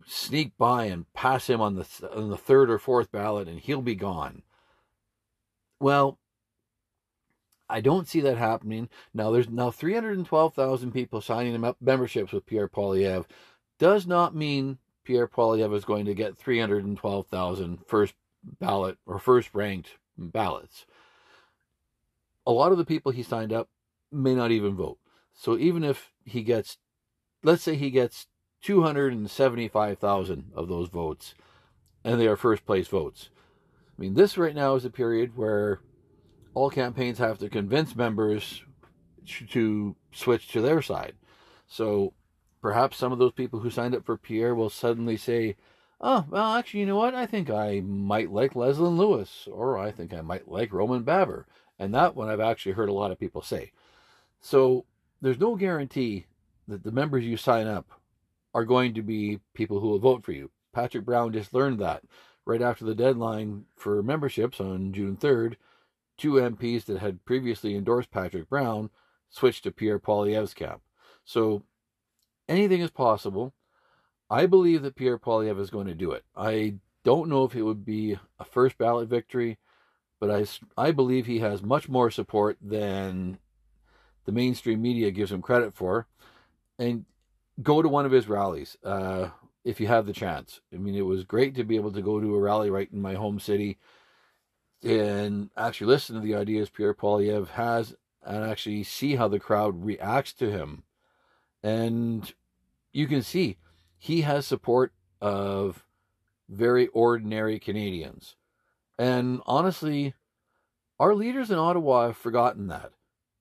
sneak 0.07 0.53
by 0.59 0.85
and 0.87 1.13
pass 1.13 1.49
him 1.49 1.61
on 1.61 1.75
the 1.75 2.11
on 2.15 2.31
the 2.31 2.37
third 2.37 2.71
or 2.71 2.79
fourth 2.79 3.11
ballot 3.11 3.49
and 3.49 3.61
he'll 3.61 3.83
be 3.83 3.95
gone. 3.95 4.43
Well, 5.81 6.19
I 7.73 7.81
don't 7.81 8.07
see 8.07 8.21
that 8.21 8.37
happening. 8.37 8.91
Now 9.15 9.31
there's 9.31 9.49
now 9.49 9.71
312,000 9.71 10.93
people 10.93 11.23
signing 11.23 11.65
up 11.65 11.79
memberships 11.81 12.33
with 12.33 12.45
Pierre 12.45 12.69
Poilievre. 12.69 13.25
Does 13.79 14.07
not 14.07 14.37
mean 14.37 14.79
Pierre 15.05 15.27
Poilievre 15.27 15.75
is 15.75 15.87
going 15.87 16.05
to 16.05 16.15
get 16.15 16.37
312,000 16.37 17.79
first 17.87 18.15
ballot 18.61 18.99
or 19.07 19.19
first 19.19 19.55
ranked 19.55 19.97
ballots. 20.19 20.85
A 22.47 22.53
lot 22.53 22.73
of 22.73 22.79
the 22.79 22.85
people 22.85 23.11
he 23.11 23.23
signed 23.23 23.53
up 23.53 23.71
may 24.11 24.35
not 24.35 24.51
even 24.51 24.77
vote. 24.77 24.99
So 25.33 25.57
even 25.57 25.83
if 25.83 26.13
he 26.25 26.43
gets, 26.43 26.77
let's 27.43 27.63
say 27.63 27.77
he 27.77 27.91
gets 27.91 28.27
275,000 28.63 30.53
of 30.55 30.69
those 30.69 30.89
votes, 30.89 31.35
and 32.05 32.21
they 32.21 32.27
are 32.27 32.37
first 32.37 32.67
place 32.67 32.89
votes, 32.89 33.31
I 33.97 34.01
mean, 34.01 34.13
this 34.15 34.37
right 34.37 34.55
now 34.55 34.75
is 34.75 34.85
a 34.85 34.91
period 34.91 35.37
where 35.37 35.81
all 36.55 36.71
campaigns 36.71 37.19
have 37.19 37.39
to 37.39 37.49
convince 37.49 37.97
members 37.97 38.63
to 39.51 39.97
switch 40.13 40.49
to 40.49 40.61
their 40.61 40.83
side. 40.83 41.15
So 41.67 42.13
perhaps 42.61 42.97
some 42.97 43.13
of 43.13 43.19
those 43.19 43.33
people 43.33 43.61
who 43.61 43.71
signed 43.71 43.95
up 43.95 44.05
for 44.05 44.17
Pierre 44.17 44.55
will 44.55 44.71
suddenly 44.71 45.17
say, 45.17 45.57
oh, 46.01 46.25
well, 46.29 46.55
actually, 46.55 46.81
you 46.81 46.87
know 46.87 46.97
what? 46.97 47.15
I 47.15 47.27
think 47.27 47.51
I 47.51 47.81
might 47.81 48.31
like 48.31 48.55
Leslyn 48.55 48.97
Lewis, 48.97 49.49
or 49.51 49.79
I 49.79 49.91
think 49.91 50.13
I 50.13 50.21
might 50.21 50.49
like 50.49 50.73
Roman 50.73 51.03
Baber. 51.03 51.47
And 51.79 51.95
that 51.95 52.15
one 52.15 52.29
I've 52.29 52.41
actually 52.41 52.73
heard 52.73 52.89
a 52.89 52.95
lot 52.95 53.11
of 53.11 53.21
people 53.21 53.43
say. 53.43 53.73
So 54.41 54.85
there's 55.21 55.41
no 55.41 55.57
guarantee 55.57 56.27
that 56.69 56.83
the 56.83 56.93
members 56.93 57.25
you 57.25 57.37
sign 57.37 57.67
up 57.67 57.89
are 58.55 58.65
going 58.65 58.95
to 58.95 59.03
be 59.03 59.41
people 59.55 59.81
who 59.81 59.89
will 59.89 59.99
vote 59.99 60.25
for 60.25 60.33
you. 60.33 60.51
Patrick 60.73 61.05
Brown 61.05 61.33
just 61.33 61.55
learned 61.55 61.79
that 61.81 62.03
right 62.45 62.63
after 62.63 62.85
the 62.85 62.95
deadline 62.95 63.65
for 63.77 64.03
memberships 64.03 64.61
on 64.61 64.93
June 64.93 65.17
3rd, 65.17 65.55
two 66.17 66.35
MPs 66.35 66.85
that 66.87 66.99
had 66.99 67.25
previously 67.25 67.75
endorsed 67.75 68.11
Patrick 68.11 68.49
Brown 68.49 68.91
switched 69.31 69.65
to 69.65 69.71
Pierre 69.71 69.99
camp. 69.99 70.83
So 71.25 71.63
anything 72.49 72.81
is 72.81 72.91
possible. 72.91 73.55
I 74.31 74.47
believe 74.47 74.83
that 74.83 74.97
Pierre 74.97 75.19
Poilievre 75.19 75.61
is 75.61 75.71
going 75.71 75.87
to 75.87 75.95
do 75.95 76.13
it. 76.13 76.25
I 76.37 76.77
don't 77.05 77.29
know 77.29 77.45
if 77.45 77.55
it 77.55 77.63
would 77.63 77.85
be 77.85 78.19
a 78.39 78.45
first 78.45 78.79
ballot 78.79 79.09
victory, 79.09 79.59
but 80.21 80.31
I, 80.31 80.47
I 80.77 80.91
believe 80.93 81.27
he 81.27 81.41
has 81.41 81.63
much 81.63 81.89
more 81.89 82.11
support 82.11 82.57
than 82.63 83.39
the 84.25 84.33
mainstream 84.33 84.81
media 84.81 85.11
gives 85.11 85.33
him 85.33 85.43
credit 85.43 85.75
for. 85.75 86.07
And 86.79 87.05
go 87.63 87.83
to 87.83 87.89
one 87.89 88.07
of 88.07 88.13
his 88.13 88.29
rallies. 88.29 88.77
Uh, 88.83 89.29
if 89.65 89.81
you 89.81 89.87
have 89.87 90.07
the 90.07 90.13
chance. 90.13 90.61
I 90.73 90.77
mean, 90.77 90.95
it 90.95 91.03
was 91.03 91.25
great 91.25 91.55
to 91.57 91.65
be 91.65 91.77
able 91.77 91.93
to 91.93 92.03
go 92.03 92.21
to 92.21 92.35
a 92.35 92.41
rally 92.41 92.71
right 92.71 92.89
in 92.93 93.01
my 93.01 93.15
home 93.15 93.39
city. 93.39 93.79
And 94.83 95.51
actually 95.57 95.87
listen 95.87 96.17
to 96.17 96.21
the 96.21 96.35
ideas 96.35 96.71
Pierre 96.71 96.95
Poilievre 96.95 97.49
has 97.51 97.95
and 98.25 98.45
actually 98.45 98.83
see 98.85 99.17
how 99.17 99.29
the 99.29 99.39
crowd 99.39 99.85
reacts 99.85 100.33
to 100.35 100.51
him. 100.51 100.83
And 101.63 102.33
you 102.93 103.07
can 103.07 103.23
see 103.23 103.59
he 103.99 104.23
has 104.23 104.47
support 104.47 104.93
of 105.21 105.85
very 106.49 106.89
ordinary 106.89 107.59
Canadians. 107.59 108.37
And 108.99 109.41
honestly, 109.47 110.15
our 110.99 111.15
leaders 111.15 111.51
in 111.51 111.59
Ottawa 111.59 112.09
have 112.09 112.17
forgotten 112.17 112.69
that. 112.69 112.93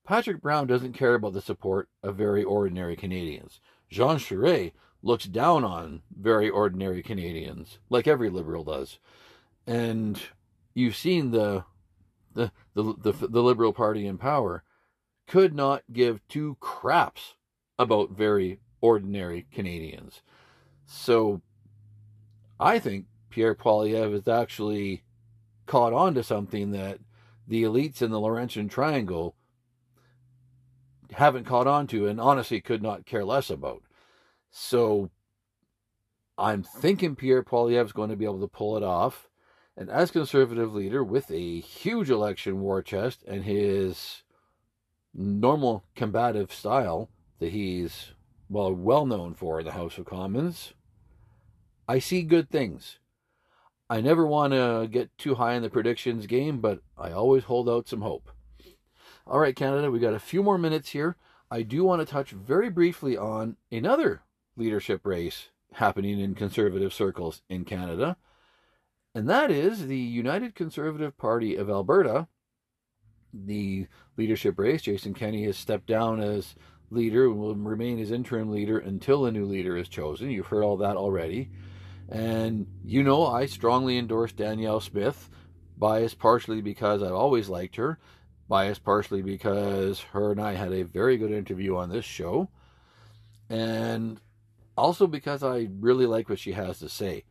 Patrick 0.06 0.42
Brown 0.42 0.68
doesn't 0.68 0.94
care 0.94 1.16
about 1.16 1.34
the 1.34 1.42
support 1.42 1.90
of 2.02 2.16
very 2.16 2.44
ordinary 2.44 2.96
Canadians. 2.96 3.60
Jean 3.90 4.18
Charest 4.18 4.72
looks 5.04 5.26
down 5.26 5.64
on 5.64 6.02
very 6.16 6.50
ordinary 6.50 7.04
Canadians, 7.04 7.80
like 7.90 8.08
every 8.08 8.30
liberal 8.30 8.64
does. 8.64 9.00
And 9.68 10.22
you've 10.74 10.96
seen 10.96 11.32
the 11.32 11.66
the 12.34 12.52
the, 12.74 12.84
the, 12.98 13.12
the 13.28 13.44
Liberal 13.44 13.74
Party 13.74 14.08
in 14.08 14.18
power 14.18 14.64
could 15.28 15.54
not 15.54 15.84
give 15.92 16.26
two 16.28 16.58
craps 16.60 17.36
about 17.78 18.12
very 18.12 18.60
ordinary 18.82 19.48
Canadians. 19.52 20.22
So 20.86 21.42
I 22.60 22.80
think 22.80 23.06
Pierre 23.30 23.56
Poilievre 23.56 24.14
has 24.14 24.28
actually 24.28 25.04
caught 25.66 25.94
on 25.94 26.14
to 26.16 26.24
something 26.24 26.72
that 26.72 27.00
the 27.48 27.64
elites 27.64 28.02
in 28.02 28.12
the 28.12 28.20
Laurentian 28.20 28.70
Triangle 28.70 29.36
haven't 31.12 31.46
caught 31.46 31.68
on 31.68 31.88
to 31.88 32.08
and 32.08 32.20
honestly 32.20 32.62
could 32.62 32.82
not 32.82 33.06
care 33.06 33.26
less 33.26 33.50
about. 33.50 33.84
So 34.50 35.10
I'm 36.38 36.64
thinking 36.64 37.16
Pierre 37.16 37.44
Poilievre 37.44 37.86
is 37.86 37.94
going 37.94 38.10
to 38.10 38.16
be 38.16 38.26
able 38.26 38.42
to 38.42 38.48
pull 38.48 38.78
it 38.78 38.84
off. 38.84 39.30
And 39.78 39.90
as 39.90 40.12
conservative 40.12 40.74
leader 40.74 41.04
with 41.04 41.32
a 41.32 41.60
huge 41.60 42.10
election 42.10 42.62
war 42.62 42.82
chest 42.82 43.24
and 43.28 43.44
his 43.44 44.24
normal 45.14 45.84
combative 45.96 46.52
style 46.52 47.10
that 47.40 47.52
he's 47.52 48.12
well 48.50 48.74
well 48.74 49.06
known 49.06 49.34
for 49.34 49.60
in 49.60 49.66
the 49.66 49.72
House 49.72 49.98
of 49.98 50.06
Commons, 50.06 50.74
I 51.88 52.00
see 52.00 52.22
good 52.22 52.50
things. 52.50 53.00
I 53.90 54.00
never 54.00 54.26
want 54.26 54.54
to 54.54 54.88
get 54.90 55.18
too 55.18 55.36
high 55.36 55.54
in 55.54 55.64
the 55.64 55.70
predictions 55.70 56.26
game, 56.26 56.60
but 56.60 56.80
I 56.98 57.12
always 57.12 57.44
hold 57.44 57.68
out 57.68 57.90
some 57.90 58.02
hope. 58.02 58.32
All 59.28 59.40
right, 59.40 59.56
Canada, 59.56 59.92
we 59.92 60.00
got 60.00 60.14
a 60.14 60.20
few 60.20 60.42
more 60.44 60.58
minutes 60.58 60.90
here. 60.90 61.18
I 61.50 61.64
do 61.64 61.84
want 61.84 62.02
to 62.02 62.06
touch 62.06 62.32
very 62.32 62.70
briefly 62.70 63.18
on 63.18 63.58
another 63.72 64.22
leadership 64.56 65.06
race 65.06 65.50
happening 65.74 66.20
in 66.20 66.36
conservative 66.36 66.94
circles 66.94 67.42
in 67.50 67.66
Canada, 67.66 68.16
and 69.14 69.30
that 69.30 69.52
is 69.52 69.88
the 69.88 69.98
United 69.98 70.56
Conservative 70.56 71.18
Party 71.18 71.56
of 71.56 71.70
Alberta. 71.70 72.28
The 73.34 73.88
leadership 74.18 74.60
race, 74.60 74.82
Jason 74.82 75.14
Kenney 75.14 75.46
has 75.46 75.58
stepped 75.58 75.88
down 75.88 76.20
as 76.22 76.56
leader 76.90 77.26
and 77.26 77.40
will 77.40 77.56
remain 77.56 78.00
as 78.00 78.12
interim 78.12 78.52
leader 78.52 78.78
until 78.78 79.26
a 79.26 79.32
new 79.32 79.46
leader 79.46 79.78
is 79.78 79.88
chosen. 79.88 80.30
You've 80.30 80.48
heard 80.48 80.64
all 80.64 80.78
that 80.78 80.98
already. 80.98 81.50
And 82.10 82.68
you 82.84 83.04
know, 83.04 83.26
I 83.26 83.46
strongly 83.46 83.98
endorse 83.98 84.34
Danielle 84.34 84.82
Smith, 84.82 85.30
biased 85.78 86.20
partially 86.20 86.62
because 86.62 87.02
I've 87.02 87.14
always 87.14 87.48
liked 87.48 87.78
her, 87.78 87.98
biased 88.50 88.84
partially 88.84 89.22
because 89.22 90.02
her 90.12 90.32
and 90.32 90.42
I 90.42 90.54
had 90.54 90.74
a 90.74 90.84
very 90.84 91.18
good 91.18 91.32
interview 91.32 91.78
on 91.78 91.90
this 91.90 92.04
show, 92.04 92.50
and 93.50 94.20
also 94.78 95.08
because 95.08 95.42
I 95.42 95.70
really 95.80 96.06
like 96.06 96.28
what 96.28 96.40
she 96.40 96.52
has 96.52 96.80
to 96.80 96.90
say. 96.90 97.24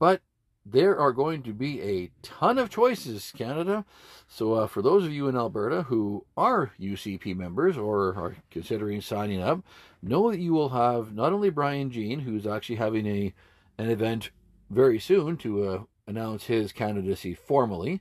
But 0.00 0.20
there 0.64 0.98
are 0.98 1.12
going 1.12 1.42
to 1.42 1.52
be 1.52 1.80
a 1.82 2.10
ton 2.22 2.58
of 2.58 2.70
choices, 2.70 3.32
Canada. 3.36 3.84
So, 4.28 4.54
uh, 4.54 4.66
for 4.66 4.80
those 4.80 5.04
of 5.04 5.12
you 5.12 5.28
in 5.28 5.36
Alberta 5.36 5.82
who 5.82 6.24
are 6.36 6.72
UCP 6.80 7.36
members 7.36 7.76
or 7.76 8.08
are 8.10 8.36
considering 8.50 9.00
signing 9.00 9.42
up, 9.42 9.64
know 10.02 10.30
that 10.30 10.40
you 10.40 10.52
will 10.52 10.70
have 10.70 11.14
not 11.14 11.32
only 11.32 11.50
Brian 11.50 11.90
Jean, 11.90 12.20
who's 12.20 12.46
actually 12.46 12.76
having 12.76 13.06
a 13.06 13.34
an 13.78 13.90
event 13.90 14.30
very 14.70 14.98
soon 14.98 15.36
to 15.38 15.64
uh, 15.64 15.82
announce 16.06 16.44
his 16.44 16.72
candidacy 16.72 17.34
formally, 17.34 18.00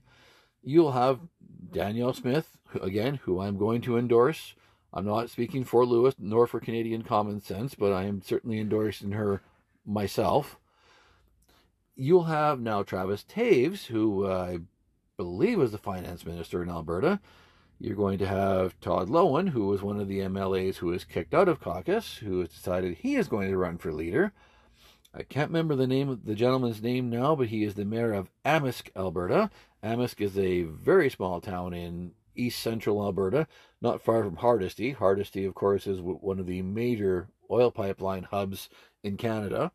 you'll 0.61 0.91
have 0.91 1.19
Danielle 1.71 2.13
Smith, 2.13 2.57
again, 2.81 3.15
who 3.23 3.39
I'm 3.41 3.57
going 3.57 3.81
to 3.81 3.97
endorse. 3.97 4.53
I'm 4.93 5.05
not 5.05 5.29
speaking 5.29 5.63
for 5.63 5.85
Lewis 5.85 6.15
nor 6.19 6.45
for 6.45 6.59
Canadian 6.59 7.03
Common 7.03 7.41
Sense, 7.41 7.75
but 7.75 7.93
I 7.93 8.03
am 8.03 8.21
certainly 8.21 8.59
endorsing 8.59 9.11
her 9.11 9.41
myself 9.85 10.57
you'll 11.95 12.23
have 12.23 12.59
now 12.59 12.83
Travis 12.83 13.23
Toews, 13.23 13.85
who 13.87 14.25
uh, 14.25 14.53
I 14.53 14.59
believe 15.17 15.57
was 15.57 15.71
the 15.71 15.77
finance 15.77 16.25
minister 16.25 16.63
in 16.63 16.69
Alberta. 16.69 17.19
You're 17.79 17.95
going 17.95 18.19
to 18.19 18.27
have 18.27 18.79
Todd 18.79 19.09
Loewen, 19.09 19.49
who 19.49 19.67
was 19.67 19.81
one 19.81 19.99
of 19.99 20.07
the 20.07 20.19
MLAs 20.19 20.77
who 20.77 20.87
was 20.87 21.03
kicked 21.03 21.33
out 21.33 21.49
of 21.49 21.59
caucus, 21.59 22.17
who 22.17 22.39
has 22.39 22.49
decided 22.49 22.97
he 22.97 23.15
is 23.15 23.27
going 23.27 23.49
to 23.49 23.57
run 23.57 23.77
for 23.77 23.91
leader. 23.91 24.33
I 25.13 25.23
can't 25.23 25.49
remember 25.49 25.75
the 25.75 25.87
name 25.87 26.07
of 26.07 26.25
the 26.25 26.35
gentleman's 26.35 26.81
name 26.81 27.09
now, 27.09 27.35
but 27.35 27.47
he 27.47 27.63
is 27.63 27.73
the 27.73 27.83
mayor 27.83 28.13
of 28.13 28.29
Amisk, 28.45 28.89
Alberta. 28.95 29.49
Amisk 29.83 30.21
is 30.21 30.37
a 30.37 30.63
very 30.63 31.09
small 31.09 31.41
town 31.41 31.73
in 31.73 32.11
east 32.35 32.59
central 32.59 33.03
Alberta, 33.03 33.47
not 33.81 34.01
far 34.01 34.23
from 34.23 34.37
Hardisty. 34.37 34.95
Hardisty, 34.95 35.47
of 35.47 35.53
course, 35.53 35.87
is 35.87 35.99
one 35.99 36.39
of 36.39 36.45
the 36.45 36.61
major 36.61 37.29
oil 37.49 37.71
pipeline 37.71 38.23
hubs 38.23 38.69
in 39.03 39.17
Canada. 39.17 39.71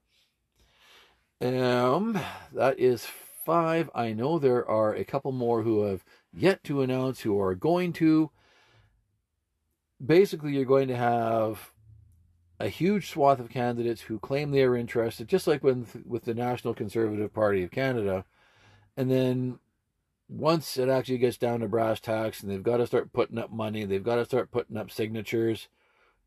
Um, 1.41 2.19
that 2.53 2.79
is 2.79 3.07
five. 3.45 3.91
I 3.95 4.13
know 4.13 4.39
there 4.39 4.69
are 4.69 4.95
a 4.95 5.05
couple 5.05 5.33
more 5.33 5.63
who 5.63 5.83
have 5.83 6.05
yet 6.33 6.65
to 6.65 6.83
announce 6.83 7.21
who 7.21 7.41
are 7.41 7.55
going 7.55 7.93
to. 7.95 8.31
Basically, 10.05 10.53
you're 10.53 10.65
going 10.65 10.89
to 10.89 10.97
have 10.97 11.73
a 12.59 12.69
huge 12.69 13.11
swath 13.11 13.39
of 13.39 13.51
candidates 13.51 14.03
who 14.03 14.19
claim 14.19 14.51
they 14.51 14.63
are 14.63 14.77
interested, 14.77 15.29
just 15.29 15.47
like 15.47 15.63
with 15.63 16.03
with 16.07 16.25
the 16.25 16.35
National 16.35 16.75
Conservative 16.75 17.33
Party 17.35 17.63
of 17.63 17.71
Canada, 17.71 18.25
and 18.97 19.11
then 19.11 19.59
once 20.29 20.77
it 20.77 20.89
actually 20.89 21.19
gets 21.19 21.37
down 21.37 21.61
to 21.61 21.69
brass 21.69 22.01
tacks 22.01 22.43
and 22.43 22.51
they've 22.51 22.63
got 22.63 22.79
to 22.79 22.87
start 22.87 23.13
putting 23.13 23.39
up 23.39 23.53
money, 23.53 23.85
they've 23.85 24.03
got 24.03 24.17
to 24.17 24.25
start 24.25 24.51
putting 24.51 24.77
up 24.77 24.91
signatures 24.91 25.69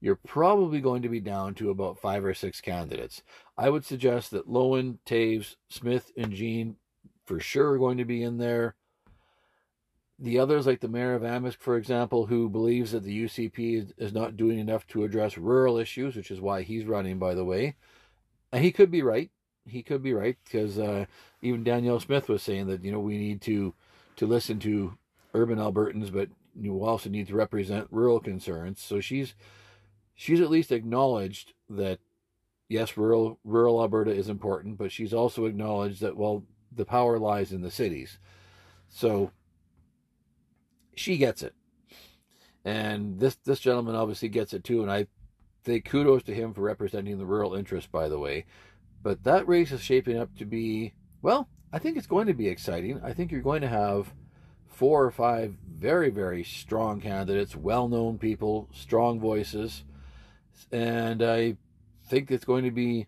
you're 0.01 0.15
probably 0.15 0.79
going 0.79 1.01
to 1.01 1.09
be 1.09 1.19
down 1.19 1.53
to 1.55 1.69
about 1.69 1.99
five 1.99 2.23
or 2.23 2.33
six 2.33 2.61
candidates. 2.61 3.21
I 3.57 3.69
would 3.69 3.85
suggest 3.85 4.31
that 4.31 4.47
Loewen, 4.47 4.99
Toews, 5.05 5.55
Smith, 5.69 6.11
and 6.15 6.31
Jean 6.31 6.77
for 7.25 7.39
sure 7.39 7.71
are 7.71 7.77
going 7.77 7.97
to 7.97 8.05
be 8.05 8.23
in 8.23 8.37
there. 8.37 8.75
The 10.17 10.39
others, 10.39 10.67
like 10.67 10.81
the 10.81 10.87
mayor 10.87 11.13
of 11.13 11.21
Amisk, 11.21 11.57
for 11.59 11.77
example, 11.77 12.25
who 12.25 12.49
believes 12.49 12.91
that 12.91 13.03
the 13.03 13.25
UCP 13.25 13.93
is, 13.97 14.13
not 14.13 14.35
doing 14.35 14.59
enough 14.59 14.85
to 14.87 15.03
address 15.03 15.37
rural 15.37 15.77
issues, 15.77 16.15
which 16.15 16.31
is 16.31 16.41
why 16.41 16.61
he's 16.61 16.85
running, 16.85 17.19
by 17.19 17.33
the 17.33 17.45
way. 17.45 17.75
And 18.51 18.63
he 18.63 18.71
could 18.71 18.91
be 18.91 19.01
right. 19.01 19.29
He 19.65 19.81
could 19.83 20.01
be 20.01 20.13
right 20.13 20.37
because 20.43 20.79
uh, 20.79 21.05
even 21.41 21.63
Danielle 21.63 21.99
Smith 21.99 22.27
was 22.27 22.41
saying 22.41 22.67
that 22.67 22.83
you 22.83 22.91
know 22.91 22.99
we 22.99 23.17
need 23.17 23.41
to 23.41 23.73
to 24.15 24.25
listen 24.25 24.59
to 24.59 24.97
urban 25.33 25.59
Albertans, 25.59 26.11
but 26.11 26.29
you 26.59 26.83
also 26.83 27.09
need 27.09 27.27
to 27.27 27.35
represent 27.35 27.87
rural 27.91 28.19
concerns. 28.19 28.81
So 28.81 28.99
she's 28.99 29.35
she's 30.19 30.41
at 30.41 30.49
least 30.49 30.73
acknowledged 30.73 31.53
that 31.69 31.97
yes, 32.67 32.97
rural 32.97 33.39
rural 33.45 33.81
Alberta 33.81 34.11
is 34.11 34.27
important, 34.27 34.77
but 34.77 34.91
she's 34.91 35.13
also 35.13 35.45
acknowledged 35.45 36.01
that 36.01 36.17
well, 36.17 36.43
the 36.75 36.83
power 36.83 37.17
lies 37.17 37.53
in 37.53 37.61
the 37.61 37.71
cities. 37.71 38.19
So 38.89 39.31
she 40.93 41.15
gets 41.15 41.41
it. 41.41 41.55
And 42.65 43.17
this 43.21 43.35
this 43.45 43.61
gentleman 43.61 43.95
obviously 43.95 44.27
gets 44.27 44.53
it 44.53 44.65
too, 44.65 44.81
and 44.81 44.91
I 44.91 45.07
say 45.65 45.79
kudos 45.79 46.23
to 46.23 46.35
him 46.35 46.53
for 46.53 46.61
representing 46.61 47.17
the 47.17 47.25
rural 47.25 47.55
interest, 47.55 47.89
by 47.89 48.09
the 48.09 48.19
way. 48.19 48.45
But 49.01 49.23
that 49.23 49.47
race 49.47 49.71
is 49.71 49.81
shaping 49.81 50.17
up 50.17 50.35
to 50.37 50.45
be 50.45 50.91
well, 51.21 51.47
I 51.71 51.79
think 51.79 51.95
it's 51.95 52.07
going 52.07 52.27
to 52.27 52.33
be 52.33 52.49
exciting. 52.49 52.99
I 53.01 53.13
think 53.13 53.31
you're 53.31 53.39
going 53.39 53.61
to 53.61 53.69
have 53.69 54.13
four 54.67 55.01
or 55.01 55.11
five 55.11 55.55
very, 55.65 56.09
very 56.09 56.43
strong 56.43 56.99
candidates, 56.99 57.55
well 57.55 57.87
known 57.87 58.17
people, 58.17 58.67
strong 58.73 59.21
voices 59.21 59.85
and 60.71 61.23
I 61.23 61.57
think 62.07 62.31
it's 62.31 62.45
going 62.45 62.63
to 62.63 62.71
be 62.71 63.07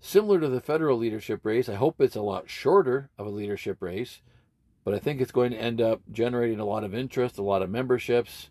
similar 0.00 0.40
to 0.40 0.48
the 0.48 0.60
federal 0.60 0.98
leadership 0.98 1.40
race. 1.44 1.68
I 1.68 1.74
hope 1.74 2.00
it's 2.00 2.16
a 2.16 2.22
lot 2.22 2.48
shorter 2.48 3.10
of 3.18 3.26
a 3.26 3.30
leadership 3.30 3.78
race, 3.80 4.22
but 4.84 4.94
I 4.94 4.98
think 4.98 5.20
it's 5.20 5.32
going 5.32 5.52
to 5.52 5.60
end 5.60 5.80
up 5.80 6.00
generating 6.10 6.60
a 6.60 6.64
lot 6.64 6.84
of 6.84 6.94
interest, 6.94 7.38
a 7.38 7.42
lot 7.42 7.62
of 7.62 7.70
memberships, 7.70 8.50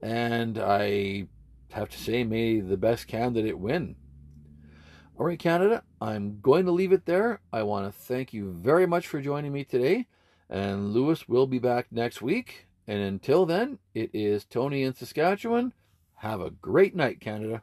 and 0.00 0.58
I 0.58 1.26
have 1.72 1.88
to 1.90 1.98
say, 1.98 2.24
may 2.24 2.60
the 2.60 2.76
best 2.76 3.06
candidate 3.06 3.58
win. 3.58 3.96
All 5.18 5.26
right, 5.26 5.38
Canada, 5.38 5.82
I'm 6.00 6.40
going 6.40 6.66
to 6.66 6.72
leave 6.72 6.92
it 6.92 7.06
there. 7.06 7.40
I 7.52 7.62
want 7.62 7.86
to 7.86 8.00
thank 8.00 8.32
you 8.32 8.52
very 8.52 8.86
much 8.86 9.06
for 9.06 9.20
joining 9.20 9.52
me 9.52 9.64
today, 9.64 10.06
and 10.50 10.92
Lewis 10.92 11.28
will 11.28 11.46
be 11.46 11.58
back 11.58 11.86
next 11.90 12.20
week. 12.20 12.66
And 12.86 13.00
until 13.00 13.46
then, 13.46 13.78
it 13.94 14.10
is 14.12 14.44
Tony 14.44 14.82
in 14.82 14.94
Saskatchewan. 14.94 15.72
Have 16.16 16.40
a 16.40 16.50
great 16.50 16.94
night, 16.94 17.20
Canada. 17.20 17.62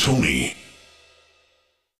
Tony. 0.00 0.59